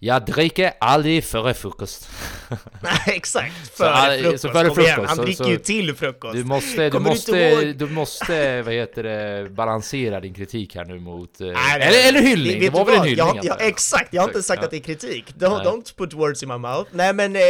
[0.00, 2.08] Jag dricker aldrig före frukost.
[2.82, 3.54] Nej, exakt!
[3.76, 6.34] Före frukost, så före kom igen, frukost, han dricker så- ju till frukost!
[6.34, 7.76] Du måste, du Kommer du måste, ihåg?
[7.76, 11.40] du måste, vad heter det, balansera din kritik här nu mot...
[11.40, 13.26] eh, Nej, nej, eller, eller hyllning, det var du väl en hyllning?
[13.36, 14.64] Jag, jag, exakt, jag har inte sagt ja.
[14.64, 15.34] att det är kritik.
[15.38, 16.90] Don't, don't put words in my mouth.
[16.92, 17.42] Nej men, eh,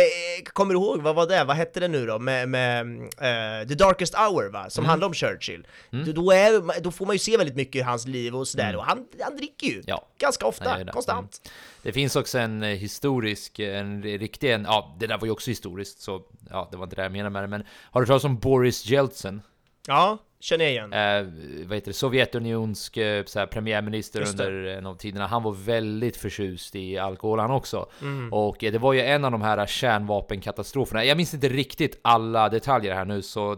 [0.52, 1.44] kommer du ihåg, vad var det?
[1.44, 2.18] Vad hette det nu då?
[2.18, 4.70] Med, med eh, The Darkest Hour va?
[4.70, 4.90] Som Mm.
[4.90, 5.66] handlar om Churchill.
[5.90, 8.76] Då, då, är, då får man ju se väldigt mycket i hans liv och sådär,
[8.76, 9.72] och han, han dricker ju!
[9.74, 9.84] Mm.
[9.86, 10.08] Ja.
[10.18, 11.50] Ganska ofta, Nej, det- konstant.
[11.82, 15.50] Det finns också en eh, historisk, en riktig, en, ja det där var ju också
[15.50, 18.08] historiskt så ja det var inte det jag menade med det men Har du hört
[18.08, 19.42] talas om Boris Jeltsin?
[19.86, 20.92] Ja, känner jag igen.
[20.92, 21.32] Eh,
[21.68, 26.16] vad heter det, Sovjetunionsk eh, så här, premiärminister under en av tiderna Han var väldigt
[26.16, 28.32] förtjust i alkohol han också Mm.
[28.32, 32.48] Och eh, det var ju en av de här kärnvapenkatastroferna Jag minns inte riktigt alla
[32.48, 33.56] detaljer här nu så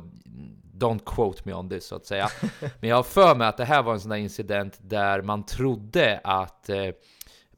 [0.75, 2.29] Don't quote me on this så att säga
[2.81, 5.47] Men jag har för mig att det här var en sån där incident där man
[5.47, 6.89] trodde att eh,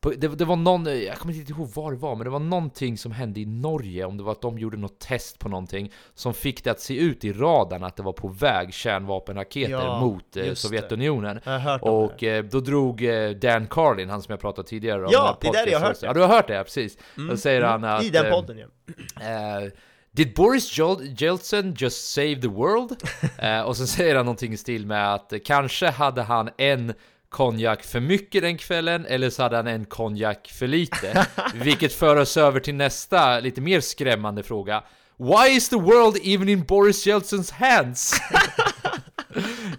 [0.03, 2.39] på, det, det var någon, jag kommer inte ihåg vad det var, men det var
[2.39, 5.93] någonting som hände i Norge, om det var att de gjorde något test på någonting
[6.15, 10.01] som fick det att se ut i radarn att det var på väg kärnvapenraketer Ja,
[10.01, 10.55] mot eh.
[10.55, 11.41] Sovjetunionen.
[11.81, 15.11] Och eh, då drog eh, Dan Carlin, han som jag pratade tidigare om.
[15.13, 16.07] Ja, det är där jag har hört det.
[16.07, 16.99] Ja, du har hört det, ja, precis.
[17.17, 18.05] Mm, Då säger mm, han att...
[18.05, 19.71] I den podden ja.
[20.11, 22.97] Did Boris Jel- Jeltsin just save the world?
[23.39, 26.95] Eh, och så säger han någonting i stil med att kanske hade han en
[27.33, 31.27] konjak för mycket den kvällen eller så hade han en konjak för lite.
[31.55, 34.85] Vilket för oss över till nästa lite mer skrämmande fråga.
[35.17, 38.15] Why is the world even in Boris Jeltsins hands?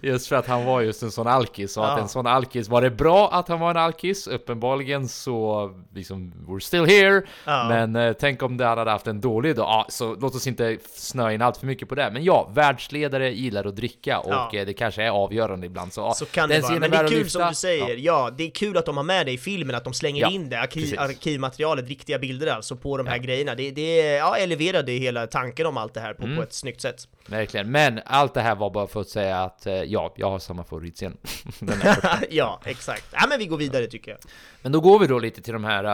[0.02, 2.02] Just för att han var just en sån alkis och att Ja.
[2.02, 4.26] en sån alkis, var det bra att han var en alkis?
[4.26, 7.66] Uppenbarligen så, liksom, we're still here Ja.
[7.68, 10.78] Men eh, tänk om det hade haft en dålig dag, ja, så låt oss inte
[10.94, 14.50] snöa in allt för mycket på det Men ja, världsledare gillar att dricka och Ja.
[14.54, 17.10] eh, det kanske är avgörande ibland så, Så kan det vara, men det är att
[17.10, 18.30] kul som du säger, Ja.
[18.38, 20.60] det är kul att de har med det i filmen, att de slänger in det,
[20.60, 23.54] arkiv, arkivmaterialet, riktiga bilder alltså på de här grejerna.
[23.54, 26.36] Det, det ja, eleverade hela tanken om allt det här på, Mm.
[26.36, 27.08] på ett snyggt sätt.
[27.26, 30.38] Verkligen, men allt det här var bara för att säga att eh, ja, jag har
[30.38, 31.16] samma favoritscen
[32.30, 33.06] ja, exakt.
[33.12, 34.20] Ja men vi går vidare tycker jag.
[34.62, 35.84] Men då går vi då lite till de här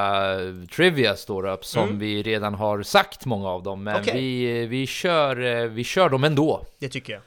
[0.40, 1.98] uh, trivias då, då som Mm.
[1.98, 4.14] vi redan har sagt många av dem Men Okej.
[4.14, 7.22] vi, vi, kör, eh, vi kör dem ändå Det tycker jag.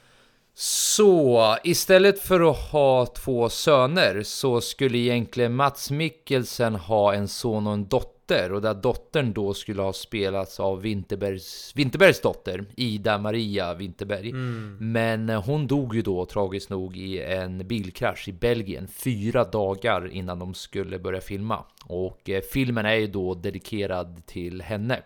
[0.56, 7.66] Så istället för att ha två söner så skulle egentligen Mats Mikkelsen ha en son
[7.66, 13.18] och en dotter och där dottern då skulle ha spelats av Winterbergs, Winterbergs dotter Ida
[13.18, 14.32] Maria Winterberg.
[14.78, 20.12] Men eh, hon dog ju då tragiskt nog i en bilkrasch i Belgien fyra dagar
[20.12, 21.64] innan de skulle börja filma.
[21.84, 25.02] Och eh, filmen är ju då dedikerad till henne.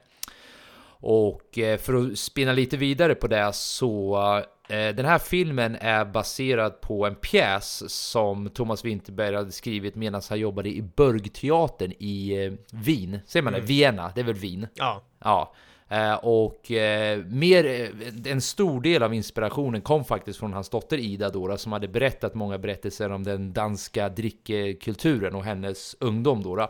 [1.01, 6.05] Och eh, för att spinna lite vidare på det så eh, den här filmen är
[6.05, 12.45] baserad på en pjäs som Thomas Winterberg hade skrivit medan han jobbade i Burgteatern i
[12.45, 13.21] eh, Wien.
[13.27, 13.61] Säger man det?
[13.61, 14.12] Vienna?
[14.14, 14.66] Det är väl Wien?
[14.75, 15.03] Ja.
[15.19, 15.55] Ja.
[15.91, 20.99] Eh, och eh, mer, eh, en stor del av inspirationen kom faktiskt från hans dotter
[20.99, 26.68] Ida Dora som hade berättat många berättelser om den danska drickekulturen och hennes ungdom Dora.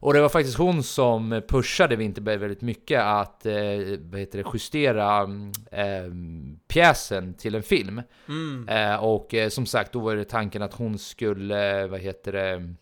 [0.00, 3.46] Och det var faktiskt hon som pushade Winterberg väldigt mycket att
[3.98, 6.12] vad heter det, justera mm, eh,
[6.68, 8.02] pjäsen till en film.
[8.68, 12.74] Eh, och som sagt, då var det tanken att hon skulle, vad heter det,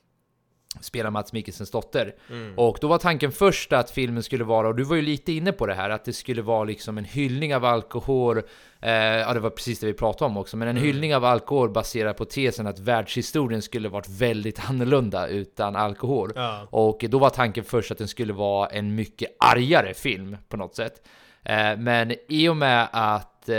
[0.80, 2.14] spela Mats Mikkelsens dotter.
[2.56, 5.52] Och då var tanken först att filmen skulle vara, och du var ju lite inne
[5.52, 8.42] på det här, att det skulle vara liksom en hyllning av alkohol.
[8.80, 11.70] Eh, ja, det var precis det vi pratade om också, men en hyllning av alkohol
[11.70, 16.32] baserad på tesen att världshistorien skulle varit väldigt annorlunda utan alkohol.
[16.34, 16.66] Ja.
[16.70, 20.74] Och då var tanken först att den skulle vara en mycket argare film på något
[20.74, 21.06] sätt.
[21.42, 23.56] Eh, men i och med att eh,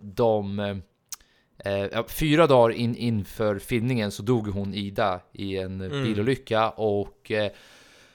[0.00, 0.82] de
[1.64, 7.50] eh, fyra dagar in, inför filmningen så dog hon Ida i en bilolycka och eh,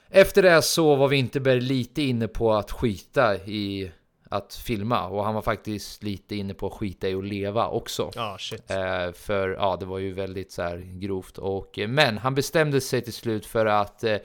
[0.08, 3.90] efter det så var Winterberg lite inne på att skita i
[4.32, 8.10] att filma och han var faktiskt lite inne på att skita i att leva också.
[8.38, 8.70] Shit.
[8.70, 11.38] Eh, för ja, det var ju väldigt så här grovt.
[11.38, 14.16] Och, eh, men han bestämde sig till slut för att eh,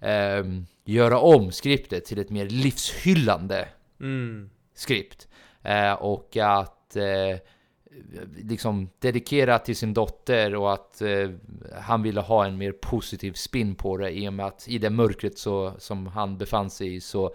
[0.00, 3.68] ehm, göra om skriptet till ett mer livshyllande
[4.00, 4.50] Mm.
[4.74, 5.28] skript.
[5.62, 7.38] Eh, och att eh,
[8.36, 11.30] liksom dedikera till sin dotter och att eh,
[11.80, 14.90] han ville ha en mer positiv spin på det i och med att i det
[14.90, 17.34] mörkret så, som han befann sig i så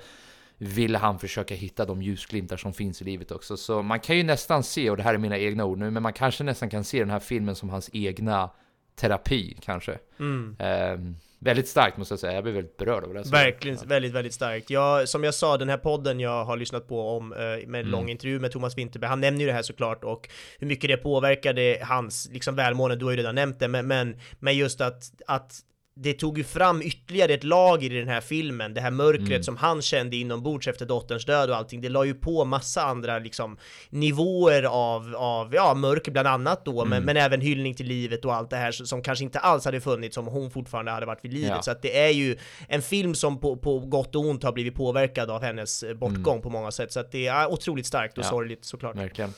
[0.58, 3.58] ville han försöka hitta de ljusglimtar som finns i livet också.
[3.58, 6.04] Så man kan ju nästan se, och det här är mina egna ord nu, men
[6.04, 8.50] man kanske nästan kan se den här filmen som hans egna
[8.96, 9.98] terapi kanske.
[10.20, 10.56] Mm.
[10.60, 13.24] Eh, väldigt starkt måste jag säga, jag blev väldigt berörd av det.
[13.32, 14.70] Verkligen, väldigt, väldigt starkt.
[14.70, 17.76] Jag, som jag sa, den här podden jag har lyssnat på om, eh, med en
[17.76, 17.88] Mm.
[17.88, 20.30] lång intervju med Thomas Winterberg, han nämner ju det här såklart och
[20.60, 24.20] hur mycket det påverkade hans liksom välmående, du har ju redan nämnt det, men, men,
[24.40, 25.54] men just att, att
[26.00, 29.44] det tog ju fram ytterligare ett lager i den här filmen, det här mörkret Mm.
[29.44, 33.20] som han kände inombords efter dotterns död och allting, det la ju på massa andra
[33.20, 33.58] liksom
[33.90, 36.90] nivåer av, av ja, mörker bland annat då, Mm.
[36.90, 39.82] men, men även hyllning till livet och allt det här som kanske inte alls hade
[39.82, 41.50] funnits om hon fortfarande hade varit vid livet.
[41.50, 41.62] Ja.
[41.62, 42.38] Så att det är ju
[42.68, 46.50] en film som på, på gott och ont har blivit påverkad av hennes bortgång på
[46.50, 48.26] många sätt, så att det är otroligt starkt och Mm.
[48.28, 48.38] Ja.
[48.38, 48.96] sorgligt såklart.
[48.96, 49.34] Verkligen.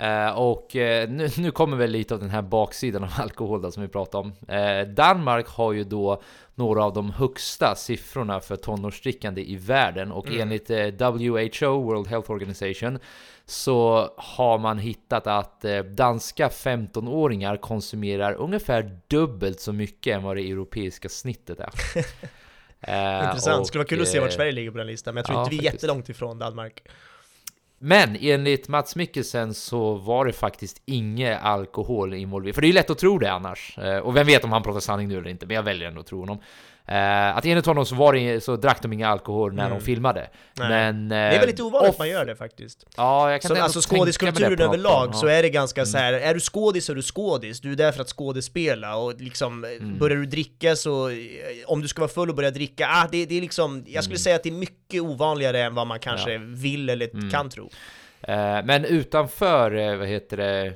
[0.00, 3.70] Eh, och eh, nu, nu kommer väl lite av den här baksidan av alkohol då,
[3.70, 4.54] som vi pratade om.
[4.56, 6.22] Eh, Danmark har ju då
[6.54, 10.40] några av de högsta siffrorna för tonårsdrickande i världen och Mm.
[10.40, 12.98] enligt WHO, World Health Organization,
[13.44, 15.64] så har man hittat att
[15.96, 21.70] danska 15-åringar konsumerar ungefär dubbelt så mycket än vad det europeiska snittet är.
[23.24, 25.26] Intressant, och, skulle vara kul att se vart Sverige ligger på den listan, men jag
[25.26, 25.82] tror ja, inte vi är faktiskt.
[25.82, 26.82] jättelångt ifrån Danmark.
[27.82, 32.54] Men enligt Mats Mikkelsen så var det faktiskt inget alkohol involverat.
[32.54, 33.78] För det är ju lätt att tro det annars.
[33.78, 36.00] Eh, och vem vet om han pratar sanning nu eller inte, men jag väljer ändå
[36.00, 36.38] att tro honom.
[36.90, 39.78] Eh, Att enligt honom så, var det, så drack de inga alkohol när Mm.
[39.78, 40.30] de filmade.
[40.58, 40.68] Nej.
[40.68, 41.08] Men...
[41.08, 42.86] Det är väl lite ovanligt att man gör det faktiskt.
[42.96, 45.26] Ja, jag kan ändå alltså skådiskulturen överlag så.
[45.26, 45.38] Mm.
[45.38, 46.12] är det ganska så här.
[46.12, 49.64] är du skådis så är du skådis, du är där för att skådespela och liksom
[49.64, 49.98] eh, Mm.
[49.98, 51.16] börjar du dricka så, eh,
[51.66, 54.18] om du ska vara full och börja dricka, ah, det, det är liksom, jag skulle
[54.18, 56.50] säga att det är mycket ovanligare än vad man kanske Mm.
[56.50, 56.56] Ja.
[56.62, 57.30] vill eller Mm.
[57.30, 57.70] kan tro.
[58.22, 60.72] Eh, Men utanför, eh, vad heter det,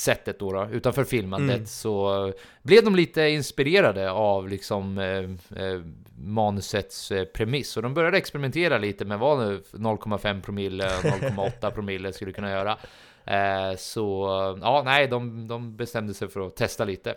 [0.00, 1.66] sättet då, då utanför filmandet Mm.
[1.66, 2.32] så
[2.62, 5.80] blev de lite inspirerade av liksom eh, eh,
[6.18, 11.70] manusets eh, premiss och de började experimentera lite med vad nu 0,5 promille och 0,8
[11.74, 12.76] promille skulle kunna göra.
[13.24, 14.26] Eh, så
[14.62, 17.14] ja, nej, de, de bestämde sig för att testa lite.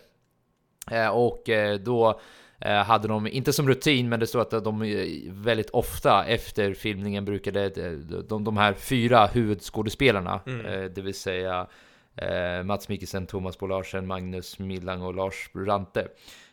[1.13, 2.19] Och då
[2.85, 4.79] hade de, inte som rutin, men det står att de
[5.29, 7.69] väldigt ofta efter filmningen brukade
[8.29, 10.93] de, de här fyra huvudskådespelarna, Mm.
[10.93, 11.67] det vill säga
[12.15, 16.07] eh, Mats Mikkelsen, Thomas Bo Larsen, Magnus Millang och Lars Rante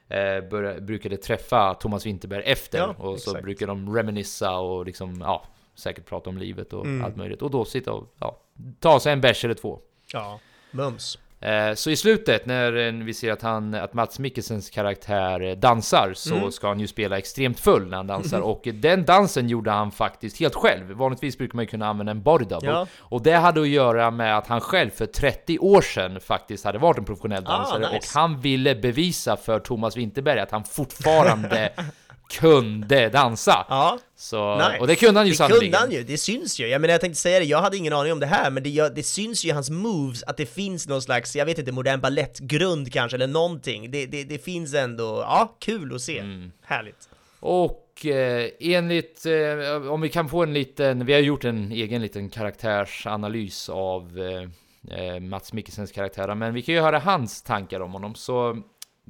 [0.09, 3.45] eh, börja, brukade träffa Thomas Winterberg efter Ja, och så exakt.
[3.45, 5.45] brukar de reminissa och liksom, ja,
[5.75, 7.05] säkert prata om livet och Mm.
[7.05, 8.41] allt möjligt och då sitta och ja,
[8.81, 9.81] ta sig en bärs eller två.
[10.13, 10.41] Ja,
[10.71, 11.19] mums.
[11.43, 16.13] Eh, Så i slutet när eh, vi ser att, han, att Mats Mikkelsens karaktär dansar
[16.15, 16.53] så Mm.
[16.53, 20.41] ska han ju spela extremt full när han dansar och den dansen gjorde han faktiskt
[20.41, 20.91] helt själv.
[20.93, 22.87] Vanligtvis brukar man ju kunna använda en body double Ja.
[22.99, 26.79] och det hade att göra med att han själv för 30 år sedan faktiskt hade
[26.79, 27.97] varit en professionell Ah, dansare nice.
[27.97, 31.73] och han ville bevisa för Thomas Winterberg att han fortfarande
[32.31, 33.67] kunde dansa.
[33.69, 34.79] Ja, Så, nice.
[34.81, 35.63] Och det kunde han ju Det sannolikt.
[35.63, 36.67] kunde han ju, det syns ju.
[36.67, 38.95] Jag menar jag tänkte säga det, jag hade ingen aning om det här, men det,
[38.95, 42.01] det syns ju i hans moves att det finns någon slags, jag vet inte, modern
[42.01, 43.91] balettgrund kanske, eller någonting.
[43.91, 46.19] Det, det, det finns ändå, ja, kul att se.
[46.19, 46.53] Mm.
[46.63, 47.09] Härligt.
[47.41, 52.03] Och eh, enligt, eh, om vi kan få en liten, vi har gjort en egen
[52.03, 57.81] liten karaktärsanalys av eh, eh, Mats Mikkelsens karaktär, men vi kan ju höra hans tankar
[57.81, 58.15] om honom.
[58.15, 58.63] Så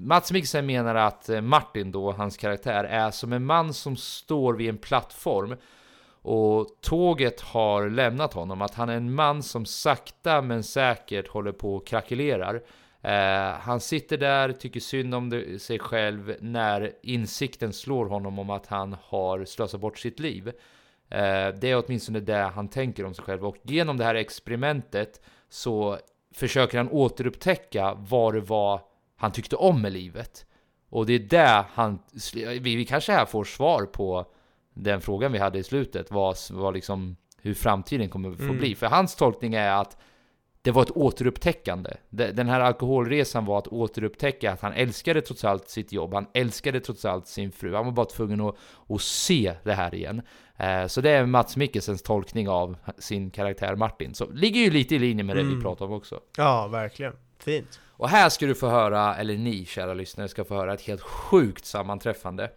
[0.02, 4.54] Mats Mikkelsen menar att eh, Martin då, hans karaktär, är som en man som står
[4.54, 5.56] vid en plattform
[6.22, 8.62] och tåget har lämnat honom.
[8.62, 12.62] Att han är en man som sakta men säkert håller på och krackelerar.
[13.02, 18.50] Eh, han sitter där, tycker synd om det, sig själv när insikten slår honom om
[18.50, 20.48] att han har slösat bort sitt liv.
[21.08, 25.20] Eh, det är åtminstone det han tänker om sig själv och genom det här experimentet
[25.48, 25.98] så
[26.34, 28.89] försöker han återupptäcka vad det var
[29.20, 30.46] han tyckte om med livet.
[30.90, 31.98] Och det är där han,
[32.34, 34.26] vi, vi kanske här får svar på
[34.74, 38.58] den frågan vi hade i slutet, vad, vad liksom, hur framtiden kommer få Mm.
[38.58, 38.74] bli.
[38.74, 39.96] För hans tolkning är att
[40.62, 41.90] det var ett återupptäckande.
[42.10, 46.26] De- Den här alkoholresan var att återupptäcka att han älskade trots allt sitt jobb, han
[46.34, 47.74] älskade trots allt sin fru.
[47.74, 48.56] Han var bara tvungen att,
[48.88, 50.22] att se det här igen.
[50.56, 54.14] Eh, Så det är Mats Mikkelsens tolkning av sin karaktär Martin.
[54.14, 55.62] Så ligger ju lite i linje med det vi Mm.
[55.62, 56.20] pratar om också.
[56.36, 57.12] Ja, verkligen.
[57.44, 57.80] Fint.
[57.90, 61.00] Och här ska du få höra, eller ni kära lyssnare ska få höra ett helt
[61.02, 62.50] sjukt sammanträffande.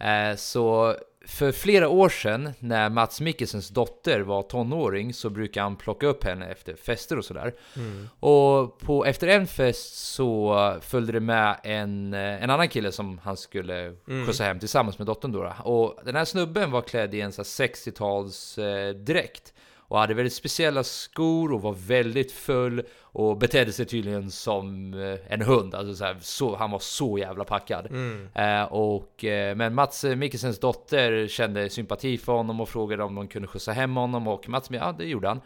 [0.00, 0.96] Eh, Så
[1.26, 6.24] för flera år sedan när Mats Mikkelsens dotter var tonåring så brukade han plocka upp
[6.24, 7.54] henne efter fester och sådär.
[7.76, 8.08] Mm.
[8.20, 13.18] Och på, efter en fest så följde det med en, eh, en annan kille som
[13.24, 14.26] han skulle Mm.
[14.26, 15.52] skjutsa hem tillsammans med dottern då.
[15.64, 19.52] Och den här snubben var klädd i en så här 60-tals eh, dräkt.
[19.88, 25.32] Och hade väldigt speciella skor och var väldigt full och betedde sig tydligen som eh,
[25.32, 25.74] en hund.
[25.74, 27.86] Alltså så här, så, han var så jävla packad.
[27.86, 28.28] Mm.
[28.34, 33.28] Eh, och, eh, men Mats Mikkelsens dotter kände sympati för honom och frågade om de
[33.28, 35.40] kunde skjutsa hem honom och Mats, ja det gjorde han.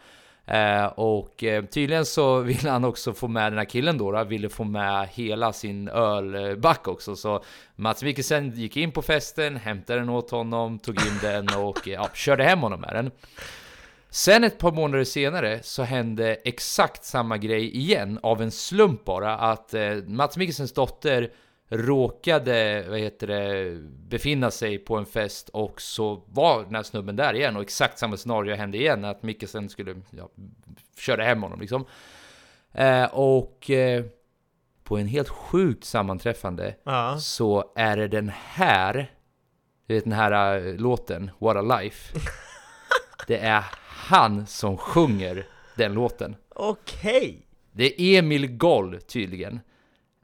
[0.45, 4.23] Eh, och eh, tydligen så ville han också få med den här killen då, då
[4.23, 7.15] ville få med hela sin ölback också.
[7.15, 7.43] Så
[7.75, 11.93] Mats Mikkelsen gick in på festen, hämtade den åt honom, tog in den och eh,
[11.93, 13.11] ja, körde hem honom med den.
[14.13, 19.37] Sen ett par månader senare så hände exakt samma grej igen av en slump bara
[19.37, 21.31] att eh, Mats Mikkelsens dotter
[21.69, 23.75] råkade, vad heter det,
[24.09, 27.99] befinna sig på en fest och så var den här snubben där igen och exakt
[27.99, 30.29] samma scenario hände igen, att Mikkelsen skulle ja,
[30.97, 31.85] köra hem honom liksom.
[32.73, 34.05] Eh, och eh,
[34.83, 37.17] på en helt sjukt sammanträffande Ja.
[37.19, 39.11] så är det den här,
[39.87, 42.19] du vet den här eh, låten, What a Life.
[43.27, 43.63] det är
[44.01, 45.45] han som sjunger
[45.75, 46.35] den låten.
[46.49, 47.47] Okej.
[47.71, 49.59] Det är Emil Goll tydligen.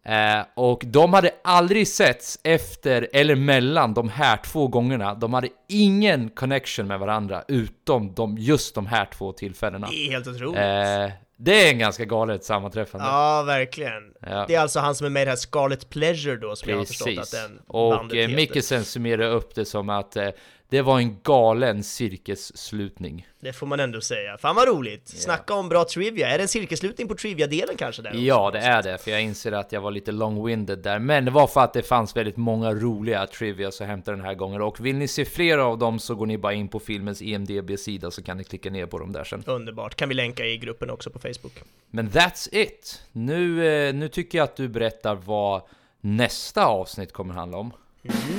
[0.05, 5.15] Eh, och de hade aldrig setts efter eller mellan de här två gångerna.
[5.15, 9.87] De hade ingen connection med varandra utom de, just de här två tillfällena.
[9.87, 10.57] Det är helt otroligt.
[10.57, 13.07] Eh, det är en ganska galet sammanträffande.
[13.07, 14.13] Ja, verkligen.
[14.21, 14.45] Ja.
[14.47, 16.77] Det är alltså han som är med i det här Scarlet Pleasure då, som jag
[16.77, 17.31] har förstått att Precis.
[17.31, 18.29] den Och eh.
[18.29, 20.29] Mikkelsen summerar upp det som att eh,
[20.69, 23.27] det var en galen cirkelslutning.
[23.39, 24.37] Det får man ändå säga.
[24.37, 25.07] Fan vad roligt!
[25.07, 26.29] Snacka om bra trivia.
[26.29, 28.01] Är det en cirkelslutning på trivia-delen kanske?
[28.01, 30.99] Där Ja, det är det, för jag inser att jag var lite long-winded där.
[30.99, 34.33] Men det var för att det fanns väldigt många roliga trivia att hämta den här
[34.33, 34.61] gången.
[34.61, 38.11] Och vill ni se flera av dem så går ni bara in på filmens IMDB-sida
[38.11, 39.43] så kan ni klicka ner på dem där sen.
[39.45, 39.95] Underbart.
[39.95, 41.53] Kan vi länka i gruppen också på Facebook.
[41.89, 43.03] Men that's it!
[43.11, 45.61] Nu, eh, nu tycker jag att du berättar vad
[46.01, 47.71] nästa avsnitt kommer handla om.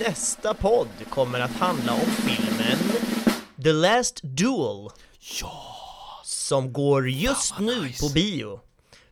[0.07, 2.79] Nästa podd kommer att handla om filmen
[3.63, 4.89] The Last Duel.
[5.41, 5.75] Ja!
[6.25, 8.61] Som går just nu på bio.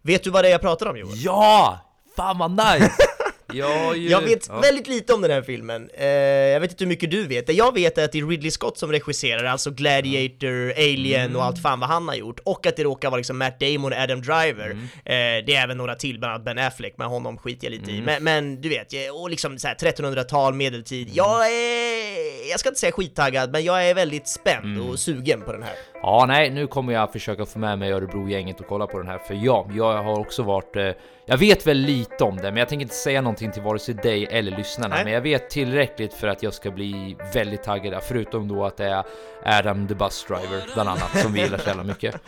[0.03, 1.15] Vet du vad det är jag pratar om Johan?
[1.17, 1.79] Ja!
[2.17, 3.16] Fan vad nice!
[3.53, 4.09] Ja, ju.
[4.09, 4.61] Jag vet ja.
[4.61, 5.91] väldigt lite om den här filmen.
[5.95, 7.47] Eh, jag vet inte hur mycket du vet.
[7.47, 11.37] Det jag vet är att det är Ridley Scott som regisserar, alltså Gladiator, Alien Mm.
[11.37, 12.41] och allt fan vad han har gjort.
[12.45, 14.65] Och att det råkar vara liksom Matt Damon och Adam Driver.
[14.71, 14.83] Mm.
[14.83, 17.91] Eh, det är även några till, bland annat Ben Affleck, men honom skiter jag lite
[17.91, 18.03] Mm.
[18.03, 18.07] i.
[18.07, 21.11] Men, men du vet, och liksom så här 1300-tal, medeltid.
[21.13, 24.89] Jag är, jag ska inte säga skittaggad, men jag är väldigt spänd Mm.
[24.91, 25.75] och sugen på den här.
[26.03, 29.19] Ja, nej, nu kommer jag försöka få med mig Örebro-gänget och kolla på den här,
[29.19, 30.77] för ja, jag har också varit...
[30.77, 30.91] Eh,
[31.29, 33.95] jag vet väl lite om det, men jag tänker inte säga någonting till vare sig
[33.95, 35.05] dig eller lyssnarna, Nej.
[35.05, 38.85] men jag vet tillräckligt för att jag ska bli väldigt taggad, förutom då att det
[38.85, 39.05] är
[39.45, 42.15] Adam the Bus Driver, bland annat, som vi gillar så jävla mycket.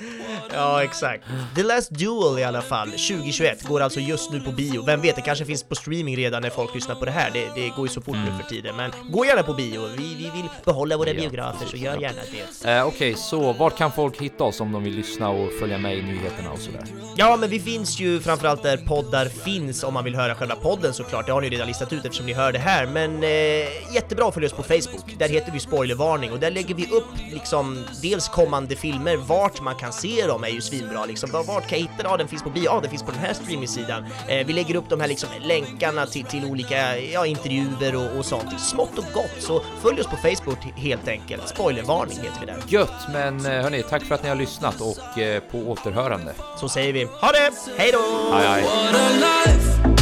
[0.55, 1.25] Ja, exakt.
[1.57, 4.83] The Last Duel i alla fall, 2021, går alltså just nu på bio.
[4.87, 7.31] Vem vet, det kanske finns på streaming redan när folk lyssnar på det här.
[7.33, 9.87] Det, det går ju så fort nu för tiden, men gå gärna på bio.
[9.97, 12.21] Vi, vi vill behålla våra Ja, biografer, så gör gärna
[12.63, 12.71] det.
[12.71, 15.99] Eh, Okej, så vart kan folk hitta oss om de vill lyssna och följa med
[15.99, 16.85] i nyheterna och sådär?
[17.17, 20.95] Ja, men vi finns ju framförallt där poddar finns om man vill höra själva podden
[20.95, 21.27] såklart.
[21.27, 22.87] Det har ni redan listat ut eftersom ni hör det här.
[22.87, 25.15] Men eh, jättebra att följa oss på Facebook.
[25.19, 29.75] Där heter vi spoilervarning och där lägger vi upp liksom dels kommande filmer, vart man
[29.75, 31.31] kan se dem är ju svinbra liksom.
[31.31, 32.09] Var- Vart kan jag hitta det?
[32.09, 34.05] Ja, den finns på bio, ja, den finns på den här streamingsidan.
[34.29, 38.25] Eh, vi lägger upp de här liksom länkarna till, till olika ja, intervjuer och, och
[38.25, 38.61] sånt.
[38.61, 41.49] Smått och gott, så följ oss på Facebook helt enkelt.
[41.49, 42.57] Spoilervarning heter vi där.
[42.69, 46.35] Gött, men eh, hörni, tack för att ni har lyssnat och eh, på återhörande.
[46.61, 47.51] Så säger vi, ha det!
[47.77, 48.33] Hej då!
[48.33, 48.65] Hej, hej.
[48.79, 49.98] What a life.